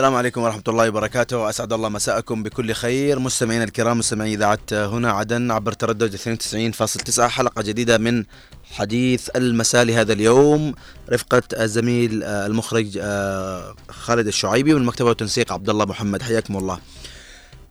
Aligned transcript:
السلام 0.00 0.14
عليكم 0.14 0.42
ورحمة 0.42 0.62
الله 0.68 0.88
وبركاته. 0.88 1.38
وأسعد 1.38 1.72
الله 1.72 1.88
مساءكم 1.88 2.42
بكل 2.42 2.72
خير. 2.72 3.18
مستمعينا 3.18 3.64
الكرام 3.64 3.98
مستمعي 3.98 4.34
إذاعة 4.34 4.58
هنا 4.72 5.10
عدن 5.12 5.50
عبر 5.50 5.72
تردد 5.72 6.14
92.9 6.14 7.28
حلقة 7.28 7.62
جديدة 7.62 7.98
من 7.98 8.24
حديث 8.72 9.28
المساء 9.36 9.84
لهذا 9.84 10.12
اليوم. 10.12 10.74
رفقة 11.10 11.42
الزميل 11.52 12.22
آه، 12.22 12.46
المخرج 12.46 12.98
آه، 13.02 13.74
خالد 13.88 14.26
الشعيبي 14.26 14.74
من 14.74 14.80
المكتبة 14.80 15.08
والتنسيق 15.08 15.52
عبد 15.52 15.70
الله 15.70 15.84
محمد. 15.84 16.22
حياكم 16.22 16.56
الله. 16.56 16.78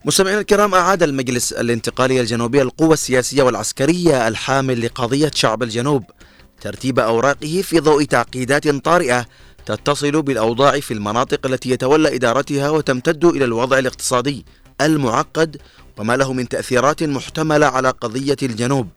مستمعينا 0.04 0.40
الكرام 0.40 0.74
أعاد 0.74 1.02
المجلس 1.02 1.52
الانتقالي 1.52 2.20
الجنوبي 2.20 2.62
القوى 2.62 2.92
السياسية 2.92 3.42
والعسكرية 3.42 4.28
الحامل 4.28 4.86
لقضية 4.86 5.30
شعب 5.34 5.62
الجنوب 5.62 6.04
ترتيب 6.60 6.98
أوراقه 6.98 7.62
في 7.62 7.80
ضوء 7.80 8.04
تعقيدات 8.04 8.68
طارئة 8.68 9.26
تتصل 9.66 10.22
بالأوضاع 10.22 10.80
في 10.80 10.94
المناطق 10.94 11.46
التي 11.46 11.70
يتولى 11.70 12.14
إدارتها 12.14 12.70
وتمتد 12.70 13.24
إلى 13.24 13.44
الوضع 13.44 13.78
الاقتصادي 13.78 14.44
المعقد 14.80 15.56
وما 15.98 16.16
له 16.16 16.32
من 16.32 16.48
تأثيرات 16.48 17.02
محتملة 17.02 17.66
على 17.66 17.90
قضية 17.90 18.36
الجنوب 18.42 18.88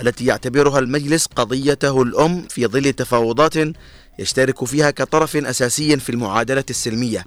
التي 0.00 0.26
يعتبرها 0.26 0.78
المجلس 0.78 1.26
قضيته 1.26 2.02
الأم 2.02 2.46
في 2.48 2.66
ظل 2.66 2.92
تفاوضات 2.92 3.54
يشترك 4.18 4.64
فيها 4.64 4.90
كطرف 4.90 5.36
أساسي 5.36 5.96
في 5.96 6.10
المعادلة 6.10 6.64
السلمية. 6.70 7.24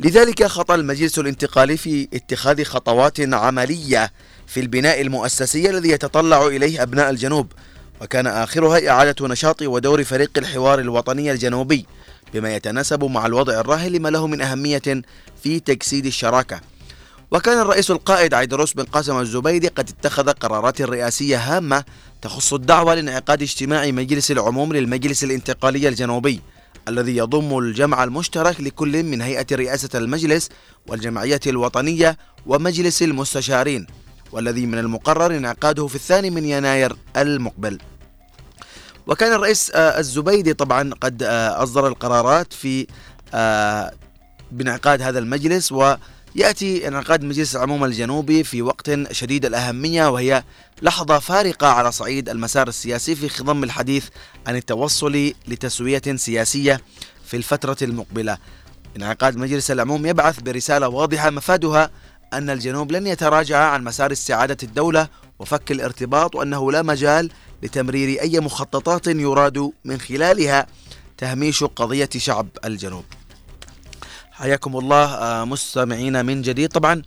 لذلك 0.00 0.46
خطى 0.46 0.74
المجلس 0.74 1.18
الانتقالي 1.18 1.76
في 1.76 2.08
اتخاذ 2.14 2.64
خطوات 2.64 3.20
عملية 3.20 4.12
في 4.46 4.60
البناء 4.60 5.00
المؤسسي 5.00 5.70
الذي 5.70 5.90
يتطلع 5.90 6.46
إليه 6.46 6.82
أبناء 6.82 7.10
الجنوب 7.10 7.52
وكان 8.00 8.26
آخرها 8.26 8.90
إعادة 8.90 9.28
نشاط 9.28 9.62
ودور 9.62 10.04
فريق 10.04 10.30
الحوار 10.36 10.78
الوطني 10.78 11.32
الجنوبي 11.32 11.86
بما 12.34 12.56
يتناسب 12.56 13.04
مع 13.04 13.26
الوضع 13.26 13.60
الراهن 13.60 13.92
لما 13.92 14.08
له 14.08 14.26
من 14.26 14.40
أهمية 14.40 15.02
في 15.42 15.60
تجسيد 15.60 16.06
الشراكة. 16.06 16.60
وكان 17.30 17.58
الرئيس 17.58 17.90
القائد 17.90 18.34
عيدروس 18.34 18.72
بن 18.72 18.82
قاسم 18.82 19.18
الزبيدي 19.20 19.68
قد 19.68 19.88
اتخذ 19.88 20.30
قرارات 20.30 20.82
رئاسية 20.82 21.38
هامة 21.38 21.84
تخص 22.22 22.52
الدعوة 22.52 22.94
لانعقاد 22.94 23.42
اجتماع 23.42 23.90
مجلس 23.90 24.30
العموم 24.30 24.72
للمجلس 24.72 25.24
الانتقالي 25.24 25.88
الجنوبي 25.88 26.40
الذي 26.88 27.16
يضم 27.16 27.58
الجمع 27.58 28.04
المشترك 28.04 28.60
لكل 28.60 29.02
من 29.02 29.22
هيئة 29.22 29.46
رئاسة 29.52 29.98
المجلس 29.98 30.48
والجمعية 30.86 31.40
الوطنية 31.46 32.18
ومجلس 32.46 33.02
المستشارين. 33.02 33.86
والذي 34.32 34.66
من 34.66 34.78
المقرر 34.78 35.36
انعقاده 35.36 35.86
في 35.86 35.94
الثاني 35.94 36.30
من 36.30 36.44
يناير 36.44 36.96
المقبل. 37.16 37.78
وكان 39.06 39.32
الرئيس 39.32 39.70
آه، 39.74 39.98
الزبيدي 39.98 40.54
طبعا 40.54 40.90
قد 41.00 41.22
آه، 41.22 41.62
أصدر 41.62 41.86
القرارات 41.86 42.52
في 42.52 42.86
آه، 43.34 43.92
بانعقاد 44.52 45.02
هذا 45.02 45.18
المجلس 45.18 45.72
ويأتي 45.72 46.88
انعقاد 46.88 47.24
مجلس 47.24 47.56
العموم 47.56 47.84
الجنوبي 47.84 48.44
في 48.44 48.62
وقت 48.62 49.12
شديد 49.12 49.44
الأهمية 49.44 50.08
وهي 50.08 50.44
لحظة 50.82 51.18
فارقة 51.18 51.66
على 51.66 51.92
صعيد 51.92 52.28
المسار 52.28 52.68
السياسي 52.68 53.14
في 53.14 53.28
خضم 53.28 53.64
الحديث 53.64 54.04
عن 54.46 54.56
التوصل 54.56 55.32
لتسوية 55.48 56.02
سياسية 56.16 56.80
في 57.26 57.36
الفترة 57.36 57.76
المقبلة. 57.82 58.38
انعقاد 58.96 59.36
مجلس 59.36 59.70
العموم 59.70 60.06
يبعث 60.06 60.40
برسالة 60.40 60.88
واضحة 60.88 61.30
مفادها 61.30 61.90
أن 62.32 62.50
الجنوب 62.50 62.92
لن 62.92 63.06
يتراجع 63.06 63.58
عن 63.58 63.84
مسار 63.84 64.12
استعادة 64.12 64.56
الدولة 64.62 65.08
وفك 65.38 65.70
الارتباط 65.70 66.34
وأنه 66.34 66.72
لا 66.72 66.82
مجال 66.82 67.30
لتمرير 67.62 68.20
أي 68.20 68.40
مخططات 68.40 69.06
يراد 69.06 69.72
من 69.84 70.00
خلالها 70.00 70.66
تهميش 71.18 71.64
قضية 71.64 72.08
شعب 72.16 72.48
الجنوب. 72.64 73.04
حياكم 74.30 74.76
الله 74.76 75.04
آه، 75.04 75.44
مستمعينا 75.44 76.22
من 76.22 76.42
جديد. 76.42 76.68
طبعا 76.68 77.02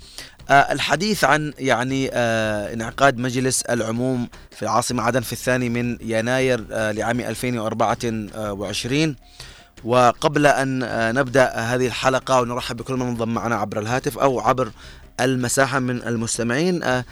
آه، 0.50 0.54
الحديث 0.54 1.24
عن 1.24 1.54
يعني 1.60 2.10
آه، 2.14 2.74
انعقاد 2.74 3.18
مجلس 3.18 3.62
العموم 3.62 4.28
في 4.52 4.64
العاصمة 4.64 5.04
عدن 5.04 5.22
في 5.22 5.34
الثاني 5.34 5.70
من 5.70 5.98
يناير 6.02 6.66
لعام 6.70 7.20
2024 7.20 9.16
وقبل 9.84 10.48
أن 10.48 10.80
نبدأ 11.16 11.50
هذه 11.56 11.88
الحلقة 11.88 12.42
ونرحب 12.42 12.78
بكل 12.78 12.94
من 12.94 13.08
انضم 13.08 13.30
معنا 13.30 13.56
عبر 13.56 13.80
الهاتف 13.80 14.18
أو 14.18 14.40
عبر 14.40 14.72
المساحة 15.20 15.80
من 15.80 16.04
المستمعين 16.04 16.84
آه، 16.84 17.06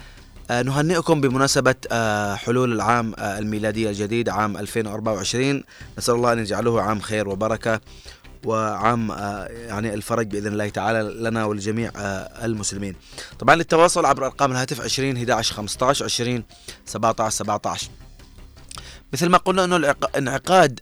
آه، 0.50 0.62
نهنئكم 0.62 1.20
بمناسبة 1.20 1.74
آه، 1.92 2.34
حلول 2.34 2.72
العام 2.72 3.14
الميلادي 3.18 3.88
الجديد 3.88 4.28
عام 4.28 4.56
2024 4.56 5.64
نسأل 5.98 6.14
الله 6.14 6.32
أن 6.32 6.38
يجعله 6.38 6.82
عام 6.82 7.00
خير 7.00 7.28
وبركة 7.28 7.80
وعام 8.44 9.10
يعني 9.50 9.94
الفرج 9.94 10.26
بإذن 10.26 10.52
الله 10.52 10.68
تعالى 10.68 11.02
لنا 11.02 11.44
ولجميع 11.44 11.90
المسلمين. 12.44 12.96
طبعا 13.38 13.56
للتواصل 13.56 14.06
عبر 14.06 14.26
أرقام 14.26 14.52
الهاتف 14.52 14.80
20 14.80 15.16
11 15.16 15.54
15 15.54 16.04
20 16.04 16.44
17 16.86 17.30
17. 17.30 17.88
مثل 19.12 19.28
ما 19.28 19.38
قلنا 19.38 19.64
أنه 19.64 19.94
انعقاد 20.16 20.80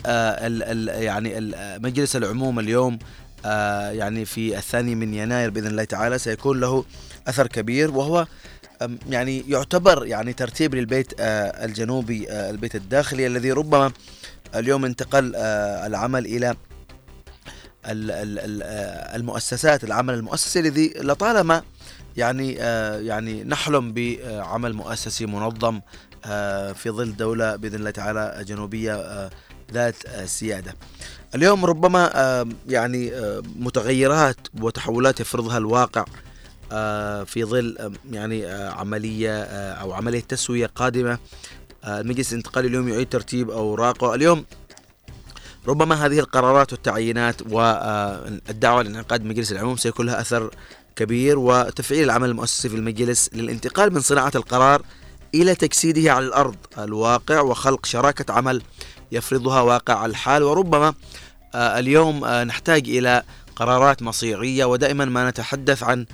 يعني 0.86 1.54
مجلس 1.78 2.16
العموم 2.16 2.58
اليوم 2.58 2.98
يعني 3.92 4.24
في 4.24 4.58
الثاني 4.58 4.94
من 4.94 5.14
يناير 5.14 5.50
بإذن 5.50 5.66
الله 5.66 5.84
تعالى 5.84 6.18
سيكون 6.18 6.60
له 6.60 6.84
أثر 7.28 7.46
كبير 7.46 7.90
وهو 7.90 8.26
يعني 9.08 9.44
يعتبر 9.48 10.06
يعني 10.06 10.32
ترتيب 10.32 10.74
للبيت 10.74 11.12
آه، 11.20 11.64
الجنوبي 11.64 12.30
آه، 12.30 12.50
البيت 12.50 12.74
الداخلي 12.74 13.26
الذي 13.26 13.52
ربما 13.52 13.92
اليوم 14.54 14.84
انتقل 14.84 15.32
آه، 15.36 15.86
العمل 15.86 16.26
إلى 16.26 16.56
المؤسسات 19.14 19.84
العمل 19.84 20.14
المؤسسي 20.14 20.60
الذي 20.60 20.94
لطالما 20.96 21.62
يعني 22.16 22.52
يعني 23.06 23.44
نحلم 23.44 23.92
بعمل 23.92 24.72
مؤسسي 24.72 25.26
منظم 25.26 25.80
في 26.74 26.86
ظل 26.88 27.16
دولة 27.16 27.56
بإذن 27.56 27.74
الله 27.74 27.90
تعالى 27.90 28.44
جنوبية 28.44 29.30
ذات 29.72 30.24
سيادة. 30.24 30.74
اليوم 31.34 31.64
ربما 31.64 32.10
يعني 32.68 33.12
متغيرات 33.56 34.36
وتحولات 34.60 35.20
يفرضها 35.20 35.58
الواقع 35.58 36.04
في 37.24 37.44
ظل 37.44 37.92
يعني 38.10 38.46
آه، 38.46 38.70
عملية 38.70 39.42
آه، 39.42 39.72
أو 39.72 39.92
عملية 39.92 40.20
تسوية 40.20 40.66
قادمة 40.66 41.18
المجلس 41.84 42.32
الانتقالي 42.32 42.68
اليوم 42.68 42.88
يعيد 42.88 43.08
ترتيب 43.08 43.50
أوراقه. 43.50 44.14
اليوم 44.14 44.44
ربما 45.68 46.06
هذه 46.06 46.18
القرارات 46.18 46.72
والتعيينات 46.72 47.42
والدعوة 47.50 48.82
لانعقاد 48.82 49.24
مجلس 49.24 49.52
العموم 49.52 49.76
سيكون 49.76 50.06
لها 50.06 50.20
أثر 50.20 50.50
كبير 50.96 51.38
وتفعيل 51.38 52.04
العمل 52.04 52.28
المؤسسي 52.28 52.68
في 52.68 52.76
المجلس 52.76 53.30
للانتقال 53.32 53.94
من 53.94 54.00
صناعة 54.00 54.32
القرار 54.34 54.82
إلى 55.34 55.54
تجسيده 55.54 56.12
على 56.12 56.26
الأرض 56.26 56.56
الواقع 56.78 57.40
وخلق 57.40 57.86
شراكة 57.86 58.32
عمل 58.32 58.62
يفرضها 59.12 59.60
واقع 59.60 60.06
الحال. 60.06 60.42
وربما 60.42 60.94
اليوم 61.54 62.26
نحتاج 62.26 62.88
إلى 62.88 63.22
قرارات 63.56 64.02
مصيرية 64.02 64.64
ودائما 64.64 65.04
ما 65.04 65.30
نتحدث 65.30 65.82
عن 65.82 66.06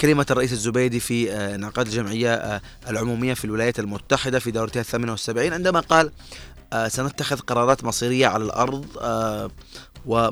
كلمة 0.00 0.26
الرئيس 0.30 0.52
الزبيدي 0.52 1.00
في 1.00 1.32
آه، 1.32 1.54
انعقاد 1.54 1.86
الجمعية 1.86 2.34
آه، 2.34 2.60
العمومية 2.88 3.34
في 3.34 3.44
الولايات 3.44 3.78
المتحدة 3.78 4.38
في 4.38 4.50
دورتها 4.50 4.80
الثامنة 4.80 5.12
والسبعين 5.12 5.52
عندما 5.52 5.80
قال 5.80 6.12
آه، 6.72 6.88
سنتخذ 6.88 7.38
قرارات 7.38 7.84
مصيرية 7.84 8.26
على 8.26 8.44
الأرض 8.44 8.86
و 10.06 10.28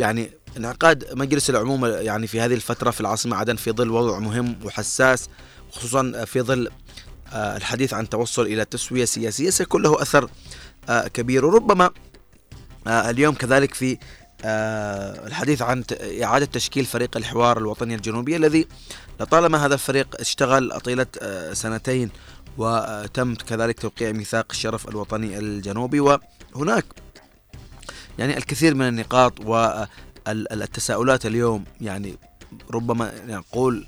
يعني 0.00 0.30
انعقاد 0.56 1.04
مجلس 1.12 1.50
العموم 1.50 1.86
يعني 1.86 2.26
في 2.26 2.40
هذه 2.40 2.54
الفترة 2.54 2.90
في 2.90 3.00
العاصمة 3.00 3.36
عدن 3.36 3.56
في 3.56 3.72
ظل 3.72 3.90
وضع 3.90 4.18
مهم 4.18 4.56
وحساس 4.64 5.28
خصوصا 5.72 6.24
في 6.24 6.40
ظل 6.40 6.68
الحديث 7.34 7.94
عن 7.94 8.08
توصل 8.08 8.42
إلى 8.42 8.64
تسوية 8.64 9.04
سياسية 9.04 9.50
سيكون 9.50 9.82
له 9.82 10.02
أثر 10.02 10.30
كبير. 11.14 11.44
وربما 11.44 11.90
اليوم 12.86 13.34
كذلك 13.34 13.74
في 13.74 13.92
آه، 13.92 13.98
الحديث 14.44 15.62
عن 15.62 15.84
إعادة 16.22 16.46
تشكيل 16.46 16.84
فريق 16.84 17.16
الحوار 17.16 17.58
الوطني 17.58 17.94
الجنوبي 17.94 18.36
الذي 18.36 18.66
لطالما 19.20 19.66
هذا 19.66 19.74
الفريق 19.74 20.20
اشتغل 20.20 20.80
طيلة 20.80 21.06
آه، 21.22 21.52
سنتين 21.52 22.10
وتم 22.58 23.34
كذلك 23.34 23.80
توقيع 23.80 24.12
ميثاق 24.12 24.46
الشرف 24.50 24.88
الوطني 24.88 25.38
الجنوبي 25.38 26.00
وهناك 26.00 26.84
يعني 28.18 28.36
الكثير 28.36 28.74
من 28.74 28.88
النقاط 28.88 29.40
والتساؤلات 30.26 31.26
اليوم 31.26 31.64
يعني 31.80 32.16
ربما 32.70 33.12
نقول 33.26 33.86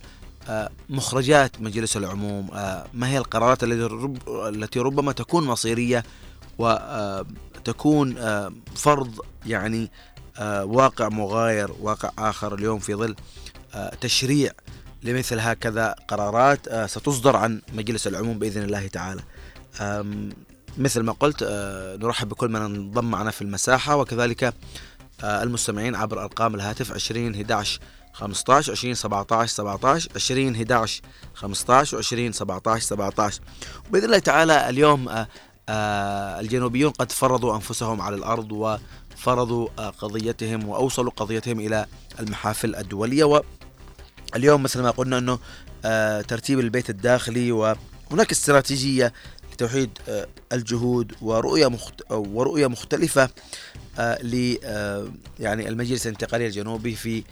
آه، 0.48 0.70
مخرجات 0.88 1.60
مجلس 1.60 1.96
العموم 1.96 2.46
ما 2.94 3.08
هي 3.08 3.18
القرارات 3.18 3.58
التي 3.62 4.78
ربما 4.78 5.12
تكون 5.12 5.44
مصيرية 5.44 6.04
وتكون 6.58 8.14
فرض 8.76 9.20
يعني 9.46 9.82
آه، 9.82 10.13
واقع 10.62 11.08
مغاير 11.08 11.70
واقع 11.80 12.10
آخر 12.18 12.54
اليوم 12.54 12.78
في 12.78 12.94
ظل 12.94 13.16
آه، 13.74 13.94
تشريع 14.00 14.52
لمثل 15.02 15.38
هكذا 15.40 15.94
قرارات 16.08 16.68
آه، 16.68 16.86
ستصدر 16.86 17.36
عن 17.36 17.62
مجلس 17.72 18.06
العموم 18.06 18.38
بإذن 18.38 18.62
الله 18.62 18.86
تعالى. 18.86 19.22
مثل 20.78 21.00
ما 21.00 21.12
قلت 21.12 21.42
نرحب 22.00 22.28
بكل 22.28 22.48
من 22.48 22.60
انضم 22.60 23.10
معنا 23.10 23.30
في 23.30 23.42
المساحة 23.42 23.96
وكذلك 23.96 24.54
المستمعين 25.24 25.94
عبر 25.94 26.22
أرقام 26.22 26.54
الهاتف 26.54 26.92
20 26.92 27.34
11 27.34 27.80
15 28.14 28.72
20 28.72 28.94
17 28.94 29.46
17 29.46 30.08
20 30.16 30.54
11 30.54 31.02
15 31.34 32.02
و20 32.02 32.30
17 32.30 32.80
17 32.80 33.40
وباذن 33.88 34.04
الله 34.04 34.18
تعالى 34.18 34.68
اليوم 34.68 35.08
آه، 35.08 35.28
آه، 35.68 36.40
الجنوبيون 36.40 36.90
قد 36.90 37.12
فرضوا 37.12 37.54
أنفسهم 37.54 38.00
على 38.00 38.16
الأرض 38.16 38.78
وفرضوا 39.24 39.68
آه، 39.78 39.90
قضيتهم 39.90 40.68
وأوصلوا 40.68 41.12
قضيتهم 41.16 41.60
إلى 41.60 41.86
المحافل 42.20 42.76
الدولية. 42.76 43.24
واليوم 43.24 44.62
مثل 44.62 44.82
ما 44.82 44.90
قلنا 44.90 45.18
إنه 45.18 45.38
ترتيب 46.22 46.60
البيت 46.60 46.90
الداخلي 46.90 47.52
وهناك 47.52 48.30
استراتيجية 48.30 49.12
لتوحيد 49.52 49.98
الجهود 50.52 51.12
ورؤية 51.22 51.66
مخت... 51.66 52.02
ورؤية 52.10 52.66
مختلفة 52.66 53.30
ل 53.98 54.56
يعني 55.40 55.68
المجلس 55.68 56.06
الانتقالي 56.06 56.46
الجنوبي 56.46 56.94
في 56.94 57.22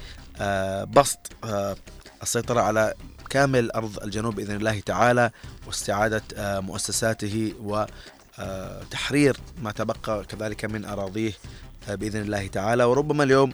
آه، 0.41 0.85
بسط 0.85 1.19
آه، 1.45 1.77
السيطرة 2.23 2.61
على 2.61 2.95
كامل 3.31 3.71
أرض 3.71 4.03
الجنوب 4.03 4.35
بإذن 4.35 4.57
الله 4.57 4.81
تعالى 4.81 5.31
واستعادة 5.67 6.23
آه، 6.37 6.61
مؤسساته 6.61 7.53
وتحرير 8.39 9.37
ما 9.63 9.73
تبقى 9.73 10.25
كذلك 10.25 10.65
من 10.65 10.85
أراضيه 10.85 11.33
بإذن 11.89 12.21
الله 12.21 12.47
تعالى. 12.47 12.85
وربما 12.85 13.25
اليوم 13.25 13.53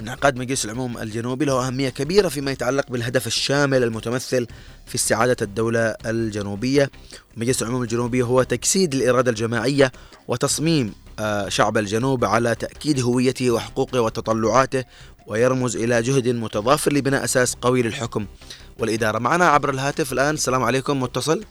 انعقاد 0.00 0.36
مجلس 0.36 0.64
العموم 0.64 0.98
الجنوبي 0.98 1.44
له 1.44 1.66
أهمية 1.66 1.88
كبيرة 1.88 2.28
فيما 2.28 2.50
يتعلق 2.50 2.90
بالهدف 2.90 3.26
الشامل 3.26 3.82
المتمثل 3.82 4.46
في 4.86 4.94
استعادة 4.94 5.36
الدولة 5.42 5.80
الجنوبية. 6.06 6.90
مجلس 7.36 7.62
العموم 7.62 7.82
الجنوبي 7.82 8.22
هو 8.22 8.42
تجسيد 8.42 8.94
الإرادة 8.94 9.30
الجماعية 9.30 9.92
وتصميم 10.28 10.94
آه، 11.18 11.48
شعب 11.48 11.78
الجنوب 11.78 12.24
على 12.24 12.54
تأكيد 12.54 13.00
هويته 13.00 13.50
وحقوقه 13.50 14.00
وتطلعاته 14.00 14.84
ويرمز 15.26 15.76
إلى 15.76 16.02
جهد 16.02 16.28
متضافر 16.28 16.92
لبناء 16.92 17.24
أساس 17.24 17.54
قوي 17.54 17.82
للحكم 17.82 18.26
والإدارة. 18.78 19.18
معنا 19.18 19.48
عبر 19.48 19.70
الهاتف 19.70 20.12
الآن. 20.12 20.34
السلام 20.34 20.62
عليكم 20.62 21.02
متصل. 21.02 21.44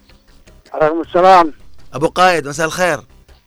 عليكم 0.74 1.02
السلام. 1.02 1.54
أبو 1.94 2.08
قائد 2.08 2.48
مساء 2.48 2.66
الخير. 2.66 3.00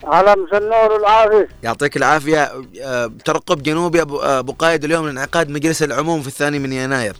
على 0.04 0.36
مساء 0.36 0.58
النور 0.58 0.92
والعافية 0.92 1.48
يعطيك 1.62 1.96
العافية. 1.96 2.52
آه، 2.82 3.12
ترقب 3.24 3.62
جنوبي 3.62 4.02
أبو, 4.02 4.18
آه، 4.18 4.38
أبو 4.38 4.52
قائد 4.52 4.84
اليوم 4.84 5.06
لانعقاد 5.06 5.50
مجلس 5.50 5.82
العموم 5.82 6.22
في 6.22 6.28
الثاني 6.28 6.58
من 6.58 6.72
يناير. 6.72 7.16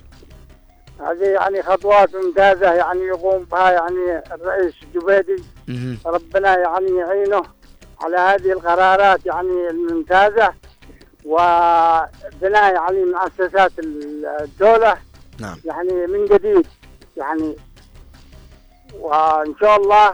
هذه 1.00 1.24
يعني 1.24 1.62
خطوات 1.62 2.14
ممتازة 2.14 2.72
يعني 2.72 3.00
يقوم 3.00 3.44
بها 3.44 3.70
يعني 3.70 4.22
الرئيس 4.32 4.74
الجبيدي 4.82 5.42
ربنا 6.06 6.58
يعني 6.58 6.96
يعينه 6.96 7.42
على 8.00 8.16
هذه 8.16 8.52
القرارات 8.52 9.26
يعني 9.26 9.68
الممتازة 9.70 10.52
وبناء 11.24 12.74
يعني 12.74 13.04
مؤسسات 13.04 13.72
الدولة. 14.40 14.96
نعم. 15.40 15.56
يعني 15.64 16.06
من 16.06 16.24
جديد 16.26 16.66
يعني. 17.16 17.56
وإن 19.00 19.54
شاء 19.60 19.76
الله 19.76 20.12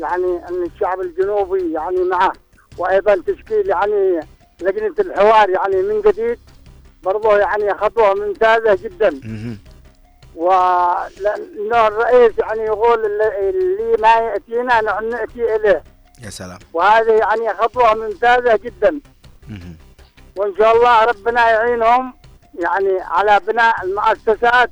يعني 0.00 0.48
أن 0.48 0.62
الشعب 0.62 1.00
الجنوبي 1.00 1.72
يعني 1.72 2.04
معه 2.04 2.32
وأيضا 2.78 3.22
تشكيل 3.26 3.68
يعني 3.68 4.20
لجنة 4.60 4.94
الحوار 4.98 5.50
يعني 5.50 5.82
من 5.82 6.00
جديد 6.00 6.38
برضه 7.02 7.38
يعني 7.38 7.74
خطوة 7.74 8.14
ممتازة 8.14 8.74
جدا. 8.74 9.20
ولأنه 10.34 11.86
الرئيس 11.86 12.32
يعني 12.38 12.60
يقول 12.60 13.04
اللي 13.04 13.96
ما 14.02 14.14
يأتينا 14.14 14.80
نحن 14.80 15.08
نأتي 15.08 15.56
إليه. 15.56 15.82
يا 16.24 16.30
سلام. 16.30 16.58
وهذه 16.72 17.12
يعني 17.12 17.54
خطوة 17.54 17.94
ممتازة 17.94 18.56
جدا. 18.56 19.00
وإن 20.36 20.54
شاء 20.58 20.76
الله 20.76 21.04
ربنا 21.04 21.50
يعينهم 21.50 22.14
يعني 22.54 23.00
على 23.00 23.40
بناء 23.46 23.84
المؤسسات 23.84 24.70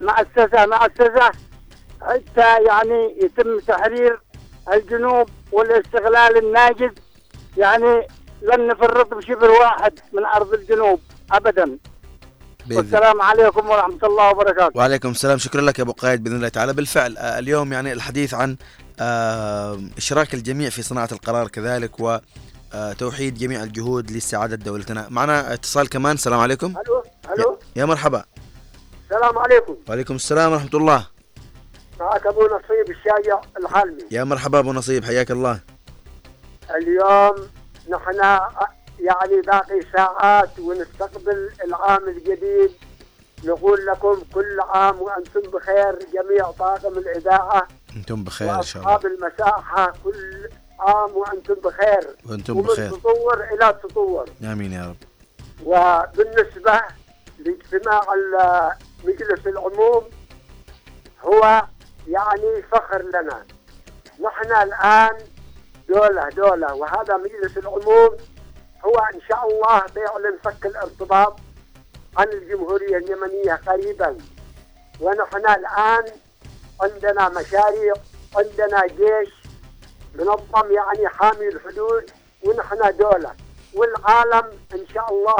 مؤسسة 0.00 0.66
مؤسسة 0.66 1.30
حتى 2.02 2.64
يعني 2.66 3.18
يتم 3.22 3.58
تحرير 3.58 4.20
الجنوب 4.72 5.28
والاستغلال 5.52 6.38
الناجز 6.38 6.90
يعني 7.56 8.06
لن 8.42 8.66
نفرط 8.66 9.14
بشبر 9.14 9.50
واحد 9.50 9.92
من 10.12 10.24
أرض 10.24 10.52
الجنوب 10.54 11.00
أبدا. 11.32 11.78
والسلام 12.70 13.22
عليكم 13.22 13.70
ورحمة 13.70 13.98
الله 14.02 14.30
وبركاته. 14.30 14.70
وعليكم 14.74 15.10
السلام. 15.10 15.38
شكرا 15.38 15.60
لك 15.60 15.78
يا 15.78 15.84
أبو 15.84 15.92
قايد 15.92 16.24
بإذن 16.24 16.36
الله 16.36 16.48
تعالى. 16.48 16.72
بالفعل 16.72 17.16
آه، 17.16 17.38
اليوم 17.38 17.72
يعني 17.72 17.92
الحديث 17.92 18.34
عن 18.34 18.56
آه، 19.00 19.80
إشراك 19.96 20.34
الجميع 20.34 20.70
في 20.70 20.82
صناعة 20.82 21.08
القرار 21.12 21.48
كذلك 21.48 22.00
و 22.00 22.18
آه، 22.74 22.92
توحيد 22.92 23.34
جميع 23.34 23.62
الجهود 23.62 24.10
لاستعادة 24.10 24.56
دولتنا. 24.56 25.06
معنا 25.10 25.54
اتصال 25.54 25.88
كمان. 25.88 26.14
السلام 26.14 26.40
عليكم. 26.40 26.74
ألو 26.86 27.02
ألو. 27.34 27.58
يا 27.76 27.84
مرحبا. 27.84 28.24
السلام 29.10 29.38
عليكم. 29.38 29.76
وعليكم 29.88 30.14
السلام 30.14 30.52
ورحمة 30.52 30.70
الله. 30.74 31.06
معك 32.00 32.26
أبو 32.26 32.40
نصيب 32.46 32.90
الشايع 32.90 33.40
الحالمي 33.56 34.02
يا 34.10 34.24
مرحبا 34.24 34.58
أبو 34.58 34.72
نصيب 34.72 35.04
حياك 35.04 35.30
الله. 35.30 35.60
اليوم 36.70 37.48
نحن 37.88 38.20
يعني 39.00 39.40
باقي 39.46 39.80
ساعات 39.96 40.58
ونستقبل 40.58 41.50
العام 41.64 42.08
الجديد. 42.08 42.70
نقول 43.44 43.86
لكم 43.86 44.22
كل 44.34 44.60
عام 44.60 45.00
وأنتم 45.00 45.40
بخير 45.40 45.98
جميع 46.14 46.50
طاقم 46.50 46.98
الإذاعة. 46.98 47.68
أنتم 47.96 48.24
بخير 48.24 48.54
إن 48.54 48.62
شاء 48.62 48.82
الله. 48.82 48.94
اصحاب 48.94 49.12
المساحة 49.12 49.92
كل 50.04 50.48
عام 50.80 51.16
وأنتم 51.16 51.54
بخير. 51.54 52.16
وأنتم 52.26 52.62
بخير. 52.62 52.92
ومن 52.92 53.00
تطور 53.00 53.44
إلى 53.44 53.80
تطور. 53.82 54.28
آمين 54.42 54.72
يا 54.72 54.86
رب. 54.86 54.96
وبالنسبة 55.64 56.82
لاجتماع 57.38 58.02
مجلس 59.04 59.46
العموم 59.46 60.04
هو 61.22 61.62
يعني 62.08 62.62
فخر 62.62 63.02
لنا. 63.02 63.46
نحن 64.20 64.52
الآن 64.62 65.18
دولة 65.88 66.28
دولة. 66.28 66.74
وهذا 66.74 67.16
مجلس 67.16 67.58
العموم 67.58 68.16
هو 68.84 68.98
إن 69.14 69.20
شاء 69.28 69.48
الله 69.50 69.82
بيعلن 69.94 70.38
فك 70.44 70.66
الارتباط 70.66 71.36
عن 72.16 72.28
الجمهورية 72.28 72.96
اليمنية 72.96 73.60
قريبا. 73.66 74.18
ونحن 75.00 75.36
الآن 75.36 76.04
عندنا 76.80 77.28
مشاريع 77.28 77.94
عندنا 78.36 78.86
جيش 78.86 79.34
منظم 80.14 80.72
يعني 80.72 81.08
حامي 81.08 81.48
الحدود 81.48 82.10
ونحن 82.44 82.96
دولة. 82.96 83.34
والعالم 83.74 84.50
إن 84.74 84.86
شاء 84.94 85.10
الله 85.10 85.36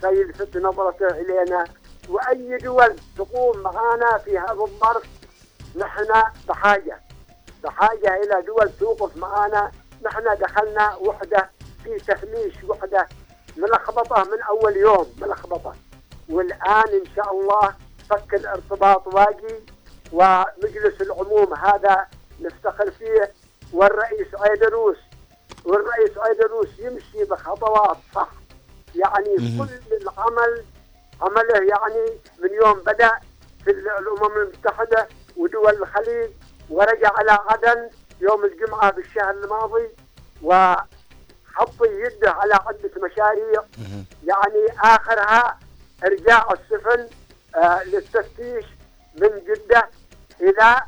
سيلفت 0.00 0.56
نظرته 0.56 1.08
إلينا. 1.08 1.64
وأي 2.08 2.58
دول 2.58 2.96
تقوم 3.16 3.58
معنا 3.58 4.18
في 4.18 4.38
هذا 4.38 4.52
الظرف 4.60 5.02
نحن 5.76 6.22
بحاجة 6.48 7.00
بحاجة 7.64 8.16
إلى 8.22 8.42
دول 8.46 8.70
توقف 8.80 9.16
معنا 9.16 9.70
نحن 10.02 10.24
دخلنا 10.40 10.94
وحدة 10.94 11.50
في 11.84 11.98
تهميش 11.98 12.54
وحدة. 12.68 13.08
ملخبطة 13.56 14.24
من 14.30 14.42
أول 14.42 14.76
يوم 14.76 15.14
ملخبطة. 15.20 15.74
والآن 16.28 16.88
إن 16.88 17.04
شاء 17.16 17.32
الله 17.32 17.74
فك 18.10 18.34
الارتباط 18.34 19.08
باقي 19.08 19.60
ومجلس 20.12 21.00
العموم 21.00 21.54
هذا 21.54 22.06
نفتخر 22.40 22.90
فيه. 22.90 23.32
والرئيس 23.72 24.28
أيدروس 24.50 24.96
والرئيس 25.64 26.18
أيدروس 26.18 26.68
يمشي 26.78 27.24
بخطوات 27.24 27.96
صح. 28.14 28.28
يعني 28.94 29.36
كل 29.36 29.96
العمل 30.02 30.64
عمله 31.20 31.54
يعني 31.54 32.06
من 32.38 32.50
يوم 32.62 32.80
بدأ 32.80 33.12
في 33.64 33.70
الامم 33.70 34.36
المتحدة. 34.36 35.08
ودول 35.40 35.82
الخليج 35.82 36.30
ورجع 36.70 37.12
على 37.18 37.38
عدن 37.48 37.88
يوم 38.20 38.44
الجمعة 38.44 38.90
بالشهر 38.92 39.30
الماضي 39.30 39.88
و 40.42 40.74
حط 41.54 41.82
يده 41.82 42.30
على 42.30 42.54
عدة 42.54 42.90
مشاريع. 42.96 43.62
يعني 44.24 44.66
آخرها 44.84 45.58
إرجاع 46.04 46.46
السفن 46.52 47.06
آه 47.56 47.82
للتفتيش 47.84 48.64
من 49.20 49.28
جدة 49.28 49.88
إلى 50.40 50.80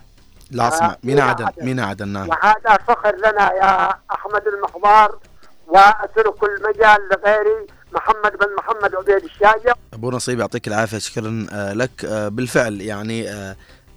العاصمه 0.54 0.88
آه 0.90 0.99
مينا 1.04 1.23
عدن؟ 1.23 1.47
مينا 1.61 1.87
عدن؟ 1.87 2.09
نعم. 2.09 2.28
وهذا 2.28 2.76
فخر 2.88 3.16
لنا 3.16 3.52
يا 3.52 3.94
أحمد 4.12 4.42
المحضار 4.47 5.18
وأترك 5.68 6.42
المجال 6.42 7.09
لغيري 7.12 7.66
محمد 7.92 8.32
بن 8.37 8.54
محمد 8.59 8.94
عبيد 8.94 9.25
الشاجر. 9.25 9.75
أبو 9.94 10.11
نصيب 10.11 10.40
يعطيك 10.40 10.68
العافية 10.68 10.99
شكرا 10.99 11.47
آه، 11.52 11.73
لك 11.73 12.04
آه، 12.04 12.28
بالفعل 12.28 12.80
يعني 12.80 13.30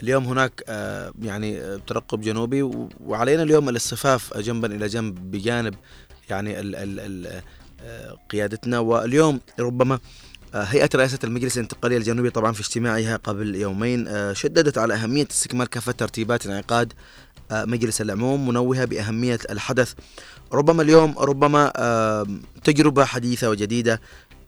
اليوم 0.03 0.25
هناك 0.25 0.63
يعني 1.21 1.77
ترقب 1.87 2.21
جنوبي 2.21 2.89
وعلينا 2.99 3.43
اليوم 3.43 3.69
الاصطفاف 3.69 4.37
جنبا 4.37 4.75
إلى 4.75 4.87
جنب 4.87 5.31
بجانب 5.31 5.75
يعني 6.29 6.59
ال 6.59 6.75
ال 6.75 6.99
ال 6.99 7.41
آه، 7.81 8.17
قيادتنا. 8.29 8.79
واليوم 8.79 9.39
ربما 9.59 9.99
آه، 10.53 10.63
هيئة 10.63 10.89
رئاسة 10.95 11.19
المجلس 11.23 11.57
الانتقالي 11.57 11.97
الجنوبي 11.97 12.29
طبعا 12.29 12.51
في 12.53 12.61
اجتماعها 12.61 13.15
قبل 13.15 13.55
يومين 13.55 14.07
آه، 14.07 14.33
شددت 14.33 14.77
على 14.77 14.93
أهمية 14.93 15.27
استكمال 15.31 15.67
كافة 15.67 15.91
ترتيبات 15.91 16.45
انعقاد 16.45 16.93
مجلس 17.51 18.01
العموم 18.01 18.47
منوهة 18.47 18.85
بأهمية 18.85 19.39
الحدث. 19.49 19.93
ربما 20.53 20.81
اليوم 20.81 21.19
ربما 21.19 21.71
تجربة 22.63 23.05
حديثة 23.05 23.49
وجديدة 23.49 24.01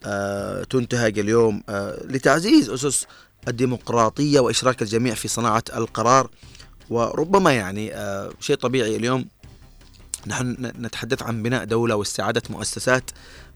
آه، 0.05 0.63
تنتهج 0.63 1.19
اليوم 1.19 1.63
آه، 1.69 2.03
لتعزيز 2.05 2.69
أسس 2.69 3.05
الديمقراطية 3.47 4.39
وإشراك 4.39 4.81
الجميع 4.81 5.13
في 5.13 5.27
صناعة 5.27 5.63
القرار. 5.75 6.29
وربما 6.89 7.53
يعني 7.53 7.95
آه، 7.95 8.31
شيء 8.39 8.55
طبيعي 8.55 8.95
اليوم 8.95 9.25
نحن 10.27 10.71
نتحدث 10.79 11.23
عن 11.23 11.43
بناء 11.43 11.63
دولة 11.63 11.95
واستعادة 11.95 12.41
مؤسسات. 12.49 13.11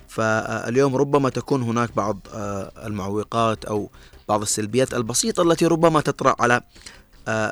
فاليوم 0.08 0.96
ربما 0.96 1.30
تكون 1.30 1.64
هناك 1.64 1.96
بعض 1.96 2.20
المعوقات 2.86 3.66
أو 3.66 3.90
بعض 4.30 4.42
السلبيات 4.42 4.94
البسيطة 4.94 5.44
التي 5.44 5.66
ربما 5.66 6.02
تطرأ 6.02 6.36
على 6.40 6.62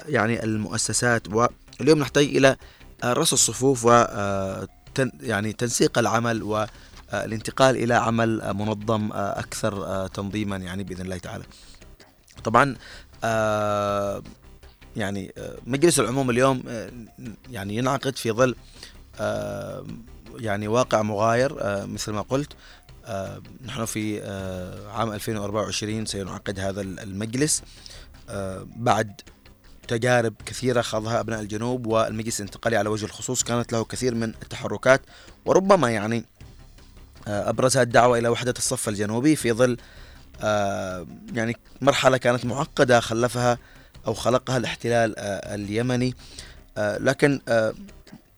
يعني 0.08 0.44
المؤسسات. 0.44 1.28
واليوم 1.28 2.00
نحتاج 2.00 2.24
إلى 2.26 2.56
رص 3.06 3.34
الصفوف 3.34 3.86
و 3.86 4.06
يعني 5.22 5.54
تنسيق 5.54 5.98
العمل 5.98 6.44
و 6.44 6.66
الانتقال 7.14 7.76
إلى 7.76 7.94
عمل 7.94 8.54
منظم 8.54 9.10
أكثر 9.14 10.08
تنظيما 10.08 10.58
يعني 10.58 10.84
بإذن 10.84 11.02
الله 11.02 11.18
تعالى. 11.18 11.44
طبعا 12.40 12.76
يعني 14.96 15.34
مجلس 15.68 16.00
العموم 16.00 16.30
اليوم 16.30 16.64
يعني 17.50 17.76
ينعقد 17.76 18.18
في 18.18 18.32
ظل 18.32 18.56
يعني 20.40 20.68
واقع 20.68 21.02
مغاير 21.02 21.56
مثل 21.88 22.12
ما 22.12 22.22
قلت 22.22 22.54
نحن 23.66 23.86
في 23.86 24.22
عام 24.94 25.14
2024 25.14 26.06
سينعقد 26.06 26.60
هذا 26.60 26.82
المجلس 26.82 27.64
بعد 28.76 29.22
تجارب 29.90 30.34
كثيرة 30.46 30.82
خاضها 30.82 31.20
أبناء 31.20 31.40
الجنوب 31.40 31.88
والمجلس 31.88 32.40
الانتقالي 32.40 32.78
على 32.78 32.90
وجه 32.90 33.06
الخصوص 33.06 33.44
كانت 33.44 33.74
له 33.74 33.84
كثير 33.84 34.16
من 34.16 34.30
التحركات 34.30 35.02
وربما 35.46 35.90
يعني 35.92 36.26
آه، 37.28 37.50
أبرزها 37.50 37.82
الدعوة 37.82 38.18
إلى 38.18 38.30
وحدة 38.30 38.54
الصف 38.58 38.90
الجنوبي 38.90 39.36
في 39.36 39.52
ظل 39.52 39.72
آه، 39.72 39.78
يعني 41.34 41.58
مرحلة 41.82 42.18
كانت 42.18 42.46
معقدة 42.46 43.00
خلفها 43.00 43.58
أو 44.08 44.14
خلقها 44.14 44.58
الاحتلال 44.58 45.20
آه، 45.20 45.56
اليمني. 45.56 46.16
لكن 46.78 47.40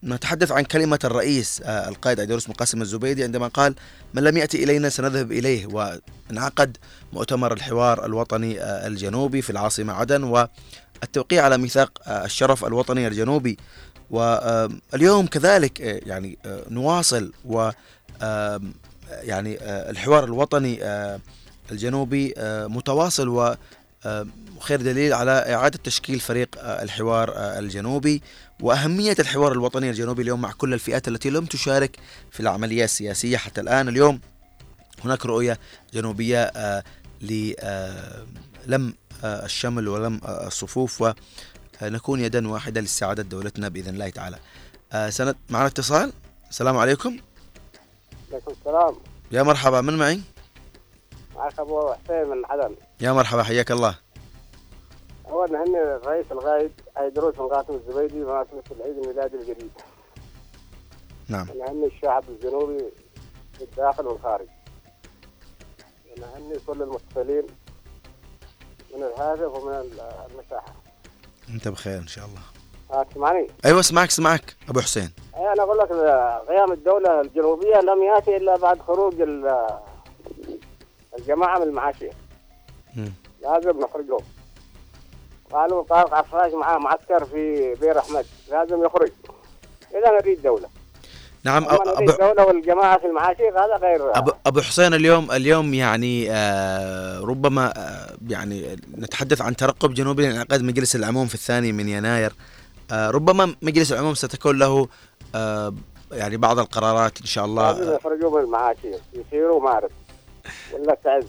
نتحدث 0.03 0.51
عن 0.51 0.63
كلمة 0.63 0.99
الرئيس 1.03 1.61
القائد 1.61 2.19
أيدروس 2.19 2.49
مقاسم 2.49 2.81
الزبيدي 2.81 3.23
عندما 3.23 3.47
قال 3.47 3.75
من 4.13 4.23
لم 4.23 4.37
يأتي 4.37 4.63
إلينا 4.63 4.89
سنذهب 4.89 5.31
إليه. 5.31 5.65
وانعقد 5.65 6.77
مؤتمر 7.13 7.53
الحوار 7.53 8.05
الوطني 8.05 8.63
الجنوبي 8.63 9.41
في 9.41 9.49
العاصمة 9.49 9.93
عدن 9.93 10.23
والتوقيع 10.23 11.43
على 11.43 11.57
ميثاق 11.57 12.01
الشرف 12.07 12.65
الوطني 12.65 13.07
الجنوبي. 13.07 13.57
واليوم 14.11 15.27
كذلك 15.27 15.79
يعني 15.79 16.37
نواصل 16.69 17.33
و 17.45 17.71
يعني 19.11 19.57
آه، 19.61 19.89
الحوار 19.89 20.23
الوطني 20.23 20.83
آه، 20.83 21.19
الجنوبي 21.71 22.33
آه، 22.37 22.67
متواصل 22.67 23.27
و 23.27 23.55
خير 24.59 24.81
دليل 24.81 25.13
على 25.13 25.31
إعادة 25.31 25.79
تشكيل 25.83 26.19
فريق 26.19 26.49
الحوار 26.59 27.33
الجنوبي 27.37 28.21
وأهمية 28.59 29.15
الحوار 29.19 29.51
الوطني 29.51 29.89
الجنوبي 29.89 30.21
اليوم 30.21 30.41
مع 30.41 30.51
كل 30.51 30.73
الفئات 30.73 31.07
التي 31.07 31.29
لم 31.29 31.45
تشارك 31.45 31.99
في 32.31 32.39
العملية 32.39 32.83
السياسية 32.83 33.37
حتى 33.37 33.61
الآن. 33.61 33.87
اليوم 33.87 34.19
هناك 35.05 35.25
رؤية 35.25 35.59
جنوبية 35.93 36.51
لم 38.67 38.93
الشمل 39.23 39.87
ولم 39.87 40.21
الصفوف 40.25 41.03
ونكون 41.81 42.19
يدا 42.19 42.47
واحدة 42.47 42.81
لاستعادة 42.81 43.23
دولتنا 43.23 43.69
بإذن 43.69 43.93
الله 43.93 44.09
تعالى. 44.09 44.39
سنة 45.11 45.35
معنا 45.49 45.67
اتصال؟ 45.67 46.13
السلام 46.49 46.77
عليكم. 46.77 47.17
عليكم 48.31 48.51
السلام. 48.59 48.95
يا 49.31 49.43
مرحبا 49.43 49.81
من 49.81 49.97
معي؟ 49.97 50.21
معك 51.35 51.59
أبو 51.59 51.93
حسين 51.93 52.27
من 52.27 52.45
عدن 52.45 52.75
يا 53.01 53.11
مرحبا 53.11 53.43
حياك 53.43 53.71
الله. 53.71 53.95
اول 55.29 55.51
نهني 55.51 55.83
الرئيس 55.83 56.25
الغايب 56.31 56.71
أيدروس 56.97 57.35
بن 57.35 57.47
قاسم 57.47 57.73
الزبيدي 57.73 58.23
بمناسبه 58.23 58.63
العيد 58.71 58.97
الميلادي 58.97 59.35
الجديد 59.35 59.71
نعم. 61.27 61.47
نهني 61.59 61.85
الشعب 61.85 62.23
الجنوبي 62.29 62.83
في 63.53 63.63
الداخل 63.63 64.07
والخارج. 64.07 64.47
نهني 66.17 66.59
كل 66.67 66.81
المتصلين 66.81 67.43
من 68.95 69.03
الهاتف 69.03 69.41
ومن 69.41 69.73
المساحة. 69.73 70.73
أنت 71.49 71.67
بخير 71.67 71.97
إن 71.97 72.07
شاء 72.07 72.25
الله. 72.25 72.41
تسمعني؟ 73.03 73.47
أيوه 73.65 73.79
اسمعك 73.79 74.07
اسمعك 74.07 74.55
أبو 74.69 74.79
حسين. 74.79 75.13
أنا 75.35 75.63
أقول 75.63 75.77
لك 75.77 75.91
قيام 76.49 76.71
الدولة 76.71 77.21
الجنوبية 77.21 77.75
لم 77.75 78.03
يأتي 78.03 78.37
إلا 78.37 78.57
بعد 78.57 78.79
خروج 78.79 79.21
الجماعة 81.21 81.59
من 81.59 81.67
المعاشيه 81.67 82.11
لازم 83.41 83.79
نخرجهم. 83.79 84.25
قالوا 85.51 85.83
طارق 85.83 86.13
عفاش 86.13 86.53
معاه 86.53 86.77
معسكر 86.77 87.25
في 87.25 87.75
بير 87.81 87.99
أحمد. 87.99 88.25
لازم 88.51 88.83
يخرج. 88.83 89.11
إذا 89.91 90.11
نريد 90.21 90.41
دولة. 90.41 90.67
نعم 91.43 91.65
أبو 91.69 92.11
الدولة 92.11 92.45
والجماعة 92.45 92.99
في 92.99 93.05
المعاشي 93.05 93.49
هذا 93.49 93.77
غير 93.81 94.17
أبو, 94.17 94.31
أبو 94.45 94.61
حسين 94.61 94.93
اليوم 94.93 95.31
اليوم 95.31 95.73
يعني 95.73 96.31
آه 96.31 97.19
ربما 97.19 97.73
آه 97.77 98.17
يعني 98.27 98.75
نتحدث 98.97 99.41
عن 99.41 99.55
ترقب 99.55 99.93
جنوبي 99.93 100.27
لانعقاد 100.27 100.61
مجلس 100.61 100.95
العموم 100.95 101.27
في 101.27 101.35
الثاني 101.35 101.71
من 101.71 101.89
يناير. 101.89 102.33
آه، 102.91 103.09
ربما 103.09 103.55
مجلس 103.61 103.91
العموم 103.91 104.13
ستكون 104.13 104.59
له 104.59 104.87
آه، 105.35 105.73
يعني 106.11 106.37
بعض 106.37 106.59
القرارات 106.59 107.21
إن 107.21 107.25
شاء 107.25 107.45
الله. 107.45 107.71
لازم 107.71 107.95
يخرجوا 107.95 108.31
من 108.31 108.43
المعاشيه 108.45 108.99
يصيروا 109.13 109.61
مارس. 109.61 109.91
تعز. 111.03 111.27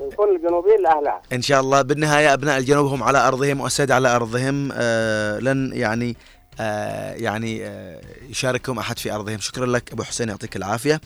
من 0.00 0.10
كل 0.10 0.36
الجنوبيين 0.36 0.82
لأهلها. 0.82 1.22
إن 1.32 1.42
شاء 1.42 1.60
الله 1.60 1.82
بالنهاية 1.82 2.32
أبناء 2.32 2.58
الجنوب 2.58 2.86
هم 2.86 3.02
على 3.02 3.28
أرضهم 3.28 3.60
والسيد 3.60 3.90
على 3.90 4.16
أرضهم 4.16 4.70
آه 4.72 5.38
لن 5.38 5.70
يعني 5.74 6.16
آه 6.60 7.14
يعني 7.14 7.66
آه 7.66 8.00
يشاركهم 8.28 8.78
أحد 8.78 8.98
في 8.98 9.12
أرضهم. 9.12 9.38
شكرا 9.38 9.66
لك 9.66 9.92
أبو 9.92 10.02
حسين 10.02 10.28
يعطيك 10.28 10.56
العافية. 10.56 11.00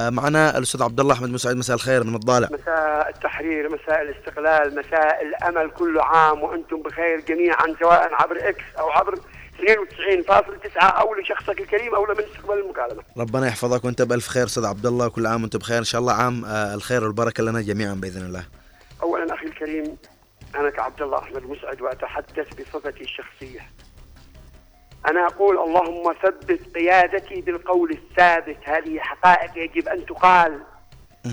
آه، 0.00 0.10
معنا 0.10 0.58
الأستاذ 0.58 0.82
عبد 0.82 1.00
الله 1.00 1.14
أحمد 1.14 1.28
مسعود 1.28 1.56
مساء 1.56 1.76
الخير 1.76 2.04
من 2.04 2.14
الضالع. 2.14 2.48
مساء 2.52 3.08
التحرير 3.08 3.68
مساء 3.68 4.02
الاستقلال 4.02 4.78
مساء 4.78 5.22
الأمل 5.22 5.70
كل 5.70 5.98
عام 6.00 6.42
وأنتم 6.42 6.82
بخير 6.82 7.20
جميعا 7.20 7.66
سواء 7.80 8.08
عبر 8.12 8.48
إكس 8.48 8.64
أو 8.78 8.90
عبر 8.90 9.18
92.9 9.64 10.82
أو 10.82 11.14
لشخصك 11.14 11.60
الكريم 11.60 11.94
أو 11.94 12.06
لمن 12.06 12.20
استقبل 12.20 12.58
المكالمة. 12.58 13.02
ربنا 13.18 13.46
يحفظك 13.46 13.84
وانت 13.84 14.02
بألف 14.02 14.28
خير 14.28 14.44
أستاذ 14.44 14.64
عبد 14.64 14.86
الله 14.86 15.08
كل 15.08 15.26
عام 15.26 15.42
وانت 15.42 15.56
بخير 15.56 15.78
إن 15.78 15.84
شاء 15.84 16.00
الله 16.00 16.12
عام 16.12 16.44
آه، 16.44 16.74
الخير 16.74 17.04
والبركة 17.04 17.42
لنا 17.42 17.60
جميعا 17.60 17.94
بإذن 17.94 18.26
الله. 18.26 18.44
اولا 19.02 19.34
أخي 19.34 19.46
الكريم 19.46 19.96
أنا 20.56 20.70
كعبد 20.70 21.02
الله 21.02 21.18
أحمد 21.18 21.42
مسعد 21.42 21.82
وأتحدث 21.82 22.60
بصفتي 22.60 23.04
الشخصية. 23.04 23.60
أنا 25.08 25.26
أقول 25.26 25.58
اللهم 25.58 26.14
ثبت 26.22 26.60
قيادتي 26.74 27.40
بالقول 27.40 27.90
الثابت 27.90 28.56
هذه 28.64 28.98
حقائق 28.98 29.50
يجب 29.56 29.88
أن 29.88 30.06
تقال 30.06 30.60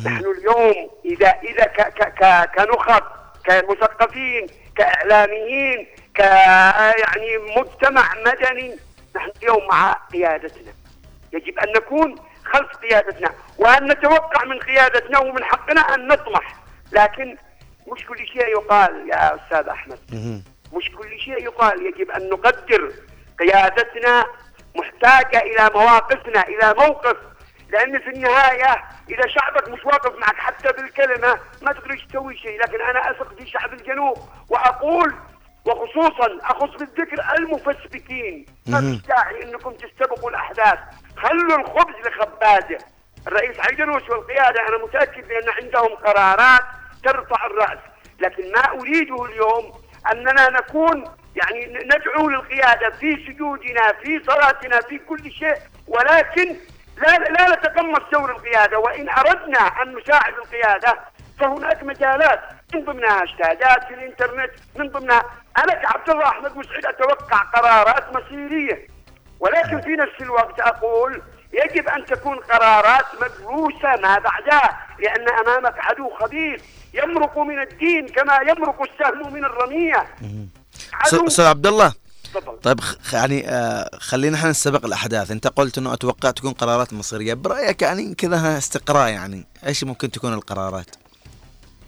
نحن 0.06 0.26
اليوم 0.26 0.90
إذا 1.06 1.28
إذا 1.28 1.64
ك 1.64 1.82
ك 1.82 2.14
ك 2.20 2.52
كنخب 2.56 3.04
كمثقفين 3.44 4.48
كإعلاميين 4.76 5.88
ك 6.16 6.20
يعني 6.20 7.38
مجتمع 7.58 8.14
مدني 8.26 8.76
نحن 9.16 9.32
اليوم 9.42 9.68
مع 9.68 9.94
قيادتنا. 10.14 10.74
يجب 11.34 11.60
أن 11.60 11.74
نكون 11.76 12.16
خلف 12.46 12.78
قيادتنا 12.78 13.34
وأن 13.58 13.92
نتوقع 13.92 14.46
من 14.46 14.60
قيادتنا 14.60 15.20
ومن 15.20 15.44
حقنا 15.44 15.82
أن 15.82 16.08
نطمح. 16.08 16.56
لكن 16.92 17.38
مش 17.88 18.06
كل 18.06 18.28
شيء 18.28 18.48
يقال 18.48 19.10
يا 19.10 19.36
أستاذ 19.36 19.68
أحمد. 19.68 20.00
مش 20.74 20.92
كل 20.92 21.20
شيء 21.20 21.44
يقال. 21.44 21.86
يجب 21.86 22.12
أن 22.12 22.30
نقدر 22.30 22.94
قيادتنا 23.40 24.26
محتاجة 24.76 25.40
إلى 25.40 25.70
مواقفنا 25.74 26.48
إلى 26.48 26.74
موقف. 26.78 27.18
لأن 27.70 28.00
في 28.00 28.08
النهاية 28.08 28.84
إذا 29.10 29.28
شعبك 29.28 29.70
مش 29.70 29.86
واقف 29.86 30.20
معك 30.20 30.36
حتى 30.36 30.72
بالكلمة 30.72 31.40
ما 31.62 31.74
تقدر 31.74 32.06
تسوي 32.10 32.38
شيء. 32.38 32.60
لكن 32.62 32.82
أنا 32.82 33.12
أثق 33.12 33.34
في 33.40 33.50
شعب 33.50 33.74
الجنوب 33.74 34.18
وأقول 34.50 35.16
وخصوصا 35.66 36.38
أخص 36.42 36.70
بالذكر 36.80 37.34
المفسبكين. 37.38 38.46
ما 38.68 39.00
داعي 39.08 39.44
أنكم 39.44 39.74
تستبقوا 39.74 40.30
الأحداث. 40.30 40.80
خلوا 41.18 41.58
الخبز 41.60 41.96
لخبازه. 42.08 42.78
الرئيس 43.28 43.60
عيدروس 43.60 44.10
والقيادة 44.10 44.68
أنا 44.68 44.78
متأكد 44.84 45.28
بأن 45.28 45.50
عندهم 45.62 45.96
قرارات 45.96 46.62
ترفع 47.04 47.46
الرأس. 47.46 47.80
لكن 48.20 48.52
ما 48.52 48.82
أريده 48.82 49.26
اليوم 49.26 49.72
أننا 50.12 50.50
نكون 50.50 51.04
يعني 51.36 51.66
ندعو 51.86 52.30
للقيادة 52.30 52.90
في 52.90 53.26
سجودنا 53.28 53.94
في 54.04 54.24
صلاتنا 54.24 54.82
في 54.82 54.98
كل 54.98 55.32
شيء. 55.32 55.58
ولكن 55.88 56.56
لا 56.98 57.18
لا 57.18 57.56
نتقمص 57.56 58.02
دور 58.14 58.32
القيادة. 58.32 58.80
وإن 58.80 59.10
أردنا 59.10 59.60
أن 59.60 59.96
نساعد 59.96 60.34
القيادة 60.34 61.00
فهناك 61.40 61.84
مجالات. 61.84 62.42
من 62.76 62.86
ضمنها 62.86 63.22
هاشتاجات 63.22 63.84
في 63.88 63.94
الإنترنت 63.94 64.52
من 64.76 64.90
ضمنها 64.90 65.24
أنا 65.58 65.74
كعبد 65.74 66.10
الله 66.10 66.28
أحمد 66.28 66.52
مسعود 66.58 66.86
أتوقع 66.86 67.38
قرارات 67.38 68.16
مصيرية 68.16 68.88
ولكن 69.40 69.82
في 69.82 69.90
نفس 69.90 70.22
الوقت 70.22 70.60
أقول 70.60 71.22
يجب 71.54 71.88
أن 71.88 72.06
تكون 72.06 72.38
قرارات 72.38 73.06
مدروسة 73.22 73.96
ما 74.02 74.20
بعدها 74.20 74.88
لأن 75.00 75.30
أمامك 75.30 75.76
عدو 75.78 76.10
خبيث 76.20 76.62
يمرق 76.94 77.38
من 77.38 77.62
الدين 77.62 78.08
كما 78.08 78.36
يمرق 78.36 78.82
السهم 78.82 79.34
من 79.34 79.46
الرمية. 79.46 80.08
أستاذ 81.06 81.46
عبد 81.46 81.68
الله 81.68 81.94
تفضل. 82.34 82.60
طيب 82.60 82.80
يعني 83.14 83.50
آه 83.50 83.90
خلينا 84.00 84.38
إحنا 84.38 84.50
نستبق 84.50 84.86
الأحداث. 84.86 85.32
أنت 85.32 85.48
قلت 85.48 85.78
إنه 85.78 85.94
أتوقع 85.94 86.32
تكون 86.32 86.54
قرارات 86.54 86.94
مصيرية. 86.94 87.34
برأيك 87.34 87.82
يعني 87.82 88.16
كذا 88.16 88.58
استقراء 88.58 89.10
يعني 89.10 89.48
إيش 89.66 89.84
ممكن 89.84 90.12
تكون 90.12 90.34
القرارات؟ 90.34 90.96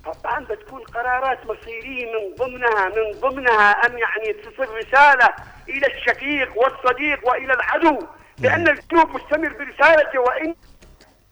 طبعا 0.05 0.39
بتكون 0.45 0.81
قرارات 0.81 1.39
مصيريه 1.45 2.05
من 2.05 2.35
ضمنها 2.35 2.85
من 2.89 3.19
ضمنها 3.19 3.71
أن 3.71 3.97
يعني 3.97 4.33
تصل 4.33 4.75
رسالة 4.75 5.29
إلى 5.69 5.87
الشقيق 5.87 6.57
والصديق 6.57 7.27
وإلى 7.27 7.53
العدو 7.53 8.07
لأن 8.39 8.67
الجنوب 8.67 9.09
مستمر 9.09 9.53
برسالته 9.53 10.19
وإن 10.19 10.55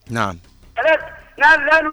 نعم. 0.10 0.40
لا 1.38 1.58
لا, 1.58 1.92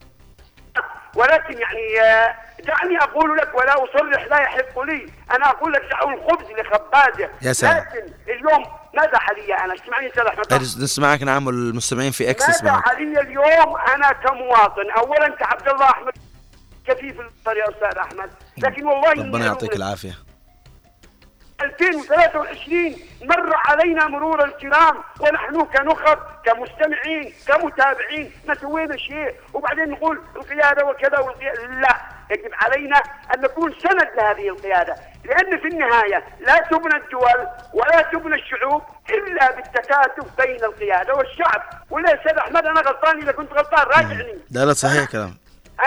ولكن 1.17 1.59
يعني 1.59 2.01
آه، 2.01 2.35
دعني 2.59 2.99
أقول 2.99 3.37
لك 3.37 3.55
ولا 3.55 3.85
أصرح 3.85 4.27
لا 4.27 4.39
يحق 4.41 4.81
لي 4.81 5.07
أنا 5.31 5.51
أقول 5.51 5.73
لك 5.73 5.83
دعوا 5.91 6.11
الخبز 6.11 6.47
لخبازه. 6.51 7.31
يا 7.43 7.53
سلام. 7.53 7.77
لكن 7.77 8.13
اليوم 8.29 8.65
ماذا 8.95 9.19
حاليا 9.19 9.65
أنا؟ 9.65 9.75
اسمعني 9.75 10.11
أحمد. 10.29 10.53
أجلس 10.53 10.79
نسمعك 10.79 11.23
نعم 11.23 11.47
والمستمعين 11.47 12.11
في 12.11 12.31
إكس 12.31 12.63
ماذا 12.65 12.81
حاليا 12.81 13.21
اليوم؟ 13.21 13.77
أنا 13.95 14.13
كمواطن. 14.13 14.91
اولا 14.91 15.29
كعبد 15.29 15.69
الله 15.69 15.85
أحمد. 15.91 16.13
كفيف 16.89 17.21
البصر 17.21 17.57
يا 17.57 17.69
أستاذ 17.69 17.99
أحمد. 17.99 18.31
لكن 18.59 18.87
والله 18.87 19.11
ربنا 19.11 19.47
يعطيك. 19.47 19.77
العافية. 19.77 20.15
2023 21.61 22.97
مر 23.23 23.53
علينا 23.67 24.09
مرور 24.09 24.45
الكرام 24.45 24.97
ونحن 25.21 25.65
كنخب 25.65 26.19
كمستمعين 26.45 27.33
كمتابعين 27.47 28.33
ما 28.49 28.55
سوينا 28.55 28.97
شيء. 28.97 29.35
وبعدين 29.55 29.91
نقول 29.91 30.21
القيادة 30.37 30.87
وكذا 30.87 31.19
والقيادة. 31.19 31.67
لا 31.67 31.97
يجب 32.31 32.51
علينا 32.53 32.97
أن 33.35 33.41
نكون 33.41 33.75
سند 33.83 34.09
لهذه 34.17 34.49
القيادة. 34.49 34.97
لأن 35.25 35.59
في 35.59 35.69
النهاية 35.69 36.25
لا 36.41 36.59
تبنى 36.71 36.97
الدول 36.97 37.47
ولا 37.75 38.03
تبنى 38.13 38.35
الشعوب 38.35 38.83
إلا 39.11 39.51
بالتكاتف 39.57 40.41
بين 40.41 40.65
القيادة 40.65 41.15
والشعب. 41.15 41.63
ولا 41.91 42.11
يا 42.11 42.21
أستاذ 42.21 42.39
أحمد 42.39 42.67
أنا 42.67 42.81
غلطان 42.81 43.23
إذا 43.23 43.33
كنت 43.33 43.53
غلطان 43.53 43.87
راجعني. 43.87 44.39
لا 44.51 44.65
لا 44.65 44.73
صحيح 44.73 45.05
كلام. 45.05 45.35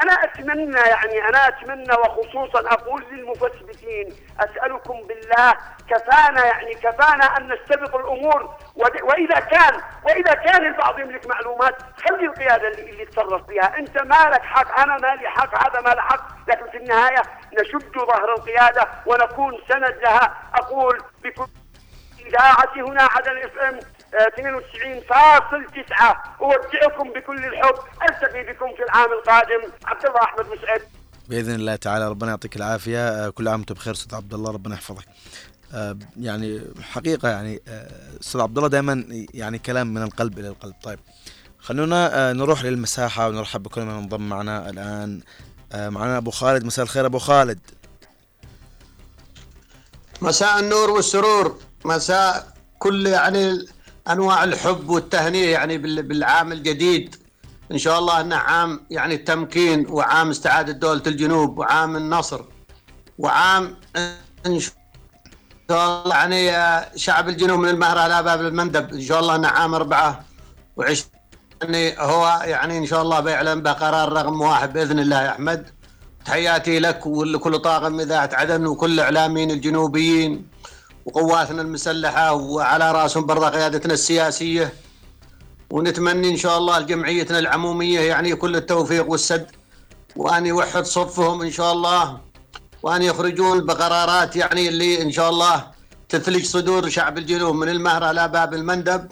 أنا 0.03 0.13
أتمنى 0.13 0.77
يعني 0.79 1.29
أنا 1.29 1.47
أتمنى 1.47 1.93
وخصوصا 1.93 2.59
أقول 2.73 3.05
للمفسدين 3.11 4.15
أسألكم 4.39 5.01
بالله 5.07 5.53
كفانا 5.89 6.45
يعني 6.45 6.73
كفانا 6.73 7.25
أن 7.37 7.47
نستبق 7.53 7.95
الأمور 7.95 8.55
ود- 8.75 9.01
وإذا 9.01 9.39
كان 9.39 9.81
وإذا 10.05 10.33
كان 10.33 10.65
البعض 10.65 10.99
يملك 10.99 11.27
معلومات 11.27 11.75
خلي 12.07 12.25
القيادة 12.25 12.67
اللي, 12.67 12.89
اللي 12.89 13.01
يتصرف 13.03 13.47
فيها 13.47 13.77
أنت 13.77 14.01
مالك 14.01 14.41
حق 14.41 14.79
أنا 14.79 14.97
مالي 14.97 15.29
حق 15.29 15.67
هذا 15.69 15.81
مال 15.81 15.99
حق. 15.99 16.27
لكن 16.47 16.71
في 16.71 16.77
النهاية 16.77 17.21
نشد 17.61 17.91
ظهر 17.97 18.33
القيادة 18.37 18.87
ونكون 19.05 19.57
سند 19.69 19.97
لها. 20.03 20.33
أقول 20.55 20.97
بكل 21.23 21.47
إذاعة 22.27 22.73
هنا 22.75 23.03
عدن 23.15 23.37
اف 23.37 23.57
إم 23.57 23.79
92.9 24.11 26.41
أودعكم 26.41 27.13
بكل 27.13 27.45
الحب. 27.45 27.75
ألتقي 28.09 28.53
بكم 28.53 28.75
في 28.75 28.83
العام 28.83 29.09
القادم. 29.11 29.71
عبد 29.85 30.05
الله 30.05 30.23
أحمد 30.23 30.45
مسعد. 30.45 30.81
بإذن 31.29 31.55
الله 31.55 31.75
تعالى 31.75 32.09
ربنا 32.09 32.29
يعطيك 32.29 32.55
العافية. 32.55 33.09
آه، 33.09 33.29
كل 33.29 33.47
عام 33.47 33.59
وأنت 33.59 33.71
بخير 33.71 33.93
أستاذ 33.93 34.15
عبد 34.15 34.33
الله 34.33 34.51
ربنا 34.51 34.75
يحفظك. 34.75 35.05
آه، 35.73 35.97
يعني 36.19 36.61
حقيقة 36.81 37.29
يعني 37.29 37.61
آه، 37.67 37.87
أستاذ 38.21 38.41
عبد 38.41 38.57
الله 38.57 38.69
دائما 38.69 39.05
يعني 39.33 39.59
كلام 39.59 39.93
من 39.93 40.03
القلب 40.03 40.39
إلى 40.39 40.47
القلب. 40.47 40.75
طيب 40.83 40.99
خلونا 41.59 42.33
نروح 42.33 42.63
للمساحة 42.63 43.27
ونرحب 43.27 43.63
بكل 43.63 43.81
من 43.81 43.93
انضم 43.93 44.29
معنا 44.29 44.69
الآن. 44.69 45.21
معنا 45.73 46.17
أبو 46.17 46.31
خالد. 46.31 46.65
مساء 46.65 46.83
الخير 46.83 47.05
أبو 47.05 47.19
خالد. 47.19 47.59
مساء 50.21 50.59
النور 50.59 50.89
والسرور. 50.89 51.59
مساء 51.85 52.53
كل 52.79 53.07
يعني 53.07 53.65
أنواع 54.09 54.43
الحب 54.43 54.89
والتهنئة 54.89 55.49
يعني 55.49 55.77
بال- 55.77 56.03
بالعام 56.03 56.51
الجديد. 56.51 57.15
إن 57.71 57.77
شاء 57.77 57.99
الله 57.99 58.21
إنه 58.21 58.35
عام 58.35 58.85
يعني 58.89 59.15
التمكين 59.15 59.85
وعام 59.89 60.29
استعادة 60.29 60.71
دولة 60.73 61.01
الجنوب 61.07 61.57
وعام 61.59 61.95
النصر 61.95 62.41
وعام 63.17 63.77
إن 64.45 64.59
شاء 64.59 66.03
الله 66.05 66.15
يعني 66.15 66.51
شعب 66.95 67.29
الجنوب 67.29 67.59
من 67.59 67.69
المهره 67.69 68.05
إلى 68.05 68.23
باب 68.23 68.41
المندب. 68.41 68.93
إن 68.93 69.01
شاء 69.01 69.19
الله 69.19 69.35
إنه 69.35 69.47
عام 69.47 69.73
24 69.75 70.97
يعني 71.61 71.95
هو 71.99 72.41
يعني 72.45 72.77
إن 72.77 72.85
شاء 72.85 73.01
الله 73.01 73.19
بيعلن 73.19 73.61
بقرار 73.61 74.11
رقم 74.13 74.41
واحد 74.41 74.73
بإذن 74.73 74.99
الله. 74.99 75.21
يا 75.23 75.29
أحمد 75.31 75.69
تحياتي 76.25 76.79
لك 76.79 77.05
ولكل 77.05 77.59
طاقم 77.59 77.99
إذاعة 77.99 78.29
عدن 78.33 78.65
وكل 78.65 78.91
الاعلاميين 78.93 79.51
الجنوبيين. 79.51 80.47
وقواتنا 81.11 81.61
المسلحة 81.61 82.33
وعلى 82.33 82.91
رأسهم 82.91 83.25
برضه 83.25 83.49
قيادتنا 83.49 83.93
السياسية. 83.93 84.73
ونتمنى 85.69 86.29
إن 86.29 86.37
شاء 86.37 86.57
الله 86.57 86.79
لجمعيتنا 86.79 87.39
العمومية 87.39 87.99
يعني 87.99 88.35
كل 88.35 88.55
التوفيق 88.55 89.09
والسد. 89.09 89.47
وأن 90.15 90.45
يوحد 90.45 90.85
صفهم 90.85 91.41
إن 91.41 91.51
شاء 91.51 91.73
الله. 91.73 92.17
وأن 92.83 93.01
يخرجون 93.01 93.65
بقرارات 93.65 94.35
يعني 94.35 94.69
اللي 94.69 95.01
إن 95.01 95.11
شاء 95.11 95.29
الله 95.29 95.67
تثلج 96.09 96.45
صدور 96.45 96.89
شعب 96.89 97.17
الجنوب 97.17 97.55
من 97.55 97.69
المهرة 97.69 98.11
إلى 98.11 98.27
باب 98.27 98.53
المندب. 98.53 99.07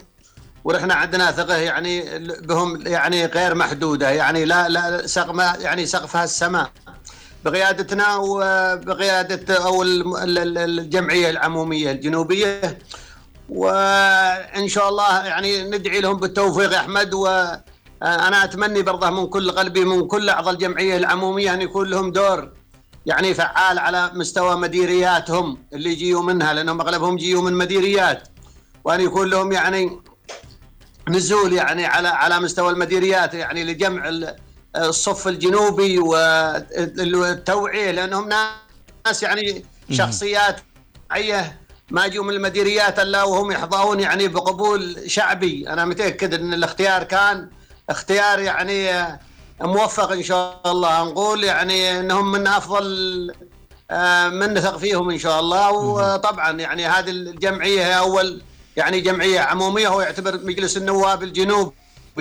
ونحن 0.64 0.90
عندنا 0.90 1.32
ثقة 1.32 1.56
يعني 1.56 2.18
بهم 2.38 2.86
يعني 2.86 3.26
غير 3.26 3.54
محدودة. 3.54 4.10
يعني 4.10 4.44
لا 4.44 4.68
لا 4.68 5.06
سقف 5.06 5.60
يعني 5.60 5.86
سقفها 5.86 6.24
السماء. 6.24 6.70
بقيادتنا 7.44 8.16
وبقيادة 8.16 9.64
أو 9.64 9.82
الجمعية 9.82 11.30
العمومية 11.30 11.90
الجنوبية. 11.90 12.78
وإن 13.48 14.68
شاء 14.68 14.88
الله 14.88 15.24
يعني 15.26 15.62
ندعي 15.62 16.00
لهم 16.00 16.16
بالتوفيق 16.16 16.72
يا 16.72 16.78
أحمد 16.78 17.14
وأنا 17.14 18.44
اتمنى 18.44 18.82
برضه 18.82 19.10
من 19.10 19.26
كل 19.26 19.50
قلبي 19.50 19.84
من 19.84 20.06
كل 20.06 20.28
أعضاء 20.30 20.54
الجمعية 20.54 20.96
العمومية 20.96 21.54
أن 21.54 21.62
يكون 21.62 21.90
لهم 21.90 22.12
دور 22.12 22.50
يعني 23.06 23.34
فعال 23.34 23.78
على 23.78 24.10
مستوى 24.14 24.56
مديرياتهم 24.56 25.58
اللي 25.72 25.92
يجيوا 25.92 26.22
منها 26.22 26.52
لأنهم 26.52 26.80
أغلبهم 26.80 27.18
يجيوا 27.18 27.42
من 27.42 27.52
مديريات. 27.52 28.28
وأن 28.84 29.00
يكون 29.00 29.30
لهم 29.30 29.52
يعني 29.52 30.00
نزول 31.08 31.52
يعني 31.52 31.86
على 31.86 32.08
على 32.08 32.40
مستوى 32.40 32.70
المديريات 32.70 33.34
يعني 33.34 33.64
لجمع 33.64 34.08
الصف 34.76 35.28
الجنوبي 35.28 35.98
والتوعية 35.98 37.90
لأنهم 37.90 38.28
ناس 38.28 39.22
يعني 39.22 39.64
شخصيات 39.90 40.60
عيه 41.10 41.60
ما 41.90 42.04
يجوا 42.04 42.24
من 42.24 42.34
المديريات 42.34 42.98
إلا 42.98 43.22
وهم 43.22 43.52
يحظون 43.52 44.00
يعني 44.00 44.28
بقبول 44.28 45.10
شعبي. 45.10 45.68
أنا 45.68 45.84
متأكد 45.84 46.34
إن 46.34 46.54
الاختيار 46.54 47.04
كان 47.04 47.50
اختيار 47.90 48.38
يعني 48.38 48.90
موفق 49.60 50.12
إن 50.12 50.22
شاء 50.22 50.60
الله. 50.66 51.04
نقول 51.04 51.44
يعني 51.44 52.00
إنهم 52.00 52.32
من 52.32 52.46
أفضل 52.46 53.32
آه، 53.90 54.28
من 54.28 54.54
نثق 54.54 54.76
فيهم 54.76 55.10
إن 55.10 55.18
شاء 55.18 55.40
الله. 55.40 55.70
وطبعا 55.72 56.50
يعني 56.60 56.86
هذه 56.86 57.10
الجمعية 57.10 57.86
هي 57.86 57.98
أول 57.98 58.42
يعني 58.76 59.00
جمعية 59.00 59.40
عمومية 59.40 59.88
هو 59.88 60.00
يعتبر 60.00 60.40
مجلس 60.44 60.76
النواب 60.76 61.22
الجنوبي 61.22 61.72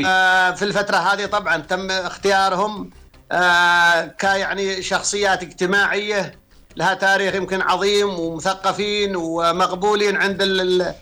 آه، 0.05 0.51
في 0.51 0.65
الفترة 0.65 0.97
هذه 0.97 1.25
طبعا 1.25 1.57
تم 1.57 1.91
اختيارهم 1.91 2.89
آه، 3.31 4.01
كيعني 4.05 4.81
شخصيات 4.81 5.43
اجتماعية 5.43 6.39
لها 6.75 6.93
تاريخ 6.93 7.35
يمكن 7.35 7.61
عظيم 7.61 8.19
ومثقفين 8.19 9.15
ومقبولين 9.15 10.17
عند 10.17 10.41
ال- 10.41 10.95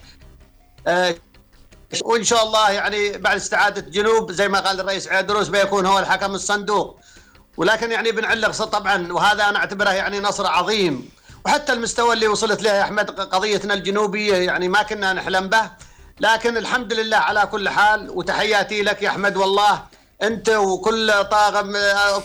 آه، 0.88 1.16
وإن 2.04 2.24
شاء 2.24 2.44
الله 2.44 2.72
يعني 2.72 3.18
بعد 3.18 3.36
استعادة 3.36 3.82
جنوب 3.82 4.32
زي 4.32 4.48
ما 4.48 4.60
قال 4.60 4.80
الرئيس 4.80 5.08
عيدروس 5.08 5.48
بيكون 5.48 5.86
هو 5.86 6.00
الحكم 6.00 6.36
الصندوق. 6.36 7.00
ولكن 7.58 7.92
يعني 7.92 8.12
بنعلق 8.12 8.52
ص- 8.52 8.62
طبعا 8.62 9.14
وهذا 9.14 9.50
أنا 9.50 9.58
أعتبره 9.60 9.90
يعني 9.90 10.20
نصر 10.20 10.48
عظيم. 10.48 11.10
وحتى 11.46 11.74
المستوى 11.74 12.14
اللي 12.14 12.28
وصلت 12.28 12.62
له 12.64 12.70
يا 12.74 12.82
أحمد 12.82 13.12
قضيتنا 13.12 13.74
الجنوبية 13.74 14.36
يعني 14.36 14.68
ما 14.68 14.84
كنا 14.84 15.14
نحلم 15.14 15.50
به. 15.50 15.72
لكن 16.20 16.58
الحمد 16.58 16.94
لله 16.94 17.18
على 17.18 17.46
كل 17.52 17.70
حال 17.70 18.10
وتحياتي 18.10 18.82
لك 18.82 19.02
يا 19.04 19.10
أحمد 19.10 19.38
والله 19.38 19.84
أنت 20.22 20.50
وكل 20.50 21.14
طاقم 21.24 21.74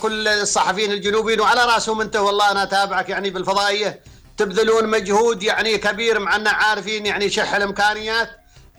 كل 0.02 0.28
الصحفيين 0.28 0.92
الجنوبيين 0.92 1.40
وعلى 1.40 1.64
رأسهم 1.64 2.00
أنت 2.00 2.16
والله 2.16 2.50
أنا 2.50 2.62
أتابعك 2.62 3.08
يعني 3.08 3.30
بالفضائية. 3.30 4.00
تبذلون 4.36 4.88
مجهود 4.88 5.42
يعني 5.42 5.78
كبير 5.78 6.18
مع 6.18 6.36
اننا 6.36 6.50
عارفين 6.50 7.06
يعني 7.06 7.30
شح 7.30 7.54
الإمكانيات. 7.54 8.30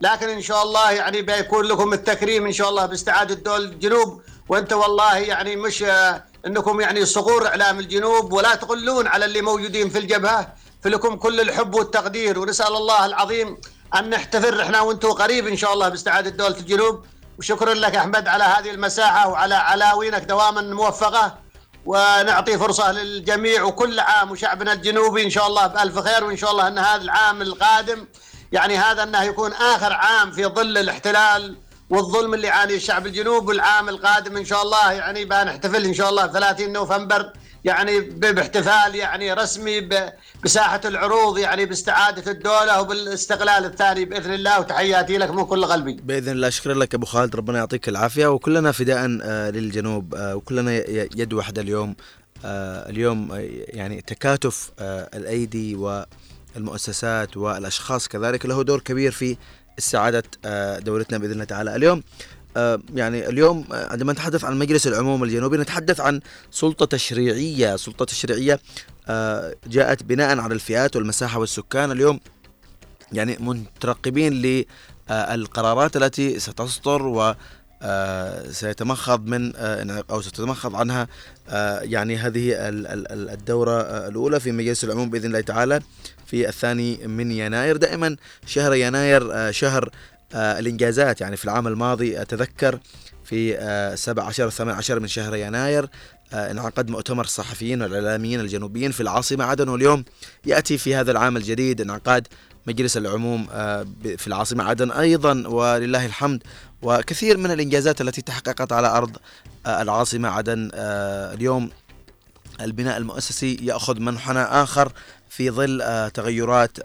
لكن 0.02 0.30
إن 0.30 0.42
شاء 0.42 0.64
الله 0.64 0.92
يعني 0.92 1.22
بيكون 1.22 1.66
لكم 1.66 1.94
التكريم 1.94 2.46
إن 2.46 2.52
شاء 2.52 2.70
الله 2.70 2.86
باستعادة 2.86 3.36
دول 3.36 3.62
الجنوب. 3.62 4.22
وأنت 4.50 4.74
والله 4.74 5.18
يعني 5.18 5.56
مش 5.56 5.84
أنكم 6.46 6.82
يعني 6.82 7.06
صقور 7.06 7.48
إعلام 7.48 7.80
الجنوب 7.80 8.34
ولا 8.34 8.56
تقلون 8.56 9.08
على 9.08 9.26
اللي 9.26 9.42
موجودين 9.42 9.90
في 9.90 9.98
الجبهة. 9.98 10.54
فلكم 10.84 11.16
كل 11.16 11.42
الحب 11.42 11.76
والتقدير 11.76 12.40
ونسأل 12.40 12.76
الله 12.76 13.06
العظيم 13.06 13.58
ان 13.96 14.10
نحتفل 14.10 14.62
إحنا 14.62 14.82
وأنتم 14.82 15.12
قريب 15.12 15.48
إن 15.48 15.58
شاء 15.58 15.74
الله 15.74 15.90
باستعادة 15.90 16.30
دولة 16.30 16.58
الجنوب. 16.58 17.06
وشكرا 17.40 17.74
لك 17.74 17.96
أحمد 17.96 18.28
على 18.28 18.44
هذه 18.44 18.72
المساحة 18.72 19.30
وعلى 19.30 19.56
عناوينك 19.56 20.24
دواما 20.24 20.62
موفقة. 20.62 21.38
ونعطي 21.86 22.58
فرصة 22.58 22.92
للجميع 22.92 23.64
وكل 23.64 24.00
عام 24.00 24.32
وشعبنا 24.32 24.74
الجنوبي 24.74 25.24
إن 25.24 25.30
شاء 25.30 25.48
الله 25.48 25.68
بألف 25.68 26.00
خير 26.00 26.24
وإن 26.24 26.38
شاء 26.38 26.52
الله 26.52 26.68
أن 26.68 26.78
هذا 26.80 27.02
العام 27.02 27.42
القادم 27.42 28.06
يعني 28.52 28.78
هذا 28.78 29.04
أنه 29.04 29.24
يكون 29.24 29.54
آخر 29.54 29.94
عام 29.94 30.32
في 30.32 30.46
ظل 30.46 30.78
الاحتلال 30.78 31.56
والظلم 31.90 32.34
اللي 32.34 32.48
يعانيه 32.48 32.76
الشعب 32.76 33.06
الجنوب. 33.06 33.48
والعام 33.48 33.90
القادم 33.90 34.38
إن 34.38 34.46
شاء 34.46 34.62
الله 34.62 34.92
يعني 34.92 35.26
بنحتفل 35.26 35.86
إن 35.86 35.94
شاء 35.94 36.10
الله 36.10 36.28
30 36.28 36.74
نوفمبر 36.74 37.34
يعني 37.64 38.00
باحتفال 38.00 38.96
يعني 38.96 39.34
رسمي 39.34 39.90
بساحة 40.44 40.82
العروض 40.86 41.38
يعني 41.38 41.66
باستعادة 41.66 42.32
الدولة 42.32 42.82
وبالاستقلال 42.82 43.66
الثاني 43.66 44.06
بإذن 44.06 44.34
الله 44.34 44.60
وتحياتي 44.60 45.18
لك 45.18 45.32
من 45.32 45.46
كل 45.46 45.66
قلبي. 45.66 45.94
بإذن 45.94 46.32
الله. 46.32 46.50
شكرا 46.50 46.74
لك 46.74 46.96
أبو 46.96 47.06
خالد. 47.06 47.36
ربنا 47.36 47.58
يعطيك 47.58 47.90
العافية. 47.90 48.28
وكلنا 48.28 48.72
فداء 48.72 49.20
آه، 49.24 49.50
للجنوب. 49.50 50.16
آه، 50.16 50.36
وكلنا 50.36 50.72
يد 50.92 51.34
واحدة 51.34 51.62
اليوم 51.62 51.96
آه، 52.46 52.90
اليوم 52.90 53.30
يعني 53.68 54.02
تكاتف 54.02 54.72
الأيدي 55.14 55.76
والمؤسسات 55.76 57.38
والأشخاص 57.38 58.08
كذلك. 58.08 58.46
له 58.46 58.64
دور 58.64 58.80
كبير 58.80 59.12
في 59.12 59.38
استعاده 59.80 60.24
دولتنا 60.80 61.18
بإذن 61.18 61.32
الله 61.32 61.44
تعالى. 61.44 61.76
اليوم 61.76 62.04
يعني 62.96 63.30
اليوم 63.30 63.66
آه، 63.74 63.92
عندما 63.92 64.14
نتحدث 64.14 64.44
عن 64.44 64.60
مجلس 64.60 64.88
العموم 64.88 65.24
الجنوبي 65.24 65.58
نتحدث 65.58 66.00
عن 66.00 66.22
سلطة 66.52 66.86
تشريعية. 66.86 67.76
سلطة 67.76 68.06
تشريعية 68.06 68.60
آه، 69.08 69.56
جاءت 69.68 70.04
بناء 70.04 70.40
على 70.40 70.54
الفئات 70.54 70.96
والمساحة 70.96 71.40
والسكان 71.40 71.92
اليوم 71.92 72.20
يعني 73.12 73.38
مترقبين 73.40 74.34
للقرارات 75.10 75.98
التي 75.98 76.40
ستصدر 76.40 77.08
و 77.08 77.36
سيتمخض 78.50 79.26
من 79.28 79.56
أو 80.10 80.22
ستتمخض 80.22 80.76
عنها 80.76 81.08
يعني 81.82 82.18
هذه 82.18 82.54
الدورة 83.34 83.82
الأولى 83.82 84.40
في 84.40 84.52
مجلس 84.52 84.84
العموم 84.84 85.10
بإذن 85.10 85.26
الله 85.26 85.42
تعالى 85.42 85.82
في 86.26 86.50
الثاني 86.50 87.08
من 87.08 87.32
يناير. 87.32 87.78
دائما 87.78 88.16
شهر 88.46 88.74
يناير 88.74 89.52
شهر 89.52 89.84
آه، 89.86 90.13
الإنجازات. 90.34 91.22
يعني 91.22 91.38
في 91.38 91.46
العام 91.46 91.68
الماضي 91.68 92.22
أتذكر 92.22 92.80
في 93.24 93.58
17 93.96 94.46
آه، 94.46 94.50
18 94.50 95.00
من 95.00 95.08
شهر 95.08 95.36
يناير 95.36 95.90
آه، 96.34 96.52
انعقد 96.52 96.90
مؤتمر 96.90 97.24
الصحفيين 97.24 97.82
والإعلاميين 97.82 98.40
الجنوبيين 98.40 98.92
في 98.92 99.02
العاصمة 99.02 99.44
عدن 99.44 99.70
واليوم 99.70 100.04
يأتي 100.46 100.78
في 100.78 100.96
هذا 100.96 101.12
العام 101.12 101.38
الجديد 101.38 101.82
انعقاد 101.82 102.28
مجلس 102.68 102.98
العموم 102.98 103.46
في 104.18 104.28
العاصمة 104.28 104.64
عدن 104.64 104.92
أيضا. 104.92 105.48
ولله 105.48 106.06
الحمد. 106.06 106.44
وكثير 106.82 107.38
من 107.38 107.52
الإنجازات 107.52 108.02
التي 108.02 108.22
تحققت 108.22 108.72
على 108.72 108.88
أرض 108.88 109.18
العاصمة 109.68 110.30
عدن 110.30 110.72
اليوم 110.74 111.70
البناء 112.62 112.98
المؤسسي 112.98 113.58
يأخذ 113.62 114.00
منحنى 114.00 114.40
آخر 114.40 114.92
في 115.30 115.50
ظل 115.50 116.10
تغيرات 116.14 116.78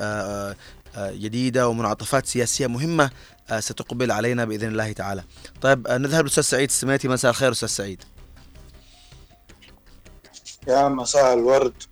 جديدة 0.99 1.69
ومنعطفات 1.69 2.27
سياسية 2.27 2.67
مهمة 2.67 3.05
آه، 3.05 3.11
ستقبل 3.59 4.13
علينا 4.13 4.45
بإذن 4.45 4.69
الله 4.69 4.93
تعالى. 4.93 5.25
طيب 5.61 5.87
آه، 5.87 5.99
نذهب 5.99 6.21
للاستاذ 6.21 6.43
سعيد. 6.43 6.69
السميتي 6.69 7.09
مساء 7.09 7.31
الخير 7.31 7.53
أستاذ 7.53 7.69
سعيد. 7.69 8.05
يا 10.69 10.89
مساء 10.89 11.35
الورد 11.35 11.83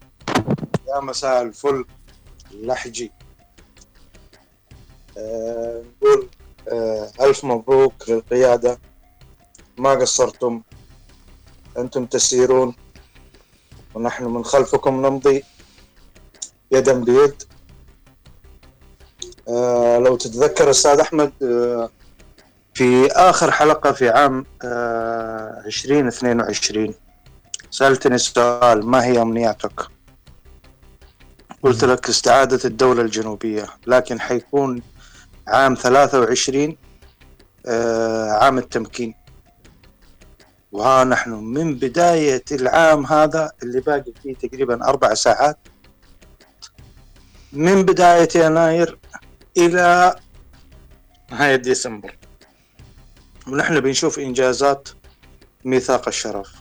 يا 0.89 1.01
مساء 1.01 1.43
الفل 1.43 1.85
اللحجي. 2.51 3.13
أه 5.19 5.83
نقول 6.03 6.29
أه 6.69 7.13
ألف 7.21 7.45
مبروك 7.45 8.09
للقيادة. 8.09 8.79
ما 9.79 9.91
قصرتم. 9.91 10.63
أنتم 11.79 12.07
تسيرون 12.07 12.75
ونحن 13.95 14.25
من 14.25 14.45
خلفكم 14.45 15.07
نمضي 15.07 15.45
يدا 16.73 16.93
بيد. 16.93 17.43
آه، 17.43 17.56
لو 19.99 20.17
تتذكر 20.17 20.71
أستاذ 20.71 21.01
أحمد 21.01 21.33
آه، 21.43 21.91
في 22.75 23.07
آخر 23.07 23.51
حلقة 23.51 23.93
في 23.93 24.09
عام 24.09 24.47
2022 24.65 26.89
آه، 26.89 26.95
سألتني 27.71 28.19
سؤال 28.19 28.87
ما 28.87 29.05
هي 29.05 29.23
أمنياتك؟ 29.23 29.81
قلت 31.63 31.85
لك 31.85 32.09
استعادة 32.09 32.61
الدولة 32.65 33.03
الجنوبية 33.03 33.67
لكن 33.87 34.21
حيكون 34.21 34.83
عام 35.49 35.75
23 35.75 36.77
عام 38.41 38.59
التمكين 38.59 39.15
وها 40.73 41.05
نحن 41.05 41.31
من 41.31 41.75
بداية 41.75 42.45
العام 42.53 43.07
هذا 43.07 43.53
اللي 43.63 43.81
باقي 43.81 44.13
فيه 44.23 44.35
تقريبا 44.35 44.89
أربع 44.89 45.15
ساعات 45.15 45.59
من 47.53 47.83
بداية 47.83 48.29
يناير 48.35 48.99
إلى 49.57 50.17
نهاية 51.31 51.57
ديسمبر. 51.57 52.17
ونحن 53.49 53.81
بنشوف 53.81 54.19
إنجازات 54.19 54.89
ميثاق 55.65 56.09
الشرف 56.09 56.53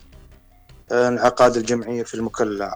انعقاد 0.92 1.56
الجمعية 1.56 2.02
في 2.02 2.14
المكلا 2.14 2.74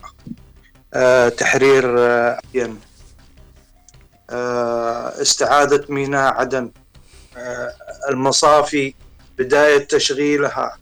آه، 0.94 1.28
تحرير 1.28 1.98
آه، 1.98 2.40
ين 2.54 2.80
آه، 4.30 5.22
استعادة 5.22 5.85
ميناء 5.88 6.35
عدن 6.35 6.70
المصافي 8.09 8.94
بداية 9.38 9.85
تشغيلها 9.85 10.78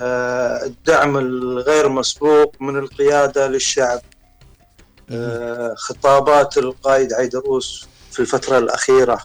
الدعم 0.00 1.16
الغير 1.16 1.88
مسبوق 1.88 2.56
من 2.60 2.78
القيادة 2.78 3.46
للشعب 3.46 4.00
خطابات 5.76 6.58
القائد 6.58 7.12
عيدروس 7.12 7.88
في 8.16 8.22
الفترة 8.22 8.58
الأخيرة 8.58 9.20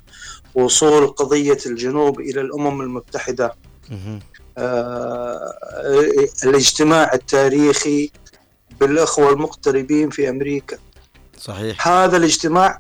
وصول 0.56 1.08
قضية 1.08 1.58
الجنوب 1.66 2.20
إلى 2.20 2.42
الأمم 2.42 2.82
المتحدة 2.82 3.56
آه 4.58 5.54
الاجتماع 6.44 7.14
التاريخي 7.14 8.12
بالأخوة 8.80 9.30
المقتربين 9.30 10.10
في 10.10 10.30
أمريكا. 10.30 10.78
صحيح. 11.38 11.88
هذا 11.88 12.18
الاجتماع 12.18 12.80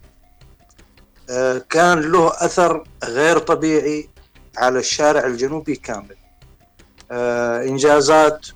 آه 1.30 1.58
كان 1.69 2.00
له 2.02 2.28
أثر 2.45 2.84
غير 3.04 3.38
طبيعي 3.38 4.10
على 4.58 4.80
الشارع 4.80 5.26
الجنوبي 5.26 5.76
كامل. 5.76 6.15
آه 7.12 7.63
إنجازات 7.63 8.47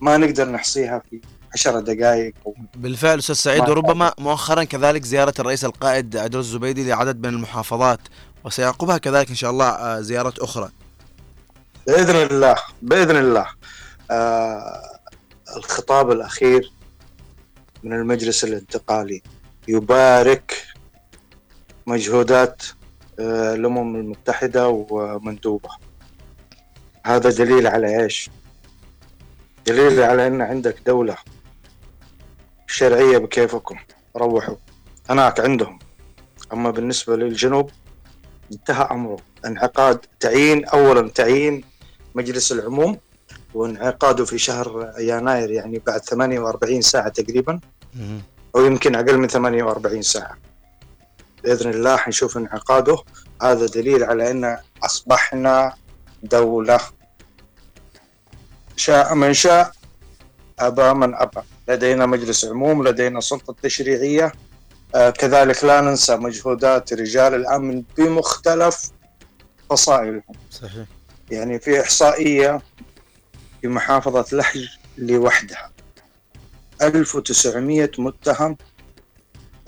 ما 0.00 0.16
نقدر 0.16 0.48
نحصيها 0.48 1.02
في 1.10 1.20
عشر 1.54 1.80
دقائق 1.80 2.34
بالفعل 2.76 3.18
أستاذ 3.18 3.34
سعيد 3.34 3.68
وربما 3.68 4.12
مؤخرا 4.18 4.64
كذلك 4.64 5.04
زيارة 5.04 5.34
الرئيس 5.38 5.64
القائد 5.64 6.16
عدل 6.16 6.38
الزبيدي 6.38 6.88
لعدد 6.88 7.26
من 7.26 7.34
المحافظات 7.34 8.00
وسيعقبها 8.44 8.98
كذلك 8.98 9.28
إن 9.28 9.34
شاء 9.34 9.50
الله 9.50 9.68
آه، 9.68 10.00
زيارات 10.00 10.38
أخرى. 10.38 10.70
بإذن 11.86 12.16
الله 12.16 12.56
بإذن 12.82 13.16
الله. 13.16 13.46
آه 14.10 14.98
الخطاب 15.56 16.10
الأخير 16.10 16.72
من 17.82 17.92
المجلس 17.92 18.44
الانتقالي 18.44 19.22
يبارك 19.68 20.66
مجهودات 21.86 22.62
آه 23.20 23.54
الأمم 23.54 23.96
المتحدة 23.96 24.68
ومندوبها 24.68 25.78
هذا 27.06 27.30
دليل 27.30 27.66
على 27.66 28.02
إيش؟ 28.02 28.30
دليل 29.66 30.02
على 30.02 30.26
إن 30.26 30.40
عندك 30.42 30.76
دولة 30.86 31.16
شرعية 32.66 33.18
بكيفكم. 33.18 33.76
روحوا. 34.16 34.56
هناك 35.10 35.40
عندهم. 35.40 35.78
أما 36.52 36.70
بالنسبة 36.70 37.16
للجنوب 37.16 37.70
انتهى 38.52 38.88
أمره. 38.90 39.16
انعقاد 39.46 40.06
تعيين 40.20 40.64
أولا 40.64 41.08
تعيين 41.08 41.64
مجلس 42.14 42.52
العموم 42.52 42.98
وانعقاده 43.54 44.24
في 44.24 44.38
شهر 44.38 44.92
يناير 44.98 45.50
يعني 45.50 45.82
بعد 45.86 46.00
48 46.00 46.80
ساعة 46.82 47.08
تقريبا 47.08 47.60
أو 48.56 48.64
يمكن 48.64 48.94
أقل 48.94 49.18
من 49.18 49.28
48 49.28 50.02
ساعة. 50.02 50.38
بإذن 51.44 51.70
الله 51.70 51.96
حنشوف 51.96 52.36
انعقاده. 52.36 52.96
هذا 53.42 53.66
دليل 53.66 54.04
على 54.04 54.30
أن 54.30 54.58
أصبحنا 54.84 55.74
دولة. 56.22 56.80
شاء 58.76 59.14
من 59.14 59.32
شاء 59.32 59.72
أبى 60.58 60.94
من 60.94 61.14
أبى. 61.14 61.40
لدينا 61.68 62.06
مجلس 62.06 62.44
عموم 62.44 62.88
لدينا 62.88 63.20
سلطة 63.20 63.54
تشريعية. 63.62 64.32
آه 64.94 65.10
كذلك 65.10 65.64
لا 65.64 65.80
ننسى 65.80 66.16
مجهودات 66.16 66.92
رجال 66.92 67.34
الأمن 67.34 67.82
بمختلف 67.98 68.90
فصائلهم. 69.70 70.22
صحيح. 70.50 70.86
يعني 71.30 71.60
في 71.60 71.80
إحصائية 71.80 72.62
في 73.60 73.68
محافظة 73.68 74.36
لحج 74.36 74.66
لوحدها. 74.98 75.72
1900 76.82 77.90
متهم 77.98 78.56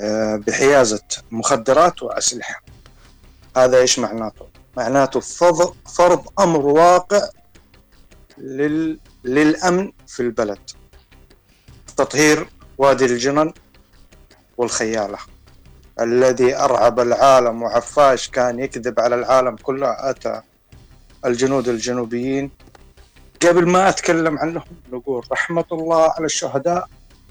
آه 0.00 0.36
بحيازة 0.36 1.02
مخدرات 1.30 2.02
وأسلحة. 2.02 2.62
هذا 3.56 3.78
إيش 3.78 3.98
معناته؟ 3.98 4.48
معناته 4.76 5.20
فرض, 5.86 6.26
أمر 6.40 6.66
واقع 6.66 7.28
لل 8.38 8.98
للأمن 9.24 9.92
في 10.06 10.20
البلد. 10.20 10.58
تطهير 11.94 12.48
وادي 12.78 13.04
الجنن 13.04 13.52
والخيالة 14.56 15.18
الذي 16.00 16.56
أرعب 16.56 17.00
العالم 17.00 17.62
وعفاش 17.62 18.28
كان 18.28 18.58
يكذب 18.60 19.00
على 19.00 19.14
العالم 19.14 19.56
كله 19.56 20.10
أتى 20.10 20.40
الجنود 21.24 21.68
الجنوبيين. 21.68 22.50
قبل 23.42 23.68
ما 23.68 23.88
أتكلم 23.88 24.38
عنهم 24.38 24.64
نقول 24.92 25.24
رحمة 25.32 25.64
الله 25.72 26.02
على 26.02 26.24
الشهداء 26.24 26.88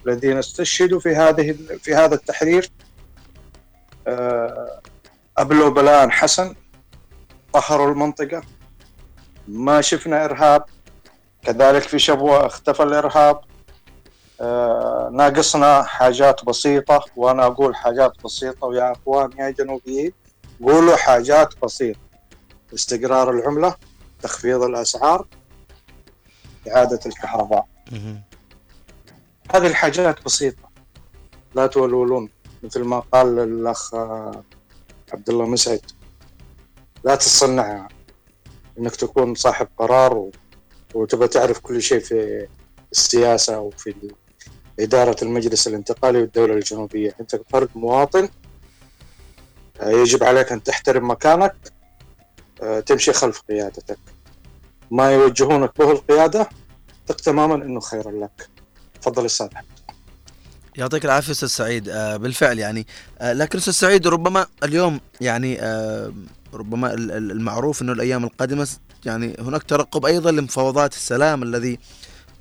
الذين 0.07 0.37
استشهدوا 0.37 0.99
في 0.99 1.15
هذه 1.15 1.55
في 1.81 1.95
هذا 1.95 2.15
التحرير. 2.15 2.69
آه، 4.07 4.81
أبلوا 5.37 5.69
بلاء 5.69 6.09
حسن 6.09 6.55
طهروا 7.53 7.91
المنطقة 7.91 8.41
ما 9.47 9.81
شفنا 9.81 10.25
إرهاب. 10.25 10.63
كذلك 11.45 11.81
في 11.81 11.99
شبوة 11.99 12.45
اختفى 12.45 12.83
الإرهاب. 12.83 13.41
ناقصنا 15.11 15.83
حاجات 15.83 16.45
بسيطة 16.45 17.05
وأنا 17.15 17.45
أقول 17.45 17.75
حاجات 17.75 18.23
بسيطة 18.23 18.67
ويا 18.67 18.91
أخوان 18.91 19.29
يا 19.39 19.49
جنوبيين 19.49 20.13
قولوا 20.63 20.95
حاجات 20.95 21.53
بسيطة. 21.63 21.99
استقرار 22.73 23.31
العملة 23.31 23.75
تخفيض 24.21 24.63
الأسعار 24.63 25.27
إعادة 26.67 26.99
الكهرباء. 27.05 27.67
هذه 29.55 29.67
الحاجات 29.67 30.25
بسيطة. 30.25 30.69
لا 31.55 31.67
تولولون 31.67 32.29
مثل 32.63 32.83
ما 32.83 32.99
قال 32.99 33.39
الأخ 33.39 33.95
عبد 35.13 35.29
الله 35.29 35.45
مسعد. 35.45 35.81
لا 37.03 37.15
تصنع 37.15 37.87
إنك 38.79 38.95
تكون 38.95 39.35
صاحب 39.35 39.67
قرار 39.77 40.17
و... 40.17 40.31
وتبغى 40.93 41.27
تعرف 41.27 41.59
كل 41.59 41.81
شيء 41.81 41.99
في 41.99 42.47
السياسة 42.91 43.59
وفي 43.59 43.95
إدارة 44.79 45.15
المجلس 45.21 45.67
الانتقالي 45.67 46.21
والدولة 46.21 46.53
الجنوبية. 46.53 47.15
أنت 47.21 47.41
فرد 47.49 47.69
مواطن 47.75 48.29
يجب 49.81 50.23
عليك 50.23 50.51
أن 50.51 50.63
تحترم 50.63 51.11
مكانك 51.11 51.55
تمشي 52.85 53.13
خلف 53.13 53.41
قيادتك. 53.49 53.97
ما 54.91 55.11
يوجهونك 55.11 55.77
به 55.79 55.91
القيادة 55.91 56.49
ثق 57.07 57.15
تماما 57.15 57.55
أنه 57.55 57.79
خير 57.79 58.09
لك. 58.21 58.49
تفضل 59.01 59.25
أستاذ 59.25 59.47
يعطيك 60.75 61.05
العافية 61.05 61.31
أستاذ 61.31 61.47
سعيد. 61.47 61.89
آه 61.89 62.17
بالفعل 62.17 62.59
يعني 62.59 62.87
آه 63.19 63.33
لكن 63.33 63.57
أستاذ 63.57 63.73
سعيد 63.73 64.07
ربما 64.07 64.45
اليوم 64.63 64.99
يعني 65.21 65.61
آه 65.61 66.13
ربما 66.53 66.93
المعروف 66.93 67.81
إنه 67.81 67.91
الأيام 67.91 68.23
القادمة 68.23 68.67
يعني 69.05 69.35
هناك 69.39 69.63
ترقب 69.63 70.05
أيضا 70.05 70.31
لمفاوضات 70.31 70.93
السلام 70.93 71.43
الذي 71.43 71.79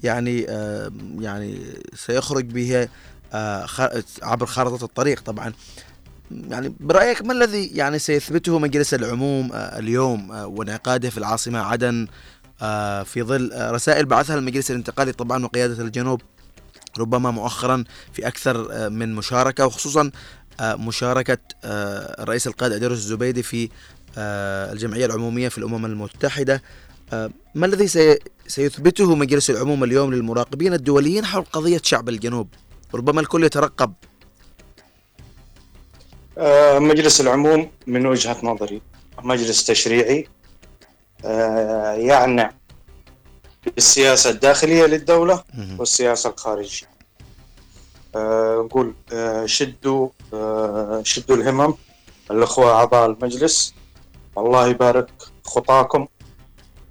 يعني 0.03 0.47
آه 0.49 0.93
يعني 1.21 1.59
سيخرج 1.95 2.45
به 2.45 2.89
آه 3.33 3.67
عبر 4.23 4.47
خارطة 4.47 4.85
الطريق 4.85 5.21
طبعا. 5.21 5.53
يعني 6.31 6.75
برأيك 6.81 7.23
ما 7.23 7.33
الذي 7.33 7.67
يعني 7.67 7.99
سيثبته 7.99 8.59
مجلس 8.59 8.95
العموم 8.95 9.53
آه 9.53 9.79
اليوم 9.79 10.31
وانعقاده 10.31 11.11
في 11.11 11.19
العاصمة 11.19 11.59
عدن 11.59 12.07
في 13.05 13.23
ظل 13.23 13.51
رسائل 13.55 14.07
بعثها 14.07 14.37
المجلس 14.37 14.71
الانتقالي 14.71 15.13
طبعا 15.13 15.45
وقيادة 15.45 15.85
الجنوب 15.85 16.21
ربما 16.99 17.31
مؤخرا 17.31 17.85
في 18.13 18.27
أكثر 18.27 18.91
من 18.91 19.15
مشاركة 19.15 19.67
وخصوصا 19.67 20.11
مشاركة 20.63 21.39
الرئيس 21.65 22.47
القائد 22.47 22.73
أديروس 22.73 22.99
الزبيدي 22.99 23.43
في 23.43 23.69
الجمعية 24.19 25.07
العمومية 25.07 25.49
في 25.49 25.59
الأمم 25.59 25.87
المتحدة. 25.87 26.63
ما 27.55 27.67
الذي 27.67 28.19
سيثبته 28.47 29.15
مجلس 29.15 29.51
العموم 29.51 29.85
اليوم 29.85 30.15
للمراقبين 30.15 30.75
الدوليين 30.75 31.25
حول 31.25 31.45
قضية 31.45 31.81
شعب 31.85 32.09
الجنوب؟ 32.09 32.49
ربما 32.95 33.21
الكل 33.21 33.45
يترقب. 33.45 33.93
مجلس 36.79 37.21
العموم 37.21 37.71
من 37.87 38.07
وجهة 38.07 38.37
نظري 38.43 38.83
مجلس 39.23 39.65
تشريعي 39.65 40.29
يعني 41.95 42.57
السياسة 43.79 44.31
الداخلية 44.31 44.87
للدولة 44.87 45.45
والسياسة 45.79 46.31
الخارجية. 46.31 46.87
آه 48.17 48.63
نقول 48.67 48.95
آه 49.13 49.47
شدوا 49.47 50.09
آه 50.35 51.03
شدوا 51.05 51.37
الهمم. 51.37 51.75
الأخوة 52.31 52.73
أعضاء 52.73 53.11
المجلس 53.11 53.75
الله 54.39 54.69
يبارك 54.69 55.11
خطاكم. 55.45 56.01
آه 56.01 56.22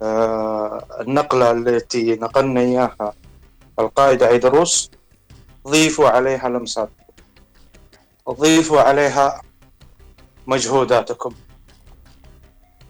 النقلة 0.01 1.51
التي 1.51 2.15
نقلنا 2.15 2.61
إياها 2.61 3.13
القائد 3.79 4.23
عيدروس 4.23 4.91
ضيفوا 5.67 6.09
عليها 6.09 6.49
لمساتكم 6.49 7.03
ضيفوا 8.29 8.81
عليها 8.81 9.41
مجهوداتكم. 10.47 11.35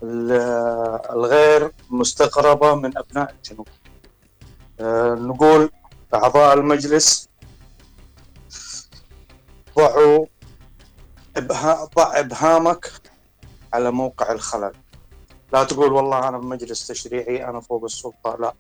الغير 0.04 1.72
مستقربة 1.90 2.76
من 2.76 2.98
أبناء 2.98 3.36
الجنوب. 3.36 3.68
أه 4.80 5.14
نقول 5.14 5.70
أعضاء 6.14 6.54
المجلس 6.54 7.30
ضعوا 9.78 10.26
ضع 11.96 12.20
إبهامك 12.20 12.92
على 13.74 13.92
موقع 13.92 14.32
الخلل. 14.32 14.74
لا 15.54 15.64
تقول 15.64 15.94
والله 15.94 16.30
أنا 16.30 16.38
بمجلس 16.38 16.88
تشريعي 16.88 17.46
أنا 17.46 17.60
فوق 17.60 17.84
السلطة 17.84 18.38
لا. 18.40 18.54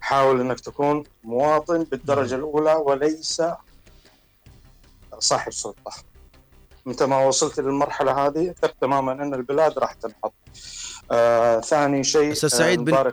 حاول 0.00 0.40
أنك 0.40 0.60
تكون 0.60 1.04
مواطن 1.24 1.84
بالدرجة 1.84 2.34
الأولى 2.34 2.74
وليس 2.74 3.42
صاحب 5.18 5.52
سلطة. 5.52 5.92
متى 6.86 7.06
ما 7.06 7.26
وصلت 7.26 7.60
للمرحلة 7.60 8.26
هذه 8.26 8.54
ثق 8.62 8.74
تماما 8.80 9.12
إن 9.12 9.34
البلاد 9.34 9.78
راح 9.78 9.92
تنحط. 9.92 10.34
آه 11.12 11.60
ثاني 11.60 12.04
شيء 12.04 12.32
أستاذ 12.32 12.48
سعيد 12.48 12.80
بن... 12.80 13.12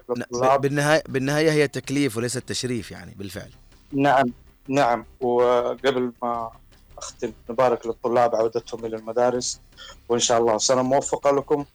بالنهاية 0.57 1.03
بالنهاية 1.09 1.51
هي 1.51 1.67
تكليف 1.67 2.17
وليس 2.17 2.37
التشريف 2.37 2.91
يعني 2.91 3.15
بالفعل. 3.15 3.51
نعم 3.91 4.25
نعم. 4.67 5.05
وقبل 5.21 6.13
ما 6.23 6.51
اختم 6.97 7.33
نبارك 7.49 7.85
للطلاب 7.85 8.35
عودتهم 8.35 8.85
إلى 8.85 8.95
المدارس 8.95 9.61
وإن 10.09 10.19
شاء 10.19 10.39
الله 10.39 10.57
سنة 10.57 10.81
موفقة 10.81 11.31
لكم. 11.31 11.65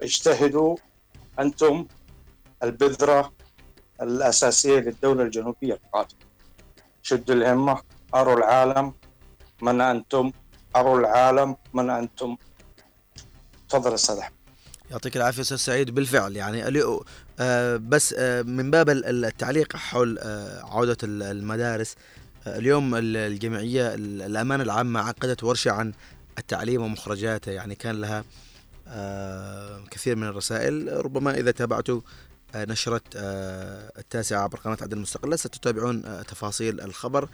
واجتهدوا 0.00 0.76
أنتم 1.38 1.86
البذرة 2.62 3.32
الأساسية 4.02 4.78
للدولة 4.78 5.22
الجنوبية 5.22 5.74
القادمة. 5.74 6.18
شدوا 7.02 7.34
الهمة 7.34 7.82
أروا 8.14 8.36
العالم 8.36 8.92
من 9.62 9.80
أنتم 9.80 10.32
أروا 10.76 10.98
العالم 10.98 11.56
من 11.74 11.90
أنتم. 11.90 12.36
تفضل 13.68 13.94
أستاذ 13.94 14.16
أحمد. 14.18 14.36
يعطيك 14.90 15.16
العافية 15.16 15.42
أستاذ 15.42 15.56
سعيد. 15.56 15.94
بالفعل 15.94 16.36
يعني 16.36 16.82
آه 17.40 17.76
بس 17.76 18.14
آه 18.18 18.42
من 18.42 18.70
باب 18.70 18.90
التعليق 18.90 19.76
حول 19.76 20.18
آه 20.18 20.62
عودة 20.62 20.96
المدارس 21.02 21.94
اليوم 22.46 22.94
الجمعية 22.94 23.94
الأمانة 23.94 24.62
العامة 24.62 25.00
عقدت 25.00 25.44
ورشة 25.44 25.70
عن 25.70 25.92
التعليم 26.38 26.82
ومخرجاته 26.82 27.52
يعني 27.52 27.74
كان 27.74 28.00
لها 28.00 28.24
آه 28.88 29.80
كثير 29.90 30.16
من 30.16 30.26
الرسائل. 30.26 31.04
ربما 31.04 31.38
إذا 31.38 31.50
تابعتوا 31.50 32.00
آه 32.54 32.64
نشرة 32.64 33.00
آه 33.16 33.92
التاسعة 33.98 34.42
عبر 34.42 34.58
قناة 34.58 34.78
عدن 34.80 34.96
المستقلة 34.96 35.36
ستتابعون 35.36 36.02
تفاصيل 36.02 36.80
الخبر. 36.80 37.28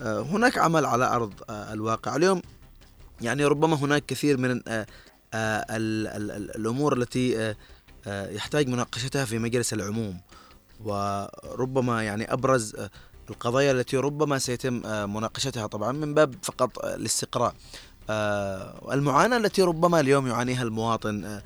هناك 0.00 0.58
عمل 0.58 0.86
على 0.86 1.04
أرض 1.04 1.32
الواقع. 1.50 2.16
اليوم 2.16 2.42
يعني 3.20 3.44
ربما 3.44 3.76
هناك 3.76 4.06
كثير 4.06 4.36
من 4.36 4.62
الأمور 5.34 6.96
التي 6.96 7.54
يحتاج 8.06 8.68
مناقشتها 8.68 9.24
في 9.24 9.38
مجلس 9.38 9.72
العموم. 9.72 10.20
وربما 10.84 12.02
يعني 12.02 12.32
أبرز 12.32 12.76
القضايا 13.30 13.72
التي 13.72 13.96
ربما 13.96 14.38
سيتم 14.38 14.74
مناقشتها 15.14 15.66
طبعا 15.66 15.92
من 15.92 16.14
باب 16.14 16.34
فقط 16.42 16.84
الاستقراء. 16.84 17.54
المعاناة 18.92 19.36
التي 19.36 19.62
ربما 19.62 20.00
اليوم 20.00 20.26
يعانيها 20.26 20.62
المواطن 20.62 21.40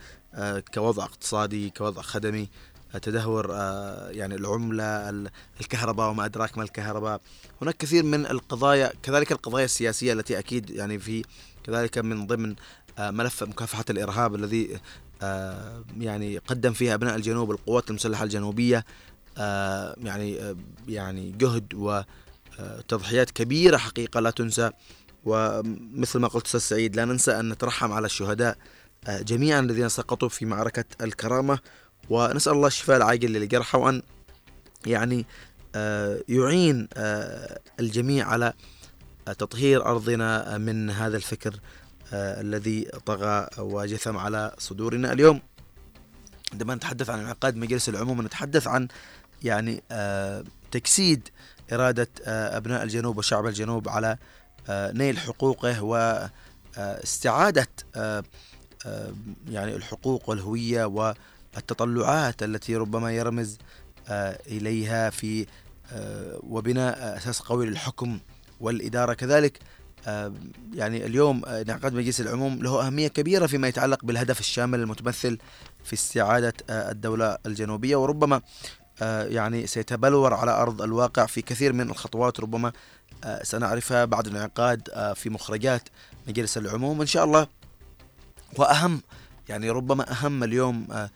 كوضع 0.75 1.05
اقتصادي 1.05 1.71
كوضع 1.71 2.03
خدمي 2.03 2.49
تدهور 2.99 3.49
آه، 3.53 4.11
يعني 4.11 4.35
العملة 4.35 5.11
الكهرباء 5.61 6.11
وما 6.11 6.25
أدراك 6.25 6.59
ما 6.59 6.65
الكهرباء. 6.65 7.21
هناك 7.63 7.77
كثير 7.77 8.05
من 8.05 8.27
القضايا 8.27 8.93
كذلك 9.03 9.33
القضايا 9.33 9.65
السياسية 9.65 10.13
التي 10.13 10.39
أكيد 10.39 10.71
يعني 10.71 10.99
في 10.99 11.25
كذلك 11.65 11.99
من 11.99 12.27
ضمن 12.27 12.55
آه، 12.99 13.11
ملف 13.11 13.43
مكافحة 13.43 13.85
الإرهاب 13.91 14.35
الذي 14.35 14.81
آه، 15.23 15.85
يعني 15.99 16.39
قدم 16.39 16.73
فيها 16.73 16.95
أبناء 16.95 17.17
الجنوب 17.17 17.51
القوات 17.51 17.91
المسلحة 17.91 18.25
الجنوبية. 18.25 18.85
يعني 19.37 20.57
يعني 20.89 21.33
جهد 21.33 21.75
وتضحيات 22.59 23.31
كبيرة 23.31 23.77
حقيقة 23.77 24.21
لا 24.21 24.31
تنسى. 24.31 24.71
ومثل 25.25 26.19
ما 26.19 26.29
قلت 26.29 26.47
أستاذ 26.47 26.61
سعيد 26.61 26.97
لا 26.97 27.05
ننسى 27.05 27.41
أن 27.41 27.49
نترحم 27.49 27.93
على 27.93 28.07
الشهداء 28.07 28.57
آه، 29.07 29.23
جميعا 29.23 29.61
الذين 29.61 29.89
سقطوا 29.89 30.29
في 30.29 30.45
معركة 30.45 30.85
الكرامة. 31.01 31.59
ونسأل 32.11 32.53
الله 32.53 32.67
الشفاء 32.67 32.97
العاجل 32.97 33.33
للجرحى 33.33 33.79
وأن 33.79 34.03
يعني 34.87 35.27
آه، 35.75 36.21
يعين 36.29 36.89
آه، 36.95 37.61
الجميع 37.81 38.29
على 38.29 38.53
تطهير 39.27 39.87
أرضنا 39.87 40.59
من 40.59 40.91
هذا 40.91 41.17
الفكر 41.17 41.61
الذي 42.15 42.85
طغى 43.07 43.49
وجثم 43.59 44.17
على 44.17 44.55
صدورنا 44.59 45.13
اليوم. 45.13 45.41
عندما 46.53 46.75
نتحدث 46.75 47.11
عن 47.11 47.19
انعقاد 47.19 47.57
مجلس 47.57 47.89
العموم 47.89 48.23
نتحدث 48.23 48.67
عن 48.67 48.89
يعني 49.45 49.83
تجسيد 50.71 51.29
إرادة 51.73 52.09
أبناء 52.27 52.83
الجنوب 52.83 53.19
وشعب 53.19 53.47
الجنوب 53.47 53.89
على 53.89 54.17
نيل 54.71 55.19
حقوقه 55.19 55.83
واستعادة 56.77 57.69
يعني 59.49 59.75
الحقوق 59.77 60.31
والهوية 60.31 60.85
والتطلعات 60.85 62.43
التي 62.43 62.77
ربما 62.77 63.13
يرمز 63.13 63.59
إليها 64.47 65.11
في 65.11 65.47
وبناء 66.43 67.17
أساس 67.17 67.41
قوي 67.41 67.67
للحكم 67.67 68.19
والإدارة. 68.61 69.15
كذلك 69.15 69.59
يعني 70.75 71.07
اليوم 71.07 71.45
انعقاد 71.45 71.95
مجلس 71.95 72.21
العموم 72.21 72.63
له 72.63 72.87
أهمية 72.87 73.09
كبيرة 73.09 73.47
فيما 73.47 73.69
يتعلق 73.69 74.05
بالهدف 74.05 74.41
الشامل 74.41 74.81
المتمثل 74.81 75.39
في 75.85 75.93
استعادة 75.93 76.55
الدولة 76.71 77.39
الجنوبية. 77.47 77.97
وربما 77.97 78.43
يعني 79.29 79.67
سيتبلور 79.67 80.35
على 80.35 80.51
أرض 80.51 80.83
الواقع 80.83 81.27
في 81.27 81.43
كثير 81.43 81.73
من 81.73 81.91
الخطوات 81.91 82.41
ربما 82.41 82.73
سنعرفها 83.43 84.05
بعد 84.05 84.27
الانعقاد 84.27 85.13
في 85.17 85.31
مخرجات 85.31 85.89
مجلس 86.29 86.59
العموم. 86.59 87.01
إن 87.01 87.07
شاء 87.07 87.25
الله 87.25 87.47
وأهم 88.57 89.03
يعني 89.49 89.71
ربما 89.71 90.13
أهم 90.13 90.45
اليوم 90.45 91.09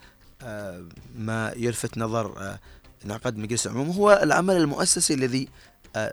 ما 1.19 1.53
يلفت 1.57 1.99
نظر 1.99 2.57
انعقاد 3.05 3.37
مجلس 3.37 3.67
العموم 3.67 3.91
هو 3.91 4.21
العمل 4.23 4.57
المؤسسي 4.57 5.15
الذي 5.15 5.49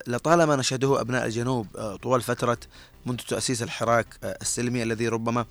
لطالما 0.08 0.56
نشهده 0.56 1.02
أبناء 1.02 1.26
الجنوب 1.26 1.68
طوال 2.02 2.22
فترة 2.22 2.58
منذ 3.06 3.18
تأسيس 3.18 3.64
الحراك 3.64 4.08
السلمي 4.24 4.84
الذي 4.84 5.08
ربما 5.08 5.46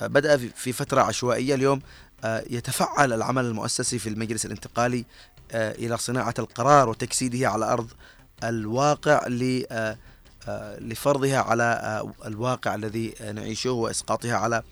بدأ 0.00 0.36
في 0.36 0.72
فترة 0.72 1.00
عشوائية 1.00 1.54
اليوم 1.54 1.80
يتفعل 2.50 3.12
العمل 3.12 3.44
المؤسسي 3.44 3.98
في 3.98 4.08
المجلس 4.08 4.46
الانتقالي 4.46 5.04
إلى 5.54 5.98
صناعة 5.98 6.34
القرار 6.38 6.88
وتجسيده 6.88 7.48
على 7.48 7.72
أرض 7.72 7.90
الواقع 8.44 9.26
لفرضها 10.78 11.38
على 11.38 12.02
الواقع 12.26 12.74
الذي 12.74 13.14
نعيشه 13.34 13.70
وإسقاطها 13.70 14.34
على 14.34 14.62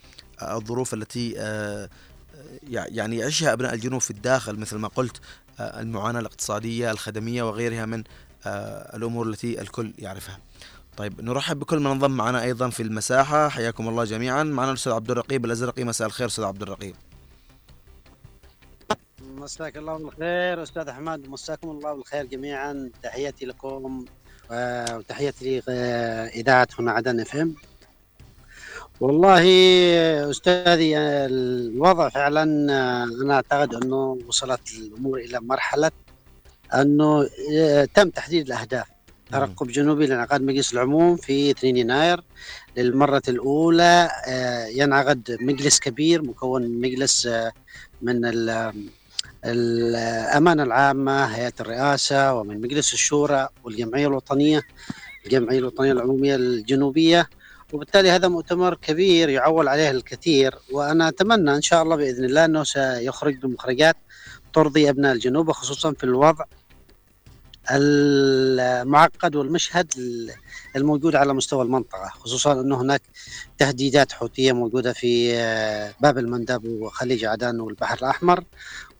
الظروف 0.42 0.94
التي 0.94 1.30
يعني 2.70 3.16
يعيشها 3.16 3.52
أبناء 3.52 3.74
الجنوب 3.74 4.00
في 4.00 4.10
الداخل 4.10 4.56
مثل 4.56 4.76
ما 4.76 4.88
قلت 4.88 5.20
المعاناة 5.60 6.20
الاقتصادية 6.20 6.90
الخدمية 6.90 7.42
وغيرها 7.42 7.86
من 7.86 8.04
الأمور 8.94 9.28
التي 9.28 9.60
الكل 9.60 9.92
يعرفها. 9.98 10.38
طيب 10.96 11.20
نرحب 11.20 11.58
بكل 11.58 11.78
من 11.78 11.86
انضم 11.86 12.10
معنا 12.10 12.42
أيضا 12.42 12.70
في 12.70 12.82
المساحة. 12.82 13.48
حياكم 13.48 13.88
الله 13.88 14.04
جميعا. 14.04 14.42
معنا 14.42 14.70
الأستاذ 14.70 14.92
عبد 14.92 15.10
الرقيب 15.10 15.44
الأزرقي. 15.44 15.84
مساء 15.84 16.06
الخير 16.06 16.26
أستاذ 16.26 16.44
عبد 16.44 16.62
الرقيب 16.62 16.94
مساك 19.40 19.76
الله 19.76 19.98
بالخير. 19.98 20.62
أستاذ 20.62 20.88
أحمد 20.88 21.29
مساكم 21.29 21.70
الله 21.70 21.94
بالخير 21.94 22.24
جميعا. 22.24 22.90
تحياتي 23.03 23.46
لكم 23.46 24.05
وتحياتي 24.50 25.62
لاذاعه 25.66 26.68
هنا 26.79 26.92
عدن 26.92 27.20
إف 27.20 27.37
إم. 27.37 27.55
والله 29.00 29.44
أستاذي 30.31 30.98
الوضع 30.98 32.09
فعلا 32.09 32.42
أنا 33.22 33.35
أعتقد 33.35 33.74
أنه 33.74 34.18
وصلت 34.29 34.61
الأمور 34.79 35.18
إلى 35.18 35.40
مرحلة 35.40 35.90
أنه 36.74 37.29
تم 37.94 38.11
تحديد 38.11 38.46
الأهداف. 38.46 38.87
ترقب 39.33 39.66
جنوبي 39.66 40.07
لانعقاد 40.07 40.42
مجلس 40.42 40.72
العموم 40.72 41.16
في 41.16 41.50
2 41.50 41.76
يناير 41.76 42.24
للمرة 42.76 43.22
الأولى 43.29 44.11
ينعقد 44.74 45.37
مجلس 45.40 45.81
كبير 45.81 46.22
مكون 46.22 46.62
من 46.62 46.81
مجلس 46.81 47.29
من 48.03 48.24
الأمانة 49.44 50.62
العامة 50.62 51.24
هيئة 51.24 51.52
الرئاسة 51.61 52.35
ومن 52.35 52.61
مجلس 52.61 52.92
الشورى 52.92 53.48
والجمعية 53.64 54.06
الوطنية 54.06 54.62
الجمعية 55.24 55.59
الوطنية 55.59 55.92
العمومية 55.92 56.37
الجنوبية. 56.37 57.28
وبالتالي 57.72 58.11
هذا 58.11 58.28
مؤتمر 58.28 58.74
كبير 58.74 59.28
يعول 59.28 59.68
عليه 59.68 59.90
الكثير 59.90 60.54
وأنا 60.72 61.09
أتمنى 61.09 61.54
إن 61.54 61.62
شاء 61.62 61.83
الله 61.83 61.96
بإذن 61.96 62.24
الله 62.24 62.44
أنه 62.44 62.64
سيخرج 62.64 63.37
بمخرجات 63.37 63.96
ترضي 64.52 64.90
أبناء 64.90 65.12
الجنوب 65.12 65.48
وخصوصا 65.48 65.92
في 65.92 66.04
الوضع 66.04 66.44
المعقد 67.70 69.37
والمشهد 69.37 69.92
الموجود 70.76 71.16
على 71.16 71.35
مستوى 71.35 71.62
المنطقة 71.62 72.09
خصوصا 72.09 72.61
أنه 72.61 72.80
هناك 72.80 73.02
تهديدات 73.59 74.12
حوثية 74.12 74.52
موجودة 74.52 74.92
في 74.92 75.33
باب 76.00 76.18
المندب 76.18 76.64
وخليج 76.64 77.24
عدن 77.24 77.61
والبحر 77.61 77.98
الأحمر. 77.98 78.44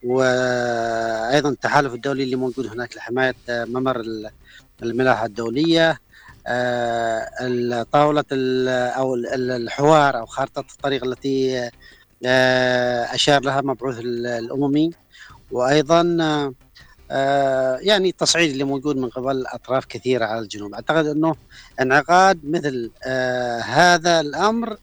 وأيضا 0.04 1.48
التحالف 1.48 1.94
الدولي 1.94 2.22
اللي 2.22 2.36
موجود 2.36 2.66
هناك 2.66 2.96
لحماية 2.96 3.34
ممر 3.48 4.02
الملاحة 4.82 5.26
الدولية 5.26 5.98
طاولة 7.92 8.24
أو 8.96 9.14
الحوار 9.14 10.18
أو 10.18 10.26
خارطة 10.26 10.60
الطريق 10.60 11.04
التي 11.04 11.70
أشار 13.14 13.42
لها 13.42 13.60
مبعوث 13.60 13.98
الأممي. 14.00 14.90
وأيضا 15.50 16.02
يعني 17.80 18.08
التصعيد 18.08 18.50
اللي 18.50 18.64
موجود 18.64 18.96
من 18.96 19.08
قبل 19.08 19.44
أطراف 19.46 19.84
كثيرة 19.84 20.24
على 20.24 20.40
الجنوب. 20.40 20.74
أعتقد 20.74 21.06
أنه 21.06 21.34
انعقاد 21.80 22.40
مثل 22.44 22.90
هذا 23.64 24.20
الأمر 24.20 24.76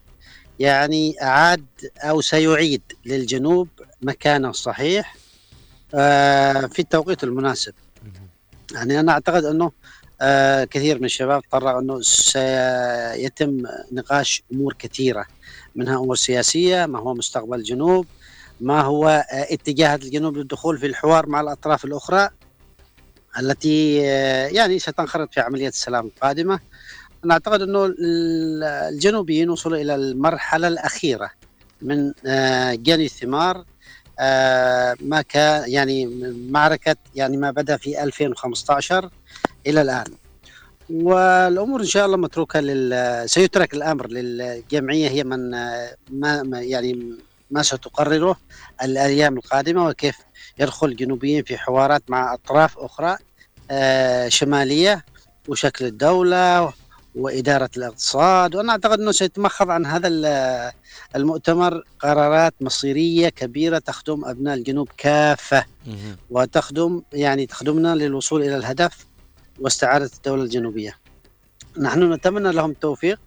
يعني 0.58 1.22
أعاد 1.22 1.66
أو 1.98 2.20
سيعيد 2.20 2.82
للجنوب 3.06 3.68
مكانه 4.02 4.50
الصحيح 4.50 5.16
في 6.70 6.78
التوقيت 6.78 7.24
المناسب. 7.24 7.74
يعني 8.74 9.00
أنا 9.00 9.12
أعتقد 9.12 9.44
أنه 9.44 9.72
كثير 10.64 10.98
من 10.98 11.04
الشباب 11.04 11.42
قرر 11.50 11.78
أنه 11.78 12.00
سيتم 12.00 13.62
نقاش 13.92 14.42
أمور 14.52 14.74
كثيرة. 14.78 15.26
منها 15.76 15.98
أمور 15.98 16.16
سياسية 16.16 16.86
ما 16.86 16.98
هو 16.98 17.14
مستقبل 17.14 17.58
الجنوب 17.58 18.06
ما 18.60 18.80
هو 18.80 19.24
اتجاهات 19.30 20.02
الجنوب 20.02 20.36
للدخول 20.36 20.78
في 20.78 20.86
الحوار 20.86 21.26
مع 21.26 21.40
الأطراف 21.40 21.84
الأخرى 21.84 22.28
التي 23.38 23.96
يعني 24.52 24.78
ستنخرط 24.78 25.34
في 25.34 25.40
عملية 25.40 25.68
السلام 25.68 26.06
القادمة. 26.06 26.60
أنا 27.24 27.34
أعتقد 27.34 27.62
أنه 27.62 27.94
الجنوبيين 28.88 29.50
وصلوا 29.50 29.78
إلى 29.78 29.94
المرحلة 29.94 30.68
الأخيرة 30.68 31.30
من 31.82 32.12
جني 32.82 33.04
الثمار. 33.04 33.64
ما 35.00 35.22
كان 35.28 35.70
يعني 35.70 36.06
معركة 36.50 36.96
يعني 37.14 37.36
ما 37.36 37.50
بدا 37.50 37.76
في 37.76 38.02
2015 38.02 39.10
إلى 39.66 39.82
الآن. 39.82 40.04
والأمور 40.90 41.80
إن 41.80 41.86
شاء 41.86 42.06
الله 42.06 42.16
متروكة 42.16 42.60
لل 42.60 43.24
سيترك 43.30 43.74
الأمر 43.74 44.06
للجمعية 44.06 45.08
هي 45.08 45.24
من 45.24 45.50
ما 46.10 46.42
يعني 46.52 47.16
ما 47.50 47.62
ستقرره 47.62 48.36
الأيام 48.82 49.36
القادمة 49.36 49.86
وكيف 49.86 50.16
يدخل 50.58 50.86
الجنوبيين 50.86 51.44
في 51.44 51.58
حوارات 51.58 52.02
مع 52.08 52.34
أطراف 52.34 52.78
أخرى 52.78 53.16
شمالية 54.30 55.04
وشكل 55.48 55.84
الدولة 55.84 56.72
وإدارة 57.18 57.70
الاقتصاد 57.76 58.54
وأنا 58.54 58.72
أعتقد 58.72 59.00
أنه 59.00 59.12
سيتمخض 59.12 59.70
عن 59.70 59.86
هذا 59.86 60.08
المؤتمر 61.16 61.84
قرارات 62.00 62.54
مصيرية 62.60 63.28
كبيرة 63.28 63.78
تخدم 63.78 64.24
أبناء 64.24 64.54
الجنوب 64.54 64.88
كافة 64.96 65.64
وتخدم 66.30 67.02
يعني 67.12 67.46
تخدمنا 67.46 67.94
للوصول 67.94 68.42
إلى 68.42 68.56
الهدف 68.56 69.06
واستعادة 69.60 70.10
الدولة 70.16 70.42
الجنوبية. 70.42 70.98
نحن 71.78 72.12
نتمنى 72.12 72.52
لهم 72.52 72.70
التوفيق. 72.70 73.20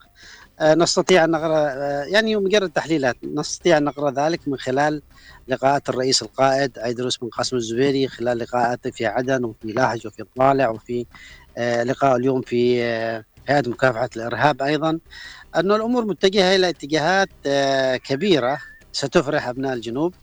نستطيع 0.61 1.23
أن 1.23 1.31
نقرأ 1.31 1.73
يعني 2.05 2.35
مجرد 2.35 2.69
تحليلات. 2.69 3.15
نستطيع 3.23 3.77
أن 3.77 3.83
نقرأ 3.83 4.11
ذلك 4.11 4.47
من 4.47 4.57
خلال 4.57 5.01
لقاءات 5.47 5.89
الرئيس 5.89 6.21
القائد 6.21 6.79
عيدروس 6.79 7.17
بن 7.17 7.29
قاسم 7.29 7.55
الزبيري 7.57 8.07
خلال 8.07 8.37
لقاءاته 8.37 8.91
في 8.91 9.05
عدن 9.05 9.43
وفي 9.43 9.67
لاهج 9.67 10.07
وفي 10.07 10.25
طالع 10.35 10.69
وفي 10.69 11.05
لقاء 11.57 12.15
اليوم 12.15 12.41
في 12.41 12.83
هيئه 13.51 13.69
مكافحة 13.69 14.09
الإرهاب 14.15 14.61
أيضا 14.61 14.99
انه 15.57 15.75
الأمور 15.75 16.05
متجهة 16.05 16.55
إلى 16.55 16.69
اتجاهات 16.69 17.29
كبيرة 17.97 18.57
ستفرح 18.91 19.47
أبناء 19.47 19.73
الجنوب 19.73 20.13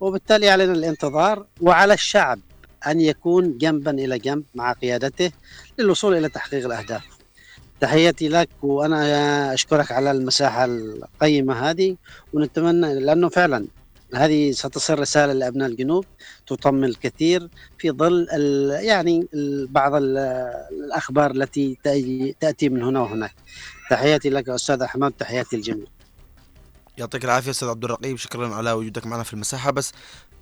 وبالتالي 0.00 0.50
علينا 0.50 0.72
الانتظار 0.72 1.46
وعلى 1.60 1.94
الشعب 1.94 2.40
أن 2.86 3.00
يكون 3.00 3.58
جنبا 3.58 3.90
إلى 3.90 4.18
جنب 4.18 4.44
مع 4.54 4.72
قيادته 4.72 5.30
للوصول 5.78 6.16
إلى 6.16 6.28
تحقيق 6.28 6.64
الأهداف. 6.64 7.02
تحياتي 7.80 8.28
لك 8.28 8.48
وأنا 8.62 9.54
أشكرك 9.54 9.92
على 9.92 10.10
المساحة 10.10 10.64
القيمة 10.64 11.70
هذه 11.70 11.96
ونتمنى 12.32 12.94
لأنه 12.94 13.28
فعلا 13.28 13.66
هذه 14.14 14.52
ستصل 14.52 14.98
رسالة 14.98 15.32
لأبناء 15.32 15.68
الجنوب 15.68 16.04
تطمن 16.46 16.84
الكثير 16.84 17.48
في 17.78 17.90
ظل 17.90 18.26
يعني 18.70 19.28
بعض 19.70 19.92
الأخبار 19.94 21.30
التي 21.30 21.78
تاتي 22.40 22.68
من 22.68 22.82
هنا 22.82 23.00
وهناك. 23.00 23.34
تحياتي 23.90 24.30
لك 24.30 24.48
أستاذ 24.48 24.82
أحمد 24.82 25.12
تحياتي 25.12 25.56
الجميع. 25.56 25.86
يعطيك 26.98 27.24
العافية 27.24 27.50
أستاذ 27.50 27.68
عبد 27.68 27.84
الرقيب 27.84 28.16
شكرا 28.16 28.54
على 28.54 28.72
وجودك 28.72 29.06
معنا 29.06 29.22
في 29.22 29.32
المساحة. 29.32 29.70
بس 29.70 29.92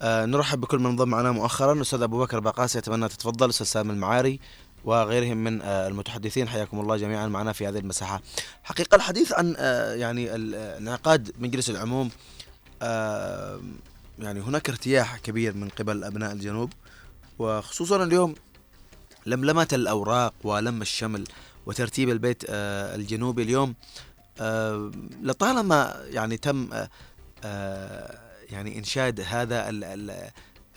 آه 0.03 0.25
نرحب 0.25 0.61
بكل 0.61 0.79
من 0.79 0.87
انضم 0.87 1.09
معنا 1.09 1.33
مؤخرا. 1.33 1.83
أستاذ 1.83 2.03
أبو 2.03 2.19
بكر 2.19 2.41
باقاسي 2.41 2.79
أتمنى 2.79 3.09
تتفضل. 3.09 3.49
أستاذ 3.49 3.66
سامي 3.66 3.93
المعاري 3.93 4.41
وغيرهم 4.85 5.45
من 5.45 5.62
آه 5.62 5.89
المتحدثين 5.89 6.49
حياكم 6.49 6.81
الله 6.81 6.97
جميعا 6.97 7.27
معنا 7.27 7.53
في 7.53 7.69
هذه 7.69 7.79
المساحة. 7.79 8.23
حقيقة 8.62 8.95
الحديث 8.97 9.33
عن 9.33 9.55
آه 9.59 9.95
يعني 9.95 10.35
انعقاد 10.79 11.33
مجلس 11.39 11.71
العموم 11.71 12.07
آه 12.07 12.38
يعني 14.18 14.41
هناك 14.41 14.68
ارتياح 14.68 15.18
كبير 15.18 15.55
من 15.55 15.68
قبل 15.68 16.05
أبناء 16.05 16.33
الجنوب 16.33 16.72
وخصوصا 17.39 18.05
اليوم 18.05 18.35
لملمة 19.26 19.68
الأوراق 19.72 20.35
ولم 20.45 20.83
الشمل 20.83 21.24
وترتيب 21.66 22.09
البيت 22.11 22.45
آه 22.49 22.95
الجنوبي 22.95 23.43
اليوم 23.43 23.74
لطالما 25.22 26.05
يعني 26.07 26.37
تم 26.37 26.72
آه, 26.72 26.89
آه، 27.45 28.18
يعني 28.51 28.79
إنشاد 28.79 29.20
هذا 29.20 29.68
ال 29.68 29.85
ال 29.85 30.11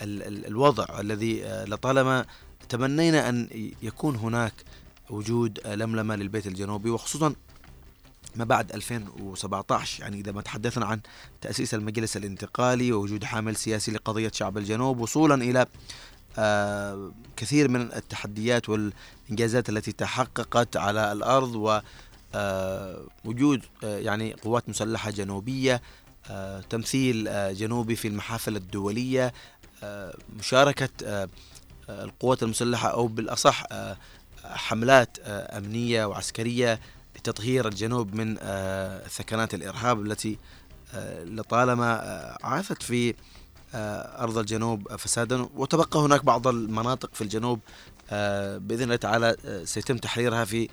ال 0.02 0.46
الوضع 0.46 1.00
الذي 1.00 1.44
لطالما 1.44 2.26
تمنينا 2.70 3.30
أن 3.30 3.48
يكون 3.82 4.16
هناك 4.16 4.54
وجود 5.10 5.68
لملمة 5.68 6.16
للبيت 6.16 6.48
الجنوبي 6.48 6.90
وخصوصا 6.90 7.36
ما 8.36 8.44
بعد 8.44 8.72
2017 8.72 10.04
يعني 10.04 10.20
إذا 10.20 10.32
ما 10.32 10.42
تحدثنا 10.42 10.86
عن 10.86 11.00
تأسيس 11.42 11.74
المجلس 11.74 12.18
الانتقالي 12.18 12.92
ووجود 12.92 13.24
حامل 13.24 13.56
سياسي 13.56 13.92
لقضية 13.92 14.32
شعب 14.34 14.58
الجنوب 14.58 15.00
وصولا 15.00 15.36
إلى 15.36 15.66
آه 16.38 17.12
كثير 17.38 17.68
من 17.68 17.82
التحديات 17.82 18.70
والإنجازات 18.70 19.70
التي 19.70 19.92
تحققت 19.92 20.78
على 20.78 21.12
الأرض 21.12 21.56
ووجود 21.56 21.82
آه, 23.84 23.88
آه 23.88 24.00
يعني 24.00 24.34
قوات 24.34 24.70
مسلحة 24.70 25.12
جنوبية 25.12 25.82
آه 26.30 26.62
تمثيل 26.62 27.28
آه 27.28 27.52
جنوبي 27.52 27.96
في 27.96 28.08
المحافل 28.08 28.56
الدولية 28.56 29.34
آه 29.84 30.18
مشاركة 30.40 31.28
القوات 31.90 32.44
المسلحة 32.44 32.90
أو 32.90 33.08
بالأصح 33.08 33.64
حملات 34.44 35.18
أمنية 35.28 36.06
وعسكرية 36.06 36.80
لتطهير 37.22 37.68
الجنوب 37.68 38.16
من 38.16 38.38
آه، 38.42 39.08
ثكنات 39.08 39.54
الإرهاب 39.54 40.02
التي 40.02 40.38
آه، 40.94 41.24
لطالما 41.24 41.94
آه، 41.94 42.38
عاثت 42.44 42.84
في 42.84 43.14
أرض 43.74 44.38
الجنوب 44.38 44.96
فسادا. 44.96 45.50
وتبقى 45.56 46.00
هناك 46.00 46.26
بعض 46.26 46.48
المناطق 46.48 47.10
في 47.14 47.22
الجنوب 47.22 47.60
بإذن 48.58 48.84
الله 48.84 48.96
تعالى 48.96 49.36
سيتم 49.66 49.98
تحريرها 49.98 50.46
في 50.46 50.70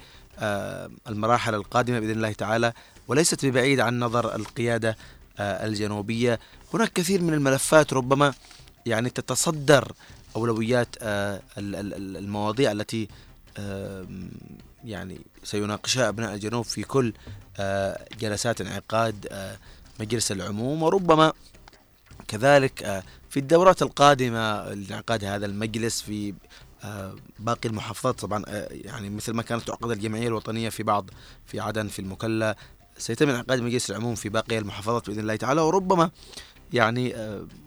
المراحل 1.09 1.55
القادمة 1.55 2.01
بإذن 2.01 2.11
الله 2.11 2.33
تعالى 2.33 2.73
وليست 3.09 3.47
ببعيد 3.47 3.81
عن 3.81 4.01
نظر 4.01 4.35
القيادة 4.35 4.97
الجنوبية. 5.41 6.41
هناك 6.75 6.93
كثير 6.93 7.23
من 7.23 7.35
الملفات 7.35 7.93
ربما 7.93 8.35
يعني 8.87 9.11
تتصدر 9.11 9.93
أولويات 10.37 10.89
المواضيع 11.59 12.73
التي 12.73 13.09
يعني 14.85 15.21
سيناقشها 15.45 16.09
أبناء 16.09 16.35
الجنوب 16.35 16.65
في 16.65 16.83
كل 16.83 17.13
آه، 17.57 18.09
جلسات 18.21 18.61
انعقاد 18.61 19.27
آه، 19.31 19.59
مجلس 20.01 20.33
العموم. 20.33 20.83
وربما 20.83 21.33
كذلك 22.29 22.83
آه، 22.83 23.03
في 23.31 23.41
الدورات 23.41 23.83
القادمة 23.83 24.75
لانعقاد 24.75 25.25
هذا 25.25 25.47
المجلس 25.47 26.03
في 26.03 26.35
باقي 27.39 27.69
المحافظات. 27.69 28.21
طبعا 28.21 28.45
يعني 28.71 29.11
مثل 29.11 29.33
ما 29.33 29.43
كانت 29.43 29.63
تعقد 29.63 29.91
الجمعية 29.91 30.29
الوطنية 30.29 30.69
في 30.69 30.83
بعض 30.83 31.11
في 31.47 31.61
عدن 31.61 31.89
في 31.89 31.99
المكلا 31.99 32.57
سيتم 32.99 33.29
انعقاد 33.29 33.61
مجلس 33.61 33.91
العموم 33.91 34.15
في 34.15 34.29
باقي 34.29 34.59
المحافظات 34.59 35.07
بإذن 35.07 35.21
الله 35.21 35.37
تعالى. 35.37 35.61
وربما 35.61 36.11
يعني 36.73 37.15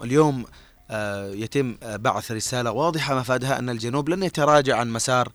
اليوم 0.03 0.45
يتم 1.33 1.75
بعث 1.83 2.31
رسالة 2.31 2.71
واضحة 2.71 3.19
مفادها 3.19 3.59
أن 3.59 3.69
الجنوب 3.69 4.09
لن 4.09 4.23
يتراجع 4.23 4.77
عن 4.77 4.89
مسار 4.89 5.31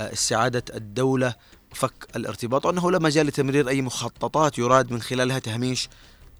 استعادة 0.00 0.64
الدولة 0.74 1.34
فك 1.74 2.06
الارتباط 2.16 2.66
وأنه 2.66 2.90
لا 2.90 2.98
مجال 2.98 3.26
لتمرير 3.26 3.68
أي 3.68 3.82
مخططات 3.82 4.58
يراد 4.58 4.92
من 4.92 5.02
خلالها 5.02 5.38
تهميش 5.38 5.88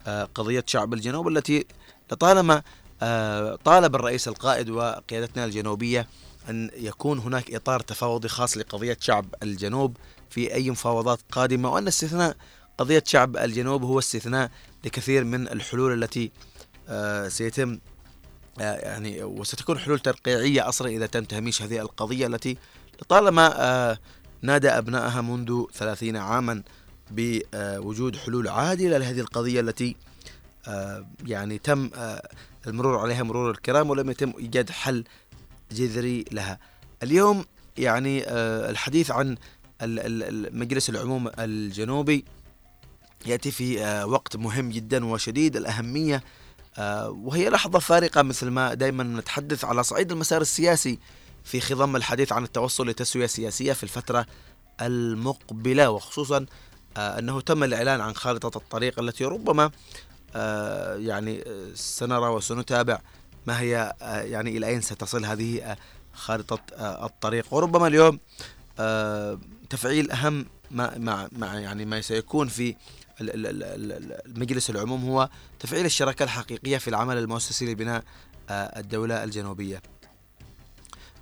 آه، 0.07 0.29
قضية 0.35 0.65
شعب 0.67 0.95
الجنوب 0.95 1.29
التي 1.29 1.67
لطالما 2.13 2.63
آه، 3.03 3.59
طالب 3.65 3.95
الرئيس 3.95 4.29
القائد 4.29 4.71
وقيادتنا 4.71 5.45
الجنوبية 5.45 6.09
أن 6.49 6.71
يكون 6.75 7.19
هناك 7.19 7.55
إطار 7.55 7.81
تفاوضي 7.81 8.29
خاص 8.29 8.57
لقضية 8.57 8.97
شعب 9.01 9.27
الجنوب 9.43 9.97
في 10.31 10.55
أي 10.55 10.71
مفاوضات 10.71 11.19
قادمة 11.33 11.73
وأن 11.73 11.89
استثناء 11.89 12.37
قضية 12.79 13.03
شعب 13.07 13.37
الجنوب 13.37 13.83
هو 13.83 13.99
استثناء 13.99 14.51
لكثير 14.85 15.25
من 15.25 15.49
الحلول 15.49 16.03
التي 16.03 16.33
آه، 16.89 17.29
سيتم 17.29 17.79
يعني 18.59 19.23
وستكون 19.23 19.79
حلول 19.79 19.99
ترقيعية 19.99 20.69
أصلا 20.69 20.89
إذا 20.89 21.07
تم 21.07 21.25
تهميش 21.25 21.63
هذه 21.63 21.81
القضية 21.81 22.27
التي 22.27 22.57
لطالما 23.03 23.63
آه، 23.63 23.99
نادى 24.43 24.69
أبنائها 24.69 25.21
منذ 25.21 25.65
ثلاثين 25.75 26.17
عاما 26.17 26.63
بوجود 27.11 28.17
حلول 28.17 28.49
عادلة 28.49 28.99
لهذه 28.99 29.21
القضية 29.21 29.61
التي 29.61 29.97
آه، 30.69 31.07
يعني 31.27 31.59
تم 31.59 31.91
آه، 31.95 32.29
المرور 32.67 32.99
عليها 32.99 33.23
مرور 33.23 33.51
الكرام 33.51 33.91
ولم 33.91 34.11
يتم 34.11 34.33
إيجاد 34.39 34.71
حل 34.71 35.05
جذري 35.73 36.25
لها. 36.33 36.59
اليوم 37.03 37.45
يعني 37.79 38.25
الحديث 38.71 39.11
عن 39.11 39.37
مجلس 40.53 40.91
العموم 40.91 41.31
الجنوبي 41.39 42.25
يأتي 43.27 43.51
في 43.51 43.85
وقت 44.05 44.37
مهم 44.37 44.71
جدا 44.71 45.05
وشديد. 45.05 45.57
الأهمية 45.57 46.23
وهي 47.09 47.49
لحظة 47.49 47.79
فارقة 47.79 48.23
مثل 48.23 48.49
ما 48.49 48.75
دائما 48.75 49.03
نتحدث 49.05 49.65
على 49.65 49.83
صعيد 49.83 50.13
المسار 50.13 50.41
السياسي 50.41 50.99
في 51.45 51.61
خضم 51.61 51.97
الحديث 51.97 52.33
عن 52.33 52.45
التوصل 52.45 52.89
لتسوية 52.89 53.27
سياسية 53.27 53.73
في 53.73 53.83
الفترة 53.83 54.27
المقبلة 54.81 55.91
وخصوصا 55.91 56.47
آه، 56.97 57.19
أنه 57.19 57.41
تم 57.41 57.65
الإعلان 57.65 58.01
عن 58.01 58.15
خارطة 58.15 58.59
الطريق 58.59 59.01
التي 59.01 59.25
ربما 59.25 59.71
آه، 60.37 60.97
يعني 60.97 61.43
آه، 61.47 61.69
سنرى 61.75 62.29
وسنتابع 62.29 63.01
ما 63.47 63.61
هي 63.61 63.95
يعني 64.03 64.57
إلى 64.57 64.67
أين 64.67 64.81
ستصل 64.81 65.25
هذه 65.25 65.77
خارطة 66.13 66.61
الطريق. 66.81 67.55
وربما 67.55 67.87
اليوم 67.87 68.21
تفعيل 69.71 70.11
أهم 70.11 70.47
ما 70.71 70.99
مع, 70.99 71.29
مع 71.33 71.59
يعني 71.59 71.85
ما 71.85 72.01
سيكون 72.01 72.49
في 72.49 72.77
المجلس 73.21 74.71
العموم 74.71 75.05
هو 75.05 75.29
تفعيل 75.61 75.87
الشراكة 75.87 76.23
الحقيقية 76.23 76.79
في 76.79 76.89
العمل 76.89 77.19
المؤسسي 77.19 77.67
لبناء 77.73 78.05
الدولة 78.51 79.25
الجنوبية. 79.25 79.83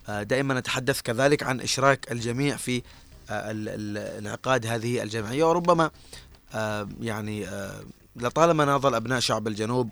دائما 0.09 0.54
نتحدث 0.54 1.00
كذلك 1.00 1.42
عن 1.42 1.61
إشراك 1.61 2.12
الجميع 2.12 2.56
في 2.56 2.82
آه، 3.30 3.50
انعقاد 4.18 4.66
هذه 4.66 5.02
الجمعية. 5.02 5.44
وربما 5.44 5.90
آه، 6.54 6.88
يعني 7.00 7.46
لطالما 8.16 8.64
ناضل 8.64 8.94
أبناء 8.94 9.20
شعب 9.20 9.48
الجنوب 9.48 9.90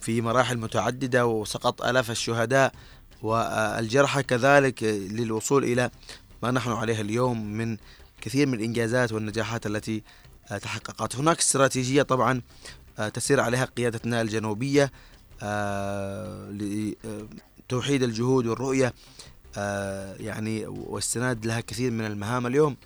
في 0.00 0.20
مراحل 0.20 0.58
متعددة 0.58 1.26
وسقط 1.26 1.82
آلاف 1.82 2.10
الشهداء 2.10 2.72
والجرحى 3.22 4.22
كذلك 4.22 4.82
للوصول 4.82 5.64
إلى 5.64 5.90
ما 6.42 6.50
نحن 6.50 6.70
عليه 6.70 7.00
اليوم 7.00 7.52
من 7.52 7.76
كثير 8.20 8.46
من 8.46 8.54
الإنجازات 8.54 9.12
والنجاحات 9.12 9.66
التي 9.66 10.02
تحققت. 10.62 11.16
هناك 11.16 11.38
استراتيجية 11.38 12.02
طبعا 12.02 12.42
تسير 13.14 13.40
عليها 13.40 13.64
قيادتنا 13.64 14.20
الجنوبية 14.20 14.92
توحيد 17.72 18.02
الجهود 18.02 18.46
والرؤية 18.46 18.94
آه، 19.56 20.14
يعني 20.20 20.66
واستناد 20.66 21.46
لها 21.46 21.60
كثير 21.60 21.90
من 21.90 22.06
المهام 22.06 22.46
اليوم. 22.46 22.76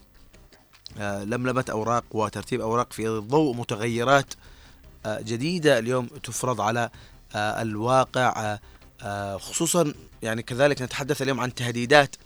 آه، 0.99 1.25
لملمة 1.25 1.65
أوراق 1.71 2.05
وترتيب 2.11 2.61
أوراق 2.61 2.93
في 2.93 3.09
ضوء 3.09 3.57
متغيرات 3.57 4.35
آه، 5.07 5.21
جديدة 5.21 5.79
اليوم 5.79 6.07
تفرض 6.07 6.61
على 6.61 6.91
الواقع 7.37 8.59
خصوصا 9.37 9.95
يعني 10.23 10.43
كذلك 10.43 10.83
نتحدث 10.83 11.23
اليوم 11.23 11.41
عن 11.41 11.55
تهديدات 11.55 12.17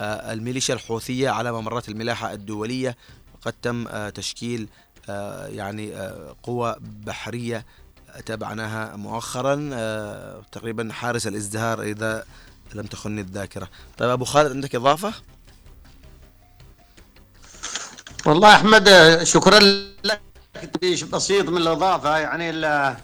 الميليشيا 0.00 0.74
الحوثية 0.74 1.30
على 1.30 1.52
ممرات 1.52 1.88
الملاحة 1.88 2.32
الدولية 2.32 2.96
وقد 3.34 3.52
تم 3.62 4.08
تشكيل 4.08 4.68
يعني 5.48 5.92
قوى 6.42 6.76
بحرية 6.80 7.66
تابعناها 8.26 8.96
مؤخرا 8.96 9.70
آه، 9.72 10.42
تقريبا 10.52 10.88
حارس 10.92 11.26
الازدهار 11.26 11.82
إذا 11.82 12.24
لم 12.74 12.86
تخني 12.86 13.20
الذاكرة. 13.20 13.68
طيب 13.98 14.10
أبو 14.10 14.24
خالد 14.24 14.50
عندك 14.52 14.74
إضافة؟ 14.74 15.12
والله 18.26 18.54
أحمد 18.54 18.88
شكرا 19.22 19.58
لك. 20.04 20.20
بسيط 21.12 21.48
من 21.48 21.56
الإضافة 21.56 22.18
يعني 22.18 22.50
ال- 22.50 22.96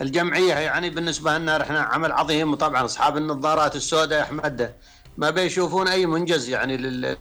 الجمعية 0.00 0.54
يعني 0.54 0.90
بالنسبة 0.90 1.38
لنا 1.38 1.62
إحنا 1.62 1.80
عمل 1.80 2.12
عظيم 2.12 2.52
وطبعا 2.52 2.84
أصحاب 2.84 3.16
النظارات 3.16 3.76
السوداء 3.76 4.22
أحمد 4.22 4.74
ما 5.18 5.30
بيشوفون 5.30 5.88
أي 5.88 6.06
منجز 6.06 6.48
يعني 6.48 6.76
لل- 6.76 7.16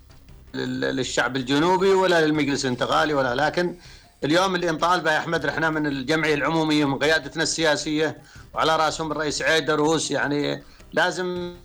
للشعب 0.96 1.36
الجنوبي 1.36 1.90
ولا 1.90 2.26
للمجلس 2.26 2.66
الانتقالي 2.66 3.14
ولا 3.14 3.36
لكن 3.36 3.76
اليوم 4.24 4.56
اللي 4.56 4.72
نطالبه 4.72 5.12
يا 5.12 5.18
أحمد 5.18 5.46
إحنا 5.46 5.70
من 5.70 5.88
الجمعية 5.88 6.34
العمومية 6.34 6.86
ومن 6.86 7.00
قيادتنا 7.00 7.44
السياسية 7.44 8.22
وعلى 8.54 8.76
رأسهم 8.76 9.12
الرئيس 9.12 9.42
عيد 9.42 9.66
دروس 9.66 10.12
يعني 10.12 10.64
لازم 10.94 11.56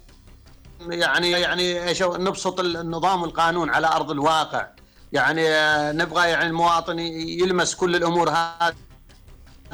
يعني 0.88 1.30
يعني 1.30 1.88
إيش؟ 1.88 2.02
نبسط 2.02 2.61
النظام 2.61 3.22
والقانون 3.22 3.70
على 3.70 3.86
أرض 3.86 4.11
الواقع. 4.11 4.66
يعني 5.12 5.42
نبغى 5.98 6.28
يعني 6.28 6.46
المواطن 6.46 6.98
يلمس 6.98 7.74
كل 7.74 7.96
الأمور 7.96 8.30
هذه 8.30 8.74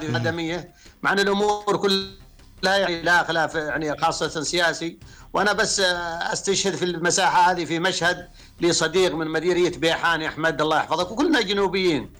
الخدميه 0.02 0.74
مع 1.02 1.12
أن 1.12 1.18
الأمور 1.18 1.76
كلها 1.76 2.76
يعني 2.76 3.02
لا 3.02 3.24
خلاف 3.24 3.54
يعني 3.54 3.98
خاصة 3.98 4.42
سياسي. 4.42 4.98
وأنا 5.32 5.52
بس 5.52 5.80
أستشهد 5.80 6.74
في 6.74 6.84
المساحة 6.84 7.50
هذه 7.50 7.64
في 7.64 7.78
مشهد 7.78 8.28
لصديق 8.60 9.14
من 9.14 9.26
مديرية 9.26 9.78
بيحان 9.78 10.22
أحمد 10.22 10.60
الله 10.60 10.76
يحفظك 10.76 11.10
وكلنا 11.10 11.40
جنوبيين. 11.40 12.12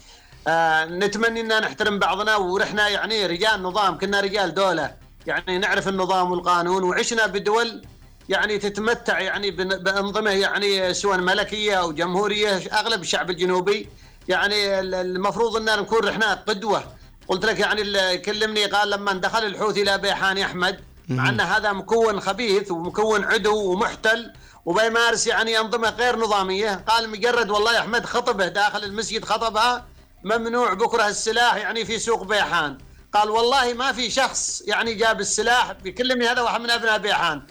آه 0.48 0.84
نتمنى 0.84 1.40
إن 1.40 1.60
نحترم 1.62 1.98
بعضنا 1.98 2.36
ونحن 2.36 2.78
يعني 2.78 3.26
رجال 3.26 3.62
نظام 3.62 3.98
كنا 3.98 4.20
رجال 4.20 4.54
دولة. 4.54 4.94
يعني 5.26 5.58
نعرف 5.58 5.88
النظام 5.88 6.30
والقانون 6.32 6.82
وعشنا 6.82 7.26
بدول 7.26 7.82
يعني 8.28 8.58
تتمتع 8.58 9.20
يعني 9.20 9.50
بأنظمة 9.50 10.30
يعني 10.30 10.94
سواء 10.94 11.18
ملكية 11.18 11.74
أو 11.74 11.92
جمهورية 11.92 12.56
أغلب 12.56 13.02
الشعب 13.02 13.30
الجنوبي. 13.30 13.88
يعني 14.28 14.80
ال- 14.80 14.94
المفروض 14.94 15.56
إن 15.56 15.80
نكون 15.80 16.08
إحنا 16.08 16.34
قدوة. 16.34 16.84
قلت 17.28 17.44
لك 17.44 17.58
يعني 17.60 17.80
اللي 17.82 18.18
كلمني 18.18 18.64
قال 18.66 18.90
لما 18.90 19.12
دخل 19.12 19.44
الحوثي 19.46 19.82
إلى 19.82 19.98
بيحان 19.98 20.38
يا 20.38 20.44
احمد 20.46 20.80
مع 21.08 21.28
إن 21.28 21.40
هذا 21.40 21.72
مكون 21.72 22.20
خبيث 22.20 22.70
ومكون 22.70 23.24
عدو 23.24 23.72
ومحتل 23.72 24.32
وبيمارس 24.64 25.26
يعني 25.26 25.58
أنظمة 25.58 25.88
غير 25.90 26.18
نظامية. 26.18 26.84
قال 26.88 27.10
مجرد 27.10 27.50
والله 27.50 27.74
يا 27.74 27.78
أحمد 27.80 28.06
خطبه 28.06 28.48
داخل 28.48 28.84
المسجد 28.84 29.24
خطبها 29.24 29.86
ممنوع 30.24 30.74
بكره 30.74 31.08
السلاح 31.08 31.56
يعني 31.56 31.84
في 31.84 31.98
سوق 31.98 32.22
بيحان. 32.22 32.78
قال 33.12 33.30
والله 33.30 33.72
ما 33.72 33.92
في 33.92 34.10
شخص 34.10 34.62
يعني 34.66 34.94
جاب 34.94 35.20
السلاح 35.20 35.72
بيكلمني 35.72 36.28
هذا 36.28 36.42
واحد 36.42 36.60
من 36.60 36.70
أبناء 36.70 36.98
بيحان. 36.98 37.42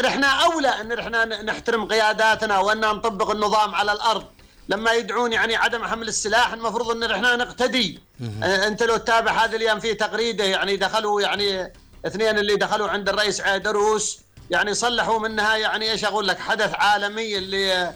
رحنا 0.00 0.26
أولى 0.26 0.68
إن 0.68 0.98
إحنا 0.98 1.42
نحترم 1.42 1.88
قياداتنا 1.88 2.58
وإن 2.58 2.80
نطبق 2.80 3.30
النظام 3.30 3.74
على 3.74 3.92
الأرض. 3.92 4.24
لما 4.68 4.92
يدعون 4.92 5.32
يعني 5.32 5.56
عدم 5.56 5.84
حمل 5.84 6.08
السلاح 6.08 6.52
المفروض 6.52 6.90
إن 6.90 7.10
إحنا 7.10 7.36
نقتدي. 7.36 8.00
أنت 8.42 8.82
لو 8.82 8.96
تتابع 8.96 9.32
هذا 9.44 9.56
الأيام 9.56 9.80
في 9.80 9.94
تغريده 9.94 10.44
يعني 10.44 10.76
دخلوا 10.76 11.20
يعني 11.20 11.72
اثنين 12.06 12.38
اللي 12.38 12.56
دخلوا 12.56 12.88
عند 12.88 13.08
الرئيس 13.08 13.40
عيدروس 13.40 14.18
يعني 14.50 14.74
صلحوا 14.74 15.18
منها 15.18 15.56
يعني 15.56 15.90
إيش 15.90 16.04
أقول 16.04 16.28
لك 16.28 16.38
حدث 16.38 16.74
عالمي 16.74 17.38
اللي 17.38 17.94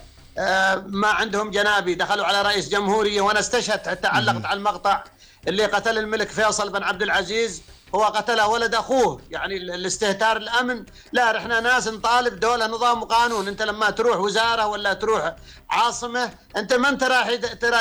ما 0.87 1.07
عندهم 1.07 1.51
جنابي. 1.51 1.95
دخلوا 1.95 2.25
على 2.25 2.41
رئيس 2.41 2.69
جمهورية 2.69 3.21
وأنا 3.21 3.39
استشهدت 3.39 3.87
حتى 3.87 4.07
علقت 4.07 4.45
على 4.45 4.57
المقطع 4.57 5.03
اللي 5.47 5.65
قتل 5.65 5.97
الملك 5.97 6.29
فيصل 6.29 6.69
بن 6.71 6.83
عبد 6.83 7.01
العزيز. 7.01 7.61
هو 7.95 8.03
قتل 8.03 8.41
ولد 8.41 8.75
أخوه. 8.75 9.21
يعني 9.31 9.57
ال- 9.57 9.71
الاستهتار 9.71 10.37
الأمن. 10.37 10.85
لا 11.11 11.37
إحنا 11.37 11.59
ناس 11.59 11.87
نطالب 11.87 12.39
دولة 12.39 12.67
نظام 12.67 13.01
وقانون. 13.03 13.47
انت 13.47 13.61
لما 13.61 13.89
تروح 13.89 14.17
وزارة 14.17 14.67
ولا 14.67 14.93
تروح 14.93 15.35
عاصمة 15.69 16.31
انت 16.57 16.73
ما 16.73 16.89
انت 16.89 17.03
رايح 17.03 17.35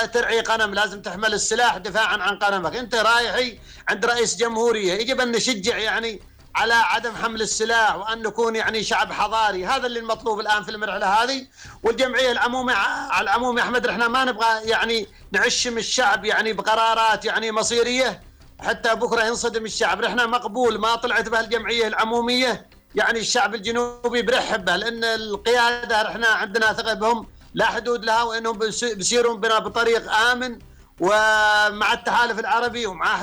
ترعي 0.05 0.41
قنم. 0.41 0.75
لازم 0.75 1.03
تحمل 1.03 1.35
السلاح 1.35 1.77
دفاعا 1.77 2.17
عن 2.17 2.39
قنمك. 2.39 2.77
انت 2.77 2.95
رايحي 2.95 3.59
عند 3.89 4.07
رئيس 4.07 4.37
جمهورية. 4.37 4.93
يجب 4.93 5.21
أن 5.21 5.33
نشجع 5.33 5.79
يعني 5.79 6.21
على 6.57 6.75
عدم 6.75 7.17
حمل 7.17 7.43
السلاح 7.43 7.97
وأن 7.97 8.23
نكون 8.23 8.57
يعني 8.57 8.83
شعب 8.83 9.13
حضاري. 9.13 9.67
هذا 9.67 9.87
اللي 9.87 9.99
المطلوب 10.01 10.41
الآن 10.41 10.63
في 10.65 10.71
المرحلة 10.71 11.07
هذه. 11.07 11.47
والجمعية 11.83 12.33
العموميه 12.33 12.75
على 12.75 13.25
العموم 13.25 13.59
يا 13.59 13.63
أحمد 13.63 13.87
إحنا 13.87 14.09
ما 14.09 14.25
نبغى 14.25 14.47
يعني 14.65 15.07
نعشم 15.33 15.79
الشعب 15.79 16.25
يعني 16.25 16.53
بقرارات 16.53 17.25
يعني 17.25 17.53
مصيرية 17.53 18.21
حتى 18.61 18.95
بكرة 18.95 19.25
ينصدم 19.25 19.65
الشعب. 19.65 20.05
إحنا 20.05 20.27
مقبول 20.27 20.79
ما 20.79 20.95
طلعت 20.97 21.29
به 21.29 21.41
الجمعية 21.41 21.87
العمومية 21.87 22.67
يعني 22.95 23.19
الشعب 23.19 23.55
الجنوبي 23.55 24.23
برحب 24.23 24.65
به 24.65 24.77
لأن 24.77 25.05
القيادة 25.05 26.09
إحنا 26.09 26.27
عندنا 26.27 26.73
ثقة 26.73 26.95
بهم 26.95 27.27
لا 27.55 27.67
حدود 27.67 28.05
لها 28.05 28.23
وإنهم 28.23 28.59
بيس- 28.59 28.85
بيسيرون 28.85 29.41
بنا 29.41 29.59
بطريق 29.59 30.13
آمن 30.13 30.59
ومع 31.01 31.93
التحالف 31.93 32.39
العربي 32.39 32.87
ومع 32.87 33.17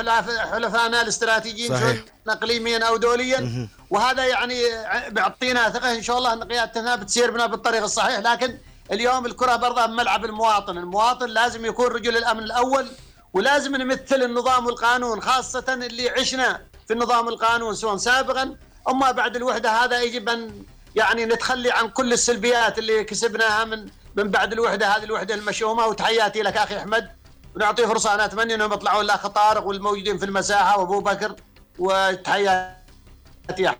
حلفائنا 0.52 1.02
الاستراتيجيين 1.02 1.70
صحيح. 1.70 1.96
سواء 2.26 2.38
اقليميا 2.38 2.88
أو 2.88 2.98
دوليا. 2.98 3.68
وهذا 3.90 4.26
يعني 4.26 4.64
بيعطينا 5.08 5.70
ثقة 5.70 5.92
إن 5.92 6.02
شاء 6.02 6.18
الله 6.18 6.34
ان 6.34 6.44
قيادتنا 6.44 6.96
بتسير 6.96 7.32
بنا 7.32 7.46
بالطريق 7.46 7.84
الصحيح. 7.84 8.20
لكن 8.20 8.58
اليوم 8.92 9.26
الكرة 9.26 9.56
برضه 9.56 9.86
بملعب 9.86 10.26
المواطن، 10.26 10.78
المواطن 10.78 11.30
لازم 11.30 11.66
يكون 11.66 11.88
رجل 11.88 12.18
الأمن 12.18 12.44
الأول 12.44 12.88
ولازم 13.34 13.76
نمثل 13.76 14.24
النظام 14.24 14.66
والقانون 14.66 15.22
خاصة 15.22 15.66
اللي 15.74 16.10
عشنا 16.10 16.62
في 16.88 16.94
النظام 16.94 17.26
والقانون 17.26 17.76
سواء 17.76 17.98
سابقا. 17.98 18.56
أما 18.90 19.12
بعد 19.12 19.36
الوحدة 19.36 19.72
هذا 19.72 20.02
يجب 20.02 20.30
أن 20.30 20.64
يعني 20.96 21.26
نتخلي 21.26 21.72
عن 21.72 21.90
كل 21.90 22.14
السلبيات 22.14 22.80
اللي 22.80 23.04
كسبناها 23.04 23.66
من 23.66 23.90
من 24.16 24.32
بعد 24.32 24.54
الوحدة 24.54 24.88
هذه 24.88 25.04
الوحدة 25.04 25.36
المشؤومة. 25.36 25.88
وتحياتي 25.88 26.42
لك 26.42 26.58
أخي 26.58 26.78
أحمد. 26.78 27.21
ونعطيه 27.56 27.86
فرصة 27.86 28.14
أنا 28.16 28.26
أتمنى 28.26 28.56
إنهم 28.56 28.74
يطلعون 28.74 29.06
الاخ 29.06 29.28
طارق 29.28 29.66
والموجودين 29.68 30.18
في 30.18 30.26
المساحة 30.26 30.80
وأبو 30.80 31.00
بكر 31.02 31.36
وتحياتي. 31.80 33.72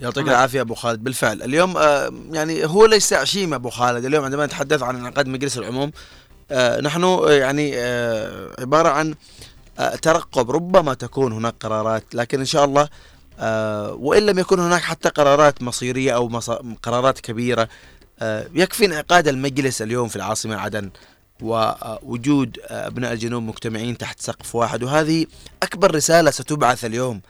يعطيك. 0.00 0.28
العافية 0.28 0.60
أبو 0.60 0.74
خالد 0.74 1.04
بالفعل 1.04 1.42
اليوم 1.42 1.76
آه، 1.76 2.12
يعني 2.32 2.66
هو 2.66 2.86
ليس 2.86 3.12
عشيمه 3.12 3.56
أبو 3.56 3.70
خالد 3.70 4.04
اليوم 4.04 4.24
عندما 4.24 4.46
نتحدث 4.46 4.82
عن 4.82 4.96
انعقاد 4.96 5.26
مجلس 5.28 5.58
العموم 5.58 5.92
آه، 6.50 6.80
نحن 6.80 7.04
آه، 7.04 7.30
يعني 7.30 7.76
عبارة 8.58 8.88
عن 8.88 9.14
ترقب 10.02 10.50
ربما 10.50 10.94
تكون 10.94 11.32
هناك 11.32 11.54
قرارات 11.60 12.04
لكن 12.14 12.38
إن 12.38 12.44
شاء 12.44 12.64
الله 12.64 12.88
وإن 13.92 14.26
لم 14.26 14.38
يكن 14.38 14.60
هناك 14.60 14.82
حتى 14.82 15.08
قرارات 15.08 15.62
مصيرية 15.62 16.12
أو 16.14 16.28
مص- 16.28 16.50
قرارات 16.82 17.20
كبيرة 17.20 17.68
آه، 18.20 18.46
يكفي 18.54 18.84
انعقاد 18.84 19.28
المجلس 19.28 19.82
اليوم 19.82 20.08
في 20.08 20.16
العاصمة 20.16 20.56
عدن 20.56 20.90
ووجود 21.42 22.58
آه، 22.66 22.86
أبناء 22.86 23.12
الجنوب 23.12 23.42
مجتمعين 23.42 23.98
تحت 23.98 24.20
سقف 24.20 24.54
واحد. 24.54 24.82
وهذه 24.82 25.26
أكبر 25.62 25.94
رسالة 25.94 26.30
ستبعث 26.30 26.84
اليوم 26.84 27.20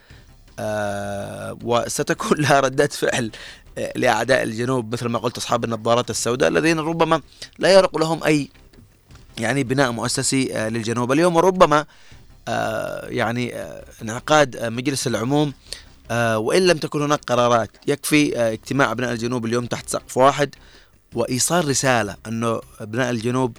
آه، 0.59 1.59
وستكون 1.65 2.39
لها 2.43 2.61
ردات 2.61 2.93
فعل 2.93 3.31
آه، 3.79 3.93
لأعداء 3.97 4.43
الجنوب 4.43 4.93
مثل 4.93 5.07
ما 5.07 5.19
قلت 5.19 5.37
أصحاب 5.37 5.65
النظارات 5.65 6.11
السوداء 6.11 6.49
الذين 6.49 6.79
ربما 6.79 7.21
لا 7.59 7.75
يرق 7.75 7.99
لهم 7.99 8.25
أي 8.25 8.49
يعني 9.39 9.63
بناء 9.65 9.91
مؤسسي 9.91 10.45
للجنوب. 10.45 11.13
اليوم 11.13 11.37
وربما 11.37 11.87
يعني 13.09 13.55
انعقاد 14.03 14.65
مجلس 14.65 15.07
العموم 15.07 15.53
وإن 16.11 16.67
لم 16.67 16.79
تكن 16.79 17.03
هناك 17.03 17.21
قرارات 17.25 17.71
يكفي 17.87 18.39
اجتماع 18.39 18.93
أبناء 18.93 19.13
الجنوب 19.13 19.47
اليوم 19.47 19.67
تحت 19.67 19.89
سقف 19.89 20.17
واحد. 20.17 20.55
وإيصال 21.15 21.69
رسالة 21.69 22.17
أنه 22.27 22.61
أبناء 22.81 23.11
الجنوب 23.11 23.57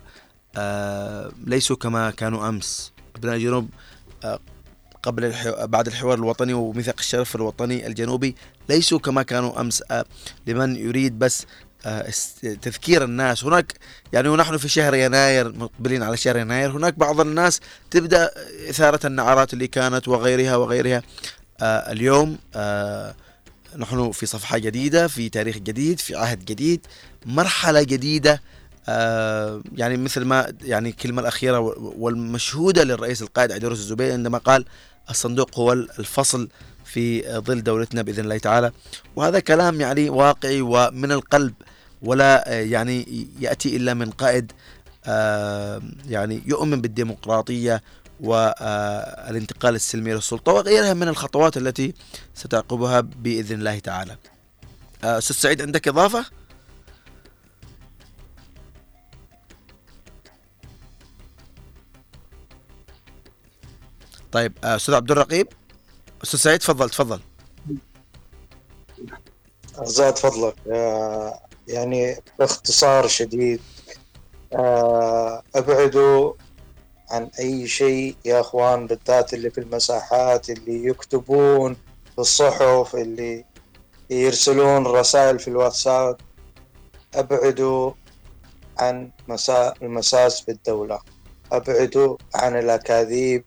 ليسوا 1.46 1.76
كما 1.76 2.12
كانوا 2.12 2.50
أمس. 2.50 2.92
ابناء 3.16 3.36
الجنوب 3.36 3.70
آه، 4.24 4.40
قبل. 5.04 5.34
بعد 5.68 5.88
الحوار 5.88 6.18
الوطني 6.18 6.54
وميثاق 6.54 6.96
الشرف 7.00 7.36
الوطني 7.36 7.88
الجنوبي 7.88 8.36
ليسوا 8.70 9.00
كما 9.00 9.24
كانوا 9.24 9.62
أمس. 9.62 9.84
آه، 9.92 10.06
لمن 10.48 10.76
يريد 10.76 11.20
بس 11.20 11.46
آه، 11.86 12.10
تذكير 12.42 13.04
الناس. 13.04 13.44
هناك 13.44 13.74
يعني 14.14 14.30
ونحن 14.30 14.58
في 14.58 14.70
شهر 14.70 14.96
يناير 14.96 15.52
مقبلين 15.52 16.04
على 16.04 16.18
شهر 16.18 16.38
يناير 16.38 16.72
هناك 16.72 17.00
بعض 17.00 17.20
الناس 17.20 17.60
تبدأ 17.92 18.32
إثارة 18.70 19.08
النعرات 19.08 19.54
اللي 19.54 19.68
كانت 19.68 20.08
وغيرها 20.08 20.56
وغيرها. 20.56 21.02
آه، 21.62 21.92
اليوم 21.92 22.38
آه، 22.56 23.16
نحن 23.78 24.12
في 24.12 24.26
صفحة 24.26 24.58
جديدة 24.58 25.08
في 25.08 25.30
تاريخ 25.30 25.58
جديد 25.58 26.00
في 26.00 26.16
عهد 26.16 26.46
جديد 26.46 26.88
مرحلة 27.26 27.84
جديدة 27.84 28.34
آه، 28.34 28.40
يعني 29.76 29.98
مثل 29.98 30.26
ما 30.26 30.54
يعني 30.62 30.90
الكلمة 30.90 31.22
الأخيرة 31.22 31.60
والمشهودة 31.78 32.84
للرئيس 32.84 33.22
القائد 33.22 33.52
عيدروس 33.52 33.80
الزبير 33.80 34.14
عندما 34.14 34.38
قال 34.38 34.66
الصندوق 35.10 35.60
هو 35.60 35.74
الفصل 35.74 36.50
في 36.86 37.32
ظل 37.40 37.64
دولتنا 37.64 38.02
بإذن 38.02 38.24
الله 38.24 38.38
تعالى 38.38 38.72
وهذا 39.16 39.40
كلام 39.40 39.82
يعني 39.82 40.10
واقعي 40.10 40.62
ومن 40.62 41.12
القلب 41.12 41.54
ولا 42.02 42.52
آه، 42.52 42.62
يعني 42.62 43.28
يأتي 43.40 43.76
إلا 43.76 43.94
من 43.94 44.10
قائد 44.10 44.52
آه، 45.06 45.82
يعني 46.08 46.42
يؤمن 46.46 46.82
بالديمقراطية 46.82 47.84
والانتقال 48.20 49.76
السلمي 49.76 50.14
للسلطه 50.14 50.52
وغيرها 50.52 50.94
من 50.94 51.08
الخطوات 51.08 51.58
التي 51.58 51.94
ستعقبها 52.36 53.02
بإذن 53.02 53.60
الله 53.60 53.80
تعالى. 53.80 54.18
آه، 55.04 55.18
أستاذ 55.18 55.36
سعيد 55.36 55.62
عندك 55.62 55.88
إضافة؟ 55.88 56.26
طيب 64.36 64.54
آه، 64.64 64.76
أستاذ 64.76 64.96
عبد 64.96 65.12
الرقيب. 65.12 65.48
أستاذ 66.24 66.40
سعيد 66.40 66.60
تفضل 66.60 66.90
تفضل. 66.90 67.20
زاد 69.84 70.18
فضلك 70.18 70.56
آه، 70.72 71.40
يعني 71.68 72.18
باختصار 72.40 73.08
شديد 73.08 73.62
آه، 74.54 75.44
أبعدوا 75.56 76.34
عن 77.10 77.30
أي 77.40 77.68
شيء 77.68 78.16
يا 78.26 78.40
أخوان 78.40 78.88
بالذات 78.88 79.34
اللي 79.34 79.50
في 79.50 79.58
المساحات 79.58 80.50
اللي 80.50 80.86
يكتبون 80.86 81.74
في 82.14 82.20
الصحف 82.20 82.96
اللي 82.96 83.46
يرسلون 84.10 84.88
رسائل 84.88 85.40
في 85.40 85.48
الواتساب. 85.48 86.18
أبعدوا 87.16 87.92
عن 88.80 89.12
مسا 89.28 89.74
المساس 89.82 90.42
بالدولة. 90.42 91.00
أبعدوا 91.52 92.18
عن 92.36 92.60
الأكاذيب 92.60 93.44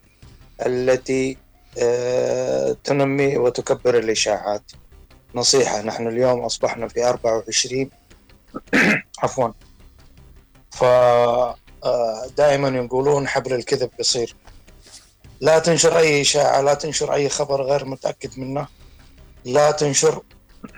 التي 0.66 1.36
آه، 1.78 2.76
تنمي 2.84 3.36
وتكبر 3.36 3.98
الإشاعات. 3.98 4.72
نصيحة 5.34 5.82
نحن 5.82 6.06
اليوم 6.08 6.40
أصبحنا 6.40 6.88
في 6.88 7.04
24 7.04 7.90
عفوا. 9.22 9.48
فدائما 10.70 12.68
يقولون 12.68 13.28
حبل 13.28 13.52
الكذب 13.52 13.90
قصير 13.98 14.36
لا 15.40 15.58
تنشر 15.58 15.98
أي 15.98 16.20
إشاعة 16.20 16.60
لا 16.60 16.74
تنشر 16.74 17.14
أي 17.14 17.28
خبر 17.28 17.62
غير 17.62 17.84
متأكد 17.84 18.38
منه. 18.38 18.66
لا 19.44 19.70
تنشر. 19.70 20.22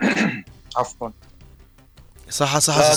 عفوا. 0.76 1.10
صح 2.30 2.58
صح 2.58 2.76
أستاذ 2.76 2.94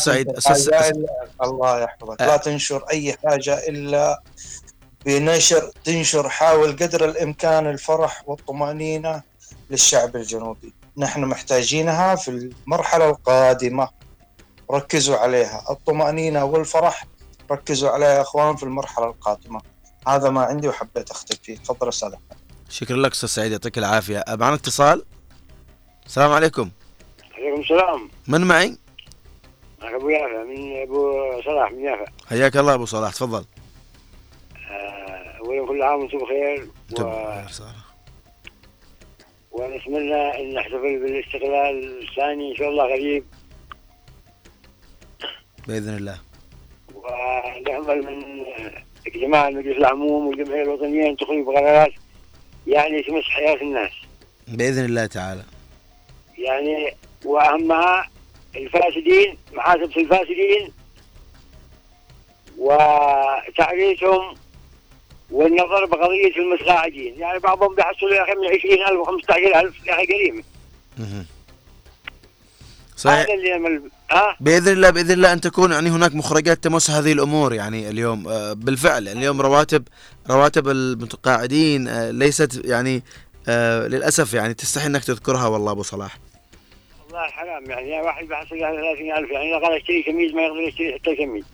سعيد. 0.55 1.05
الله 1.43 1.81
يحفظك. 1.81 2.21
لا 2.21 2.38
تنشر 2.38 2.86
أي 2.91 3.13
حاجة 3.13 3.67
بنشر 5.06 5.72
تنشر 5.84 6.30
حاول 6.30 6.72
قدر 6.72 7.06
الإمكان 7.06 7.68
الفرح 7.68 8.24
والطمأنينة 8.26 9.22
للشعب 9.70 10.16
الجنوبي. 10.16 10.74
نحن 10.97 11.26
محتاجينها 11.26 12.16
في 12.16 12.28
المرحلة 12.28 13.10
القادمة. 13.10 13.89
ركزوا 14.72 15.18
عليها. 15.18 15.66
الطمأنينة 15.70 16.45
والفرح 16.45 17.06
ركزوا 17.51 17.89
عليها 17.89 18.14
يا 18.14 18.22
أخوان 18.22 18.56
في 18.56 18.64
المرحلة 18.64 19.06
القادمة. 19.06 19.62
هذا 20.08 20.30
ما 20.30 20.41
عندي 20.41 20.68
وحبيت 20.68 21.12
أختم 21.12 21.36
فيه. 21.43 21.58
تفضل 21.58 21.89
أستاذ. 21.89 22.14
شكرا 22.70 22.97
لك 22.97 23.12
أستاذ 23.12 23.30
سعيد 23.30 23.51
يعطيك 23.51 23.78
العافية. 23.78 24.18
آه، 24.18 24.36
معنا 24.36 24.56
اتصال؟ 24.56 25.06
السلام 26.06 26.32
عليكم. 26.32 26.70
عليكم 27.34 27.62
السلام. 27.62 28.10
من 28.28 28.41
معي؟ 28.41 28.78
أبو 29.82 30.10
يافا 30.10 30.43
من 30.43 30.82
أبو 30.82 31.12
صلاح 31.45 31.72
من 31.72 31.86
يافا. 31.86 32.06
حياك 32.30 32.58
الله 32.58 32.74
أبو 32.74 32.86
صلاح 32.86 33.14
تفضل. 33.14 33.45
اولا 35.39 35.67
كل 35.67 35.82
عام 35.82 35.99
وأنتم 35.99 36.17
بخير. 36.17 36.67
و... 36.91 36.95
صالح. 37.49 37.84
ونتمنى 39.51 40.41
إن 40.41 40.53
نحتفل 40.53 40.99
بالاستقلال 40.99 42.03
الثاني 42.03 42.51
إن 42.51 42.55
شاء 42.55 42.69
الله 42.69 42.84
قريب. 42.84 43.26
بإذن 45.67 45.97
الله. 45.97 46.19
ونأمل 46.95 48.03
من 48.05 48.45
اجتماع 49.07 49.47
المجلس 49.47 49.78
العموم 49.78 50.28
والجمعيه 50.28 50.63
الوطنية 50.63 51.09
أن 51.09 51.17
تخرج 51.17 51.43
بقرارات 51.45 51.91
يعني 52.67 53.03
تمس 53.03 53.24
حياة 53.24 53.61
الناس. 53.61 53.91
بإذن 54.47 54.86
الله 54.86 55.05
تعالى. 55.05 55.43
يعني 56.38 56.95
وأهمها 57.26 58.09
الفاسدين 58.55 59.38
محاسبة 59.53 60.01
الفاسدين 60.01 60.74
وتعريتهم 62.57 64.36
والنظر 65.34 65.86
بقضية 65.86 66.36
المتقاعدين 66.38 67.19
يعني 67.19 67.39
بعضهم 67.39 67.75
بيحصلوا 67.75 68.13
يا 68.13 68.23
أخي 68.23 68.31
من 68.31 68.47
20000 68.47 68.99
و 68.99 69.03
15000 69.03 69.88
يا 69.88 69.93
أخي 69.93 70.05
قريب. 70.05 70.43
مهم. 70.97 71.25
صحيح. 72.97 73.19
هذا 73.19 73.34
اللي 73.34 73.55
امل 73.55 73.81
ها؟ 74.11 74.38
بإذن 74.39 74.71
الله 74.71 74.89
بإذن 74.89 75.11
الله 75.11 75.34
أن 75.34 75.41
تكون 75.41 75.71
يعني 75.71 75.89
هناك 75.89 76.15
مخرجات 76.15 76.63
تمس 76.63 76.91
هذه 76.91 77.11
الأمور. 77.11 77.53
يعني 77.53 77.89
اليوم 77.89 78.27
آه، 78.27 78.53
بالفعل 78.53 79.07
اليوم 79.07 79.41
رواتب 79.41 79.84
رواتب 80.29 80.67
المتقاعدين 80.67 81.88
آه، 81.88 82.11
ليست 82.11 82.61
يعني 82.65 83.03
آه، 83.47 83.88
للأسف 83.88 84.34
يعني 84.34 84.53
تستحي 84.53 84.88
إنك 84.88 85.03
تذكرها 85.03 85.47
والله 85.47 85.71
أبو 85.71 85.84
صلاح. 85.84 86.17
والله 87.05 87.27
حرام. 87.27 87.69
يعني 87.69 88.01
واحد 88.01 88.27
بيحصل 88.27 88.63
على 88.63 88.77
30000 88.77 89.31
يعني 89.31 89.57
إذا 89.57 89.65
قال 89.65 89.77
اشتري 89.77 90.03
كميز 90.03 90.34
ما 90.34 90.41
يقدر 90.41 90.59
يشتري 90.59 90.93
حتى 90.93 91.15
كميز. 91.15 91.45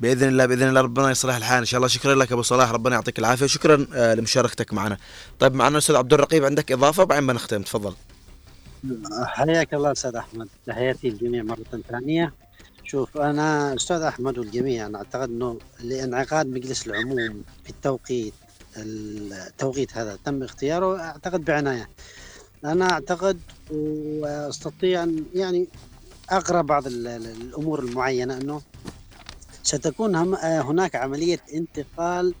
بإذن 0.00 0.28
الله 0.28 0.46
بإذن 0.46 0.68
الله 0.68 0.80
ربنا 0.80 1.10
يصلح 1.10 1.36
الحال 1.36 1.58
إن 1.58 1.64
شاء 1.64 1.78
الله. 1.78 1.88
شكرا 1.88 2.14
لك 2.14 2.32
أبو 2.32 2.42
صلاح 2.42 2.70
ربنا 2.72 2.94
يعطيك 2.94 3.18
العافية. 3.18 3.46
شكرا 3.46 3.86
آه، 3.94 4.14
لمشاركتك 4.14 4.72
معنا. 4.72 4.96
طيب 5.38 5.54
معنا 5.54 5.78
أستاذ 5.78 5.96
عبد 5.96 6.12
الرقيب 6.12 6.44
عندك 6.44 6.72
إضافة؟ 6.72 7.02
وبعدين 7.02 7.26
بنختم. 7.26 7.62
تفضل. 7.62 7.94
حياك 9.22 9.74
الله 9.74 9.92
أستاذ 9.92 10.14
أحمد. 10.16 10.48
تحياتي 10.66 11.10
للجميع 11.10 11.42
مرة 11.42 11.82
ثانية. 11.90 12.32
شوف 12.84 13.18
أنا 13.18 13.74
أستاذ 13.74 14.02
أحمد 14.02 14.38
والجميع 14.38 14.86
أنا 14.86 14.98
أعتقد 14.98 15.28
إنه 15.28 15.58
لانعقاد 15.80 16.46
مجلس 16.46 16.86
العموم 16.86 17.42
في 17.64 17.70
التوقيت 17.70 18.34
التوقيت 18.76 19.96
هذا 19.96 20.18
تم 20.24 20.42
اختياره 20.42 21.00
أعتقد 21.00 21.44
بعناية. 21.44 21.88
أنا 22.64 22.90
أعتقد 22.90 23.40
وأستطيع 23.70 25.02
أن 25.02 25.24
يعني 25.34 25.66
أقرأ 26.30 26.62
بعض 26.62 26.86
ال- 26.86 27.06
ال- 27.06 27.26
الأمور 27.26 27.80
المعينة 27.80 28.36
إنه 28.36 28.62
ستكون 29.72 30.14
هم 30.16 30.34
آه، 30.34 30.60
هناك 30.60 30.96
عملية 30.96 31.38
انتقال 31.54 32.34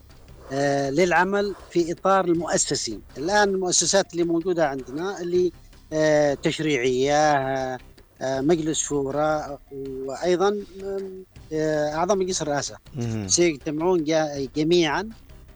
آه، 0.52 0.90
للعمل 0.90 1.54
في 1.70 1.92
إطار 1.92 2.24
المؤسسين 2.24 3.02
الآن 3.18 3.48
المؤسسات 3.48 4.12
اللي 4.12 4.24
موجودة 4.24 4.68
عندنا 4.68 5.20
اللي 5.20 5.52
آه، 5.92 6.34
تشريعية 6.34 7.34
آه، 8.20 8.40
مجلس 8.40 8.78
شورى 8.78 9.58
وأيضا 9.72 10.56
آه، 11.52 11.94
أعضاء 11.94 12.16
مجلس 12.16 12.42
الرئاسة 12.42 12.76
مهم. 12.94 13.28
سيجتمعون 13.28 14.04
جميعا 14.56 15.08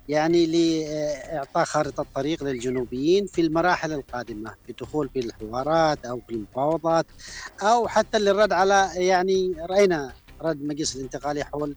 يعني 0.09 0.47
لاعطاء 0.47 1.64
خارطة 1.64 2.07
طريق 2.14 2.45
للجنوبيين 2.45 3.27
في 3.27 3.41
المراحل 3.41 3.93
القادمة 3.93 4.51
في 4.66 4.70
الدخول 4.70 5.09
في 5.09 5.18
الحوارات 5.20 6.05
أو 6.07 6.20
في 6.29 6.35
المفاوضات 6.35 7.07
أو 7.62 7.89
حتى 7.89 8.18
للرد 8.18 8.53
على 8.53 8.91
يعني 8.95 9.55
رأينا 9.70 10.12
رد 10.43 10.62
مجلس 10.62 10.97
الانتقالي 10.97 11.45
حول 11.45 11.76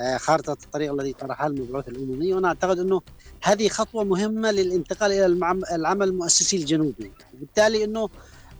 آه، 0.00 0.16
خارطة 0.16 0.52
الطريق 0.64 0.92
الذي 0.92 1.12
طرحها 1.12 1.46
المبعوث 1.46 1.88
الأممي. 1.88 2.34
وأنا 2.34 2.48
أعتقد 2.48 2.78
أنه 2.78 3.02
هذه 3.42 3.68
خطوة 3.68 4.04
مهمة 4.04 4.50
للانتقال 4.50 5.12
المعم- 5.12 5.64
العمل 5.72 6.08
المؤسسي 6.08 6.56
الجنوبي. 6.56 7.12
وبالتالي 7.34 8.08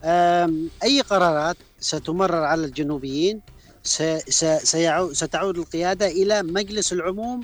آم، 0.04 0.68
أي 0.82 1.00
قرارات 1.00 1.56
ستمرر 1.80 2.44
على 2.44 2.64
الجنوبيين 2.64 3.40
ستعود 5.12 5.58
القيادة 5.58 6.06
إلى 6.06 6.42
مجلس 6.42 6.92
العموم 6.92 7.40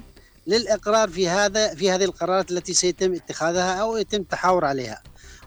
للإقرار 0.47 1.09
في 1.09 1.29
هذا 1.29 1.75
في 1.75 1.91
هذه 1.91 2.05
القرارات 2.05 2.51
التي 2.51 2.73
سيتم 2.75 3.15
اتخاذها 3.15 3.75
أو 3.75 3.97
يتم 3.97 4.21
التحاور 4.21 4.65
عليها. 4.65 5.03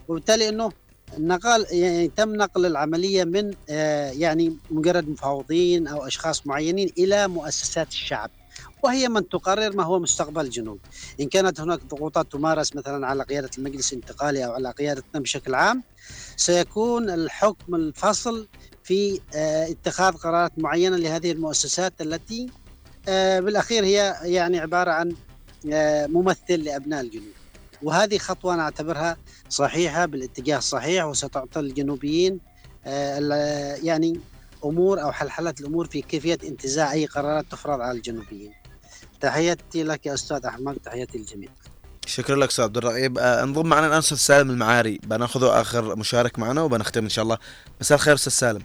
وبالتالي 0.07 0.49
أنه 0.49 0.71
نقل 1.17 1.65
يعني 1.71 2.07
تم 2.07 2.35
نقل 2.35 2.65
العملية 2.65 3.23
من 3.23 3.53
آه، 3.69 4.11
يعني 4.11 4.57
مجرد 4.71 5.09
مفاوضين 5.09 5.87
أو 5.87 6.07
أشخاص 6.07 6.47
معينين 6.47 6.89
إلى 6.97 7.27
مؤسسات 7.27 7.87
الشعب 7.87 8.31
وهي 8.83 9.09
من 9.09 9.29
تقرر 9.29 9.75
ما 9.75 9.83
هو 9.83 9.99
مستقبل 9.99 10.45
الجنوب. 10.45 10.79
إن 11.19 11.27
كانت 11.29 11.59
هناك 11.59 11.79
ضغوطات 11.85 12.31
تمارس 12.31 12.75
مثلا 12.75 13.07
على 13.07 13.23
قيادة 13.23 13.49
المجلس 13.57 13.93
الانتقالي 13.93 14.45
أو 14.45 14.51
على 14.51 14.71
قيادتنا 14.71 15.21
بشكل 15.21 15.55
عام 15.55 15.83
سيكون 16.35 17.09
الحكم 17.09 17.75
الفصل 17.75 18.47
في 18.83 19.19
آه، 19.35 19.71
اتخاذ 19.71 20.13
قرارات 20.13 20.51
معينة 20.57 20.97
لهذه 20.97 21.31
المؤسسات 21.31 21.93
التي 22.01 22.49
آه، 23.07 23.39
بالأخير 23.39 23.85
هي 23.85 24.15
يعني 24.23 24.59
عبارة 24.59 24.91
عن 24.91 25.15
ممثل 26.09 26.63
لأبناء 26.63 27.01
الجنوب. 27.01 27.42
وهذه 27.83 28.17
خطوة 28.17 28.53
أنا 28.53 28.63
أعتبرها 28.63 29.17
صحيحة 29.49 30.05
بالاتجاه 30.05 30.57
الصحيح 30.57 31.05
وستعطي 31.05 31.59
الجنوبيين 31.59 32.39
آه، 32.85 33.75
يعني 33.83 34.19
أمور 34.65 35.01
أو 35.01 35.11
حلحلة 35.11 35.53
الأمور 35.59 35.87
في 35.87 36.01
كيفية 36.01 36.37
انتزاع 36.43 36.91
أي 36.91 37.05
قرارات 37.05 37.45
تفرض 37.51 37.81
على 37.81 37.97
الجنوبيين. 37.97 38.51
تحياتي 39.21 39.83
لك 39.83 40.05
يا 40.05 40.13
أستاذ 40.13 40.45
أحمد 40.45 40.75
تحياتي 40.75 41.17
للجميع. 41.17 41.49
شكرا 42.05 42.35
لك 42.35 42.49
أستاذ 42.49 42.63
عبد 42.65 42.77
الرقيب 42.77 43.17
آه، 43.17 43.43
انضم 43.43 43.65
معنا 43.65 43.87
الآن 43.87 43.97
أستاذ 43.97 44.17
سالم 44.17 44.49
المعاري 44.49 44.99
بناخذه 45.03 45.61
آخر 45.61 45.95
مشارك 45.95 46.39
معنا 46.39 46.61
وبنختم 46.61 47.03
إن 47.03 47.09
شاء 47.09 47.23
الله 47.23 47.37
مساء 47.81 47.95
الخير 47.95 48.13
أستاذ 48.13 48.31
سالم 48.31 48.61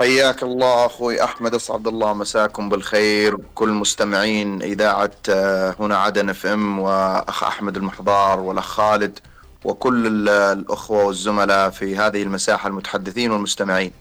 حياك 0.00 0.42
الله 0.42 0.86
أخوي 0.86 1.24
أحمد 1.24 1.54
أسعد 1.54 1.86
الله 1.86 2.12
مساكم 2.14 2.68
بالخير 2.68 3.36
كل 3.54 3.68
مستمعين 3.68 4.62
إذاعة 4.62 5.10
آه، 5.28 5.74
هنا 5.80 5.96
عدن 5.98 6.28
اف 6.30 6.46
ام 6.46 6.78
وأخ 6.78 7.44
أحمد 7.44 7.76
المحضار 7.76 8.40
والأخ 8.40 8.64
خالد 8.64 9.18
وكل 9.64 10.06
ال- 10.06 10.28
الأخوة 10.28 11.04
والزملاء 11.04 11.70
في 11.70 11.96
هذه 11.96 12.22
المساحة 12.22 12.68
المتحدثين 12.68 13.30
والمستمعين. 13.30 13.92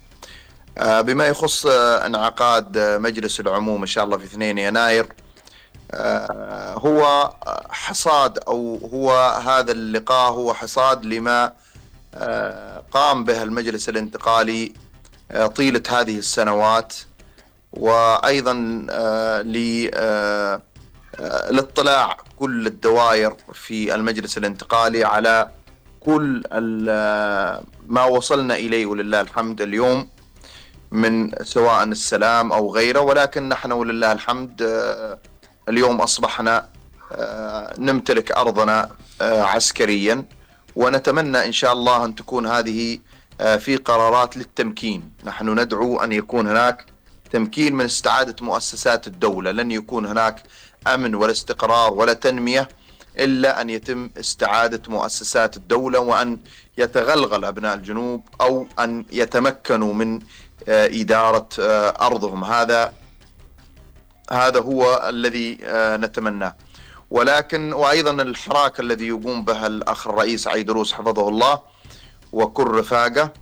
آه، 0.78 1.02
بما 1.02 1.28
يخص 1.28 1.66
آه، 1.66 2.06
انعقاد 2.06 2.78
مجلس 2.78 3.40
العموم 3.40 3.82
إن 3.82 3.88
شاء 3.88 4.04
الله 4.04 4.18
في 4.18 4.26
2 4.26 4.58
يناير 4.58 5.06
هو 6.78 7.34
حصاد 7.70 8.40
أو 8.48 8.90
هو 8.94 9.12
هذا 9.48 9.72
اللقاء 9.72 10.32
هو 10.32 10.54
حصاد 10.54 11.06
لما 11.06 11.54
قام 12.92 13.24
به 13.24 13.44
المجلس 13.44 13.90
الانتقالي 13.90 14.74
آه، 15.32 15.48
طيلة 15.48 15.84
هذه 15.90 16.18
السنوات 16.18 16.94
وأيضا 17.74 18.54
للاطلاع 21.50 22.18
كل 22.40 22.68
الدوائر 22.68 23.36
في 23.54 23.96
المجلس 23.96 24.38
الانتقالي 24.38 25.04
على 25.04 25.50
كل 26.00 26.44
ما 27.88 28.04
وصلنا 28.06 28.56
إليه 28.56 28.86
ولله 28.86 29.22
الحمد 29.22 29.62
اليوم 29.62 30.10
من 30.92 31.32
سواء 31.44 31.84
السلام 31.84 32.52
أو 32.52 32.76
غيره 32.76 33.00
ولكن 33.00 33.50
نحن 33.50 33.72
ولله 33.72 34.12
الحمد 34.12 34.62
اليوم 35.70 36.02
أصبحنا 36.02 36.70
آه، 37.12 37.74
نمتلك 37.80 38.32
أرضنا 38.32 38.90
آه، 39.22 39.42
عسكريا 39.44 40.26
ونتمنى 40.76 41.46
إن 41.46 41.52
شاء 41.52 41.74
الله 41.74 42.06
أن 42.06 42.16
تكون 42.16 42.48
هذه 42.48 42.94
آه، 42.96 43.00
في 43.40 43.76
قرارات 43.76 44.38
للتمكين، 44.38 45.12
نحن 45.24 45.60
ندعو 45.60 46.00
أن 46.00 46.12
يكون 46.12 46.48
هناك 46.48 46.86
تمكين 47.32 47.76
من 47.76 47.86
استعادة 47.86 48.36
مؤسسات 48.42 49.08
الدولة، 49.08 49.52
لن 49.52 49.72
يكون 49.72 50.06
هناك 50.06 50.44
أمن 50.88 51.16
ولا 51.16 51.32
استقرار 51.32 51.94
ولا 51.94 52.14
تنمية 52.14 52.70
إلا 53.20 53.62
أن 53.62 53.70
يتم 53.70 54.10
استعادة 54.20 54.82
مؤسسات 54.88 55.58
الدولة 55.58 56.00
وأن 56.00 56.40
يتغلغل 56.78 57.46
أبناء 57.46 57.76
الجنوب 57.76 58.24
أو 58.42 58.68
أن 58.80 59.06
يتمكنوا 59.12 59.94
من 59.94 60.20
إدارة 60.68 61.50
أرضهم، 62.02 62.44
هذا 62.44 62.94
هذا 64.32 64.60
هو 64.60 65.10
الذي 65.10 65.58
آه، 65.64 65.98
نتمناه. 65.98 66.56
ولكن 67.12 67.74
وأيضا 67.74 68.12
الحراك 68.12 68.80
الذي 68.80 69.08
يقوم 69.08 69.46
به 69.46 69.68
الأخ 69.68 70.08
الرئيس 70.08 70.48
عيدروس 70.48 70.94
حفظه 70.94 71.30
الله 71.30 71.62
وكل 72.32 72.64
رفاقه 72.64 73.34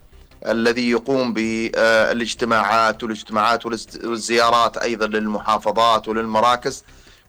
الذي 0.46 0.90
يقوم 0.90 1.32
بالاجتماعات 1.32 3.02
والاجتماعات 3.02 3.66
والزيارات 3.66 4.76
أيضا 4.76 5.06
للمحافظات 5.06 6.08
وللمراكز 6.08 6.84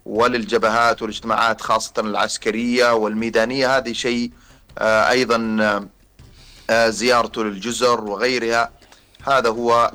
وللجبهات 0.06 1.02
والاجتماعات 1.02 1.62
خاصة 1.62 1.94
العسكرية 1.98 2.94
والميدانية. 2.94 3.78
هذه 3.78 3.94
شيء 3.94 4.32
آه، 4.78 5.10
أيضا 5.10 5.58
آه، 6.70 6.90
زيارته 6.90 7.44
للجزر 7.44 8.04
وغيرها. 8.04 8.72
هذا 9.28 9.50
هو 9.50 9.92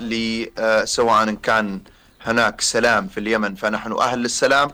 سواء 0.84 1.34
كان 1.34 1.80
هناك 2.22 2.60
سلام 2.60 3.08
في 3.08 3.20
اليمن 3.20 3.54
فنحن 3.54 3.92
أهل 3.92 4.18
للسلام. 4.18 4.70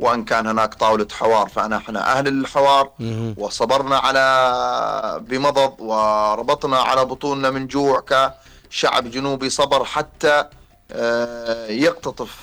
وأن 0.00 0.24
كان 0.24 0.46
هناك 0.46 0.74
طاولة 0.74 1.06
حوار 1.12 1.48
فنحن 1.48 1.96
أهل 1.96 2.24
للحوار 2.32 2.90
وصبرنا 3.36 3.98
على 3.98 4.24
بمضض 5.28 5.74
وربطنا 5.80 6.78
على 6.78 7.04
بطوننا 7.04 7.50
من 7.50 7.66
جوع 7.66 8.04
كشعب 8.70 9.10
جنوبي 9.10 9.50
صبر 9.50 9.84
حتى 9.84 10.44
آه، 10.92 11.66
يقتطف 11.66 12.36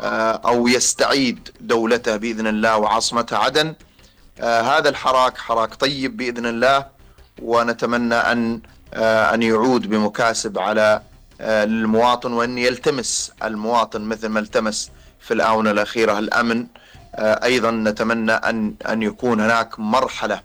آه، 0.00 0.40
أو 0.44 0.68
يستعيد 0.68 1.48
دولته 1.60 2.16
بإذن 2.16 2.46
الله 2.46 2.76
وعاصمته 2.76 3.36
عدن. 3.36 3.74
آه، 4.40 4.60
هذا 4.60 4.88
الحراك 4.88 5.38
حراك 5.38 5.74
طيب 5.74 6.16
بإذن 6.16 6.46
الله 6.46 6.86
ونتمنى 7.42 8.14
أن 8.14 8.60
أن 9.34 9.42
يعود 9.42 9.90
بمكاسب 9.90 10.58
على 10.58 11.02
للمواطن 11.40 12.32
وأن 12.32 12.58
يلتمس 12.58 13.32
المواطن 13.42 14.00
مثل 14.00 14.26
ما 14.28 14.40
التمس 14.40 14.90
في 15.20 15.34
الآونة 15.34 15.70
الأخيرة 15.70 16.18
الأمن. 16.18 16.66
آه، 17.14 17.44
أيضا 17.44 17.70
نتمنى 17.70 18.32
أن 18.32 18.74
أن 18.88 19.02
يكون 19.02 19.40
هناك 19.40 19.80
مرحلة 19.80 20.42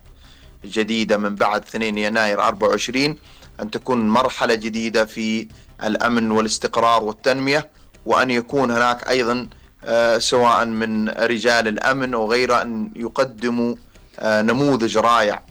جديدة 0.65 1.17
من 1.17 1.35
بعد 1.35 1.61
2 1.61 1.97
يناير 1.97 2.41
24 2.41 3.17
أن 3.61 3.71
تكون 3.71 4.09
مرحلة 4.09 4.55
جديدة 4.55 5.05
في 5.05 5.47
الأمن 5.83 6.31
والاستقرار 6.31 7.03
والتنمية 7.03 7.69
وأن 8.05 8.31
يكون 8.31 8.71
هناك 8.71 9.09
أيضا 9.09 9.47
آه، 9.83 10.17
سواء 10.17 10.65
من 10.65 11.09
رجال 11.09 11.67
الأمن 11.67 12.13
أو 12.13 12.31
غيره 12.31 12.61
أن 12.61 12.91
يقدموا 12.95 13.75
آه، 14.19 14.41
نموذج 14.41 14.97
رائع 14.97 15.43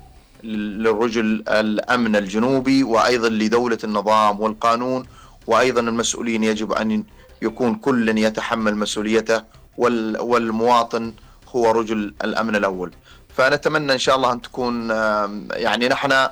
للرجل 0.43 1.45
الأمن 1.49 2.17
الجنوبي 2.17 2.85
وأيضا 2.85 3.29
لدولة 3.29 3.79
النظام 3.85 4.41
والقانون 4.41 5.07
وأيضا 5.47 5.81
المسؤولين 5.81 6.45
يجب 6.45 6.73
أن 6.73 7.05
يكون 7.43 7.75
كل 7.75 8.19
يتحمل 8.19 8.77
مسؤوليته 8.77 9.43
والمواطن 9.79 11.15
هو 11.49 11.71
رجل 11.71 12.15
الأمن 12.25 12.57
الأول. 12.57 12.93
فنتمنى 13.37 13.93
إن 13.93 13.99
شاء 13.99 14.17
الله 14.17 14.33
أن 14.33 14.43
تكون 14.43 14.91
يعني 15.53 15.89
نحن 15.89 16.29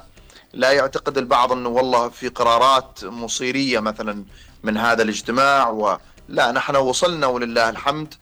لا 0.53 0.71
يعتقد 0.73 1.19
البعض 1.19 1.53
إنه 1.53 1.69
والله 1.69 2.09
في 2.09 2.29
قرارات 2.29 3.05
مصيرية 3.05 3.81
مثلا 3.81 4.25
من 4.63 4.77
هذا 4.77 5.03
الاجتماع 5.03 5.69
ولا 5.69 6.53
نحن 6.53 6.77
وصلنا 6.77 7.27
ولله 7.27 7.69
الحمد 7.71 8.15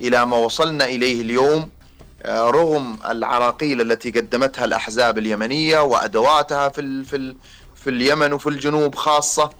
إلى 0.00 0.26
ما 0.26 0.36
وصلنا 0.36 0.84
إليه 0.84 1.20
اليوم 1.22 1.70
آه، 2.22 2.50
رغم 2.50 2.98
العراقيل 3.08 3.80
التي 3.80 4.10
قدمتها 4.10 4.64
الأحزاب 4.64 5.18
اليمنية 5.18 5.80
وأدواتها 5.80 6.68
في 6.68 7.04
في 7.04 7.36
في 7.74 7.90
اليمن 7.90 8.32
وفي 8.32 8.48
الجنوب 8.48 8.94
خاصة 8.94 9.50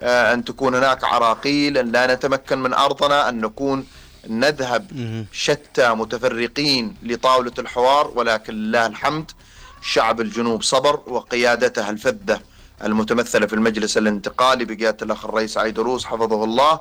آه، 0.00 0.34
أن 0.34 0.44
تكون 0.44 0.74
هناك 0.74 1.04
عراقيل 1.04 1.78
أن 1.78 1.92
لا 1.92 2.14
نتمكن 2.14 2.58
من 2.58 2.74
أرضنا 2.74 3.28
أن 3.28 3.40
نكون 3.40 3.86
نذهب 4.26 4.86
شتى 5.32 5.94
متفرقين 5.94 6.96
لطاولة 7.02 7.52
الحوار 7.58 8.12
ولكن 8.16 8.54
لله 8.54 8.86
الحمد 8.86 9.30
شعب 9.82 10.20
الجنوب 10.20 10.62
صبر 10.62 11.00
وقيادته 11.06 11.90
الفذة 11.90 12.40
المتمثلة 12.84 13.46
في 13.46 13.52
المجلس 13.52 13.98
الانتقالي 13.98 14.64
بقيادة 14.64 14.96
الأخ 15.02 15.24
الرئيس 15.24 15.58
عيدروس 15.58 16.04
حفظه 16.04 16.44
الله 16.44 16.80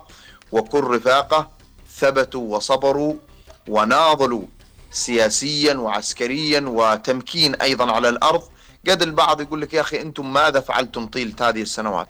وكل 0.52 0.84
رفاقة 0.84 1.50
ثبتوا 1.98 2.56
وصبروا 2.56 3.14
وناضلوا 3.68 4.46
سياسيا 4.92 5.74
وعسكريا 5.74 6.62
وتمكين 6.68 7.56
أيضا 7.56 7.92
على 7.92 8.10
الأرض. 8.10 8.44
قد 8.90 9.02
البعض 9.02 9.42
يقول 9.42 9.62
لك 9.62 9.74
يا 9.74 9.82
أخي 9.82 10.02
أنتم 10.02 10.34
ماذا 10.34 10.60
فعلتم 10.60 11.06
طيلة 11.06 11.34
هذه 11.42 11.62
السنوات؟ 11.62 12.08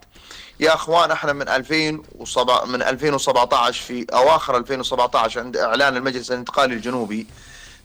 يا 0.59 0.73
أخوان 0.73 1.11
إحنا 1.11 1.33
من 1.33 1.49
2007 1.49 2.65
من 2.65 2.81
2017 2.81 3.83
في 3.83 4.05
أواخر 4.13 4.57
2017 4.57 5.39
عند 5.39 5.57
إعلان 5.57 5.97
المجلس 5.97 6.31
الانتقالي 6.31 6.73
الجنوبي 6.73 7.27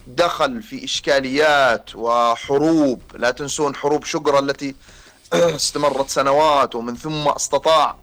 دخل 0.07 0.63
في 0.63 0.85
إشكاليات 0.85 1.95
وحروب. 1.95 3.03
لا 3.15 3.31
تنسون 3.31 3.75
حروب 3.75 4.05
شقرة 4.05 4.39
التي 4.39 4.75
استمرت 5.33 6.11
سنوات 6.11 6.75
ومن 6.75 6.97
ثم 6.97 7.29
استطاع 7.29 7.97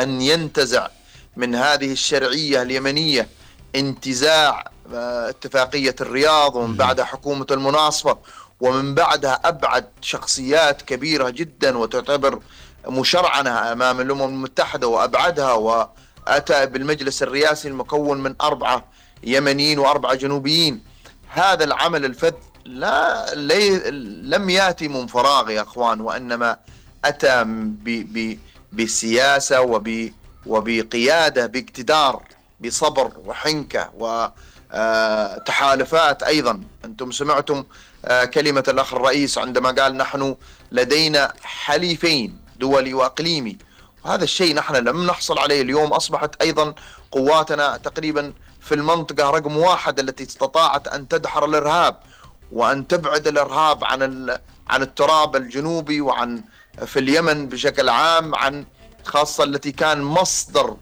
أن 0.00 0.20
ينتزع 0.20 0.88
من 1.36 1.54
هذه 1.54 1.92
الشرعية 1.92 2.62
اليمنية 2.62 3.28
انتزاع 3.74 4.70
آه، 4.94 5.28
اتفاقية 5.28 5.94
الرياض 6.00 6.56
ومن 6.56 6.76
بعدها 6.76 7.04
حكومة 7.04 7.46
المناصفة 7.50 8.18
ومن 8.60 8.94
بعدها 8.94 9.40
أبعد 9.44 9.88
شخصيات 10.00 10.82
كبيرة 10.82 11.30
جدا 11.30 11.78
وتعتبر 11.78 12.40
مشرعنة 12.86 13.72
أمام 13.72 14.00
الأمم 14.00 14.22
المتحدة 14.22 14.86
وأبعدها 14.88 15.52
وأتى 15.52 16.66
بالمجلس 16.66 17.22
الرئاسي 17.22 17.68
المكون 17.68 18.22
من 18.22 18.34
أربعة 18.40 18.84
يمنيين 19.24 19.78
وأربعة 19.78 20.14
جنوبيين. 20.14 20.84
هذا 21.28 21.64
العمل 21.64 22.04
الفذ 22.04 22.32
لا 22.64 23.34
لي 23.34 23.90
لم 24.22 24.50
يأتي 24.50 24.88
من 24.88 25.06
فراغ 25.06 25.50
يا 25.50 25.62
أخوان 25.62 26.00
وإنما 26.00 26.56
أتى 27.04 27.44
ب 27.46 28.38
بسياسة 28.72 29.60
وب 29.60 30.10
وبقيادة 30.46 31.46
باقتدار 31.46 32.22
بصبر 32.60 33.12
وحنكة 33.24 33.90
وتحالفات 34.72 36.22
أيضا. 36.22 36.60
أنتم 36.84 37.10
سمعتم 37.10 37.64
آه، 38.04 38.24
كلمة 38.24 38.64
الأخ 38.68 38.94
الرئيس 38.94 39.38
عندما 39.38 39.70
قال 39.70 39.96
نحن 39.96 40.36
لدينا 40.72 41.32
حليفين. 41.42 42.41
دولي 42.62 42.94
وإقليمي. 42.94 43.56
وهذا 44.04 44.24
الشيء 44.24 44.54
نحن 44.54 44.74
لم 44.74 45.06
نحصل 45.06 45.38
عليه 45.38 45.62
اليوم 45.62 45.92
أصبحت 45.92 46.42
أيضا 46.42 46.74
قواتنا 47.10 47.76
تقريبا 47.76 48.32
في 48.60 48.74
المنطقة 48.74 49.30
رقم 49.30 49.56
واحد 49.56 49.98
التي 49.98 50.24
استطاعت 50.24 50.88
أن 50.88 51.08
تدحر 51.08 51.44
الإرهاب 51.44 51.96
وأن 52.52 52.86
تبعد 52.88 53.26
الإرهاب 53.26 53.84
عن 53.84 54.00
عن 54.68 54.82
التراب 54.82 55.36
الجنوبي 55.36 56.00
وعن 56.00 56.42
في 56.86 56.98
اليمن 56.98 57.48
بشكل 57.48 57.88
عام 57.88 58.34
عن 58.34 58.64
خاصة 59.04 59.44
التي 59.44 59.72
كان 59.72 60.02
مصدر 60.02 60.76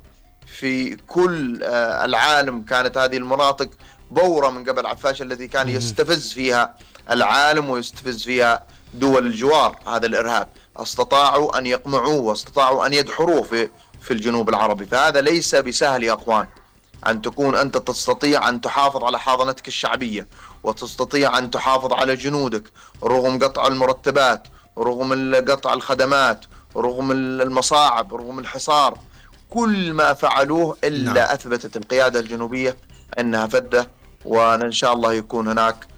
في 0.58 0.96
كل 0.96 1.60
آه، 1.62 2.04
العالم. 2.04 2.62
كانت 2.62 2.98
هذه 2.98 3.16
المناطق 3.16 3.70
بورة 4.10 4.50
من 4.50 4.62
قبل 4.68 4.86
عفاش 4.86 5.22
الذي 5.22 5.48
كان 5.48 5.68
يستفز 5.68 6.32
فيها 6.32 6.74
العالم 7.10 7.70
ويستفز 7.70 8.22
فيها 8.24 8.54
دول 8.94 9.26
الجوار 9.26 9.78
هذا 9.86 10.06
الإرهاب. 10.06 10.48
أستطاعوا 10.82 11.58
أن 11.58 11.66
يقمعوه 11.66 12.20
واستطاعوا 12.20 12.86
أن 12.86 12.92
يدحروه 12.92 13.42
في 13.42 13.68
في 14.00 14.10
الجنوب 14.10 14.48
العربي. 14.48 14.86
فهذا 14.86 15.20
ليس 15.20 15.54
بسهل 15.54 16.04
يا 16.04 16.14
أخوان. 16.14 16.46
أن 17.06 17.22
تكون 17.22 17.54
أنت 17.56 17.76
تستطيع 17.78 18.48
أن 18.48 18.60
تحافظ 18.60 19.04
على 19.04 19.18
حاضنتك 19.18 19.68
الشعبية 19.68 20.26
وتستطيع 20.62 21.38
أن 21.38 21.50
تحافظ 21.50 21.92
على 21.92 22.16
جنودك 22.16 22.62
رغم 23.04 23.38
قطع 23.38 23.66
المرتبات 23.66 24.42
رغم 24.78 25.34
قطع 25.48 25.72
الخدمات 25.72 26.44
رغم 26.76 27.12
المصاعب 27.12 28.14
رغم 28.14 28.38
الحصار. 28.38 28.98
كل 29.50 29.92
ما 29.92 30.12
فعلوه 30.14 30.76
إلا 30.84 31.12
نعم. 31.12 31.16
أثبتت 31.32 31.76
القيادة 31.76 32.20
الجنوبية 32.20 32.76
أنها 33.18 33.46
فدة 33.46 33.88
وإن 34.24 34.72
شاء 34.72 34.92
الله 34.92 35.12
يكون 35.12 35.48
هناك 35.48 35.89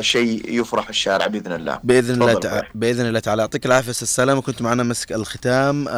شيء 0.00 0.60
يفرح 0.60 0.88
الشارع 0.88 1.26
بإذن 1.26 1.52
الله. 1.52 1.80
بإذن 1.84 2.22
الله 2.22 2.40
تعالى 2.40 2.68
بإذن 2.74 3.06
الله 3.06 3.20
تعالى. 3.20 3.42
يعطيك 3.42 3.66
العافية 3.66 3.90
أستاذ 3.90 4.08
سلام 4.08 4.38
وكنت 4.38 4.62
معنا 4.62 4.82
مسك 4.82 5.12
الختام. 5.12 5.88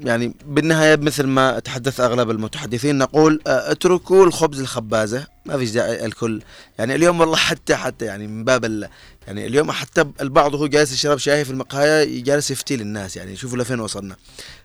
يعني 0.00 0.34
بالنهاية 0.46 0.96
مثل 0.96 1.26
ما 1.26 1.58
تحدث 1.58 2.00
أغلب 2.00 2.30
المتحدثين 2.30 2.98
نقول 2.98 3.40
آه، 3.46 3.72
اتركوا 3.72 4.24
الخبز 4.24 4.60
الخبازة 4.60 5.26
ما 5.46 5.58
فيش 5.58 5.70
داعي 5.70 6.06
الكل. 6.06 6.42
يعني 6.78 6.94
اليوم 6.94 7.20
والله 7.20 7.36
حتى 7.36 7.76
حتى 7.76 8.04
يعني 8.04 8.26
من 8.26 8.44
باب 8.44 8.88
يعني 9.26 9.46
اليوم 9.46 9.70
حتى 9.70 10.04
البعض 10.20 10.54
وهو 10.54 10.66
جالس 10.66 10.92
يشرب 10.92 11.18
شاي 11.18 11.44
في 11.44 11.50
المقهى 11.50 12.20
جالس 12.20 12.50
يفتي 12.50 12.76
للناس 12.76 13.16
يعني 13.16 13.36
شوفوا 13.36 13.58
لفين 13.58 13.80
وصلنا. 13.80 14.16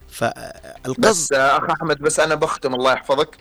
فالقصد 0.10 1.00
بس 1.00 1.32
آه، 1.34 1.58
أخ 1.58 1.64
أحمد 1.64 2.00
بس 2.00 2.20
أنا 2.20 2.36
بختم 2.36 2.76
الله 2.76 2.94
يحفظك. 2.94 3.38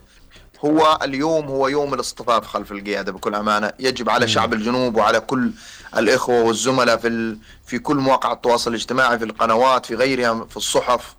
هو 0.64 0.98
اليوم 1.02 1.46
هو 1.46 1.68
يوم 1.68 1.94
الاصطفاف 1.94 2.46
خلف 2.46 2.72
القيادة 2.72 3.12
بكل 3.12 3.34
أمانة. 3.34 3.72
يجب 3.78 4.10
على 4.10 4.28
شعب 4.28 4.52
الجنوب 4.52 4.96
وعلى 4.96 5.20
كل 5.20 5.50
الإخوة 5.96 6.42
والزملاء 6.42 6.96
في 6.96 7.08
ال... 7.08 7.38
في 7.66 7.78
كل 7.78 7.96
مواقع 7.96 8.32
التواصل 8.32 8.70
الاجتماعي 8.70 9.18
في 9.18 9.24
القنوات 9.24 9.86
في 9.86 9.94
غيرها 9.94 10.46
في 10.50 10.56
الصحف 10.56 11.14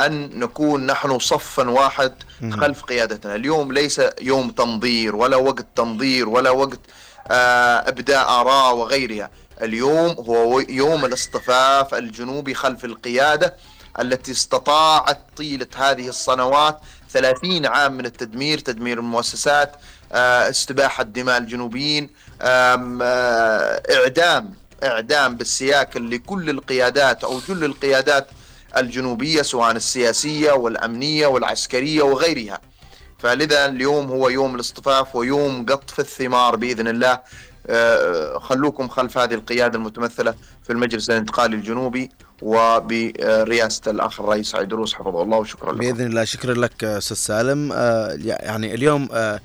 أن 0.00 0.38
نكون 0.38 0.86
نحن 0.86 1.18
صفا 1.18 1.70
واحد 1.70 2.14
خلف 2.60 2.82
قيادتنا. 2.82 3.34
اليوم 3.34 3.72
ليس 3.72 4.00
يوم 4.20 4.50
تنظير 4.50 5.16
ولا 5.16 5.36
وقت 5.36 5.66
تنظير 5.76 6.28
ولا 6.28 6.50
وقت 6.50 6.80
آه 7.28 7.88
إبداء 7.88 8.28
آراء 8.28 8.74
وغيرها. 8.76 9.30
اليوم 9.62 10.10
هو 10.10 10.60
يوم 10.60 11.04
الاصطفاف 11.04 11.94
الجنوبي 11.94 12.54
خلف 12.54 12.84
القيادة 12.84 13.54
التي 14.00 14.32
استطاعت 14.32 15.20
طيلة 15.36 15.66
هذه 15.76 16.08
السنوات 16.08 16.80
30 17.12 17.66
عام 17.66 17.92
من 17.92 18.06
التدمير 18.06 18.58
تدمير 18.58 18.98
المؤسسات 18.98 19.76
آه، 20.12 20.50
استباحة 20.50 21.02
دماء 21.02 21.38
الجنوبيين 21.38 22.10
آه، 22.42 23.82
إعدام 23.90 24.54
إعدام 24.82 25.36
بالسياكل 25.36 26.10
لكل 26.10 26.50
القيادات 26.50 27.24
أو 27.24 27.40
جل 27.48 27.64
القيادات 27.64 28.28
الجنوبية 28.76 29.42
سواء 29.42 29.70
السياسية 29.70 30.52
والأمنية 30.52 31.26
والعسكرية 31.26 32.02
وغيرها. 32.02 32.60
فلذا 33.18 33.66
اليوم 33.66 34.06
هو 34.10 34.28
يوم 34.28 34.54
الاصطفاف 34.54 35.16
ويوم 35.16 35.66
قطف 35.66 36.00
الثمار 36.00 36.56
بإذن 36.56 36.88
الله. 36.88 37.20
آه، 37.66 38.38
خلوكم 38.38 38.88
خلف 38.88 39.18
هذه 39.18 39.34
القيادة 39.34 39.78
المتمثلة 39.78 40.34
في 40.64 40.72
المجلس 40.72 41.10
الانتقالي 41.10 41.56
الجنوبي. 41.56 42.10
وبرئاسة 42.42 43.90
الأخ 43.90 44.20
الرئيس 44.20 44.50
سعيد 44.50 44.68
دروس 44.68 44.94
حفظه 44.94 45.22
الله 45.22 45.38
وشكرا 45.38 45.72
لكم. 45.72 45.78
بإذن 45.78 46.06
الله. 46.06 46.24
شكرا 46.24 46.54
لك 46.54 46.84
أستاذ 46.84 47.16
سالم. 47.16 47.72
آه، 47.72 48.18
يعني 48.22 48.74
اليوم 48.74 49.08
آه، 49.12 49.40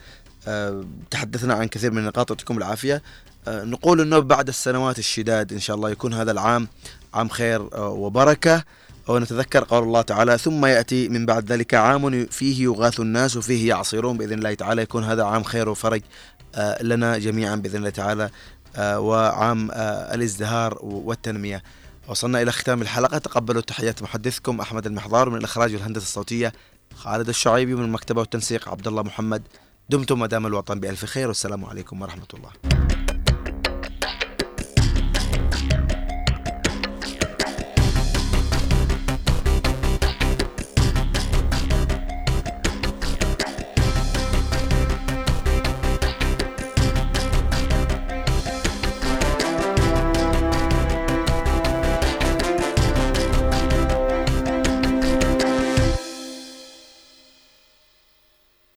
تحدثنا 1.12 1.54
عن 1.54 1.68
كثير 1.68 1.92
من 1.92 1.98
النقاط 1.98 2.32
يعطيكم 2.32 2.58
العافية. 2.58 3.02
نقول 3.48 4.02
أنه 4.02 4.20
بعد 4.20 4.48
السنوات 4.48 5.00
الشداد 5.00 5.54
إن 5.54 5.60
شاء 5.60 5.76
الله 5.76 5.90
يكون 5.90 6.14
هذا 6.14 6.32
العام 6.32 6.68
عام 7.14 7.30
خير 7.30 7.70
وبركة. 7.78 8.64
ونتذكر 9.08 9.64
قول 9.64 9.84
الله 9.84 10.02
تعالى 10.02 10.38
ثم 10.38 10.66
يأتي 10.66 11.10
من 11.10 11.26
بعد 11.26 11.52
ذلك 11.52 11.74
عام 11.74 12.26
فيه 12.26 12.64
يغاث 12.64 13.00
الناس 13.00 13.38
وفيه 13.38 13.70
يعصرون. 13.70 14.18
بإذن 14.18 14.34
الله 14.34 14.54
تعالى 14.54 14.82
يكون 14.82 15.04
هذا 15.04 15.24
عام 15.24 15.44
خير 15.44 15.70
وفرج 15.70 16.02
آه، 16.56 16.84
لنا 16.84 17.18
جميعا 17.18 17.56
بإذن 17.56 17.76
الله 17.76 17.90
تعالى 17.90 18.30
آه، 18.76 19.00
وعام 19.00 19.72
آه، 19.72 20.16
الازدهار 20.16 20.78
والتنمية. 20.82 21.64
وصلنا 22.08 22.42
إلى 22.42 22.52
ختام 22.52 22.82
الحلقة 22.82 23.18
تقبلوا 23.18 23.62
تحيات 23.62 24.04
محدثكم 24.04 24.62
أحمد 24.62 24.86
المحضار 24.86 25.30
من 25.30 25.38
الإخراج 25.38 25.74
والهندسة 25.74 26.04
الصوتية 26.04 26.54
خالد 26.96 27.30
الشعيبي 27.30 27.76
من 27.76 27.84
المكتبة 27.84 28.20
والتنسيق 28.20 28.70
عبد 28.70 28.88
الله 28.88 29.04
محمد 29.04 29.48
دمتم 29.90 30.20
مدام 30.20 30.46
الوطن 30.46 30.80
بألف 30.80 31.06
خير 31.06 31.28
والسلام 31.28 31.66
عليكم 31.66 32.02
ورحمة 32.02 32.28
الله. 32.34 32.52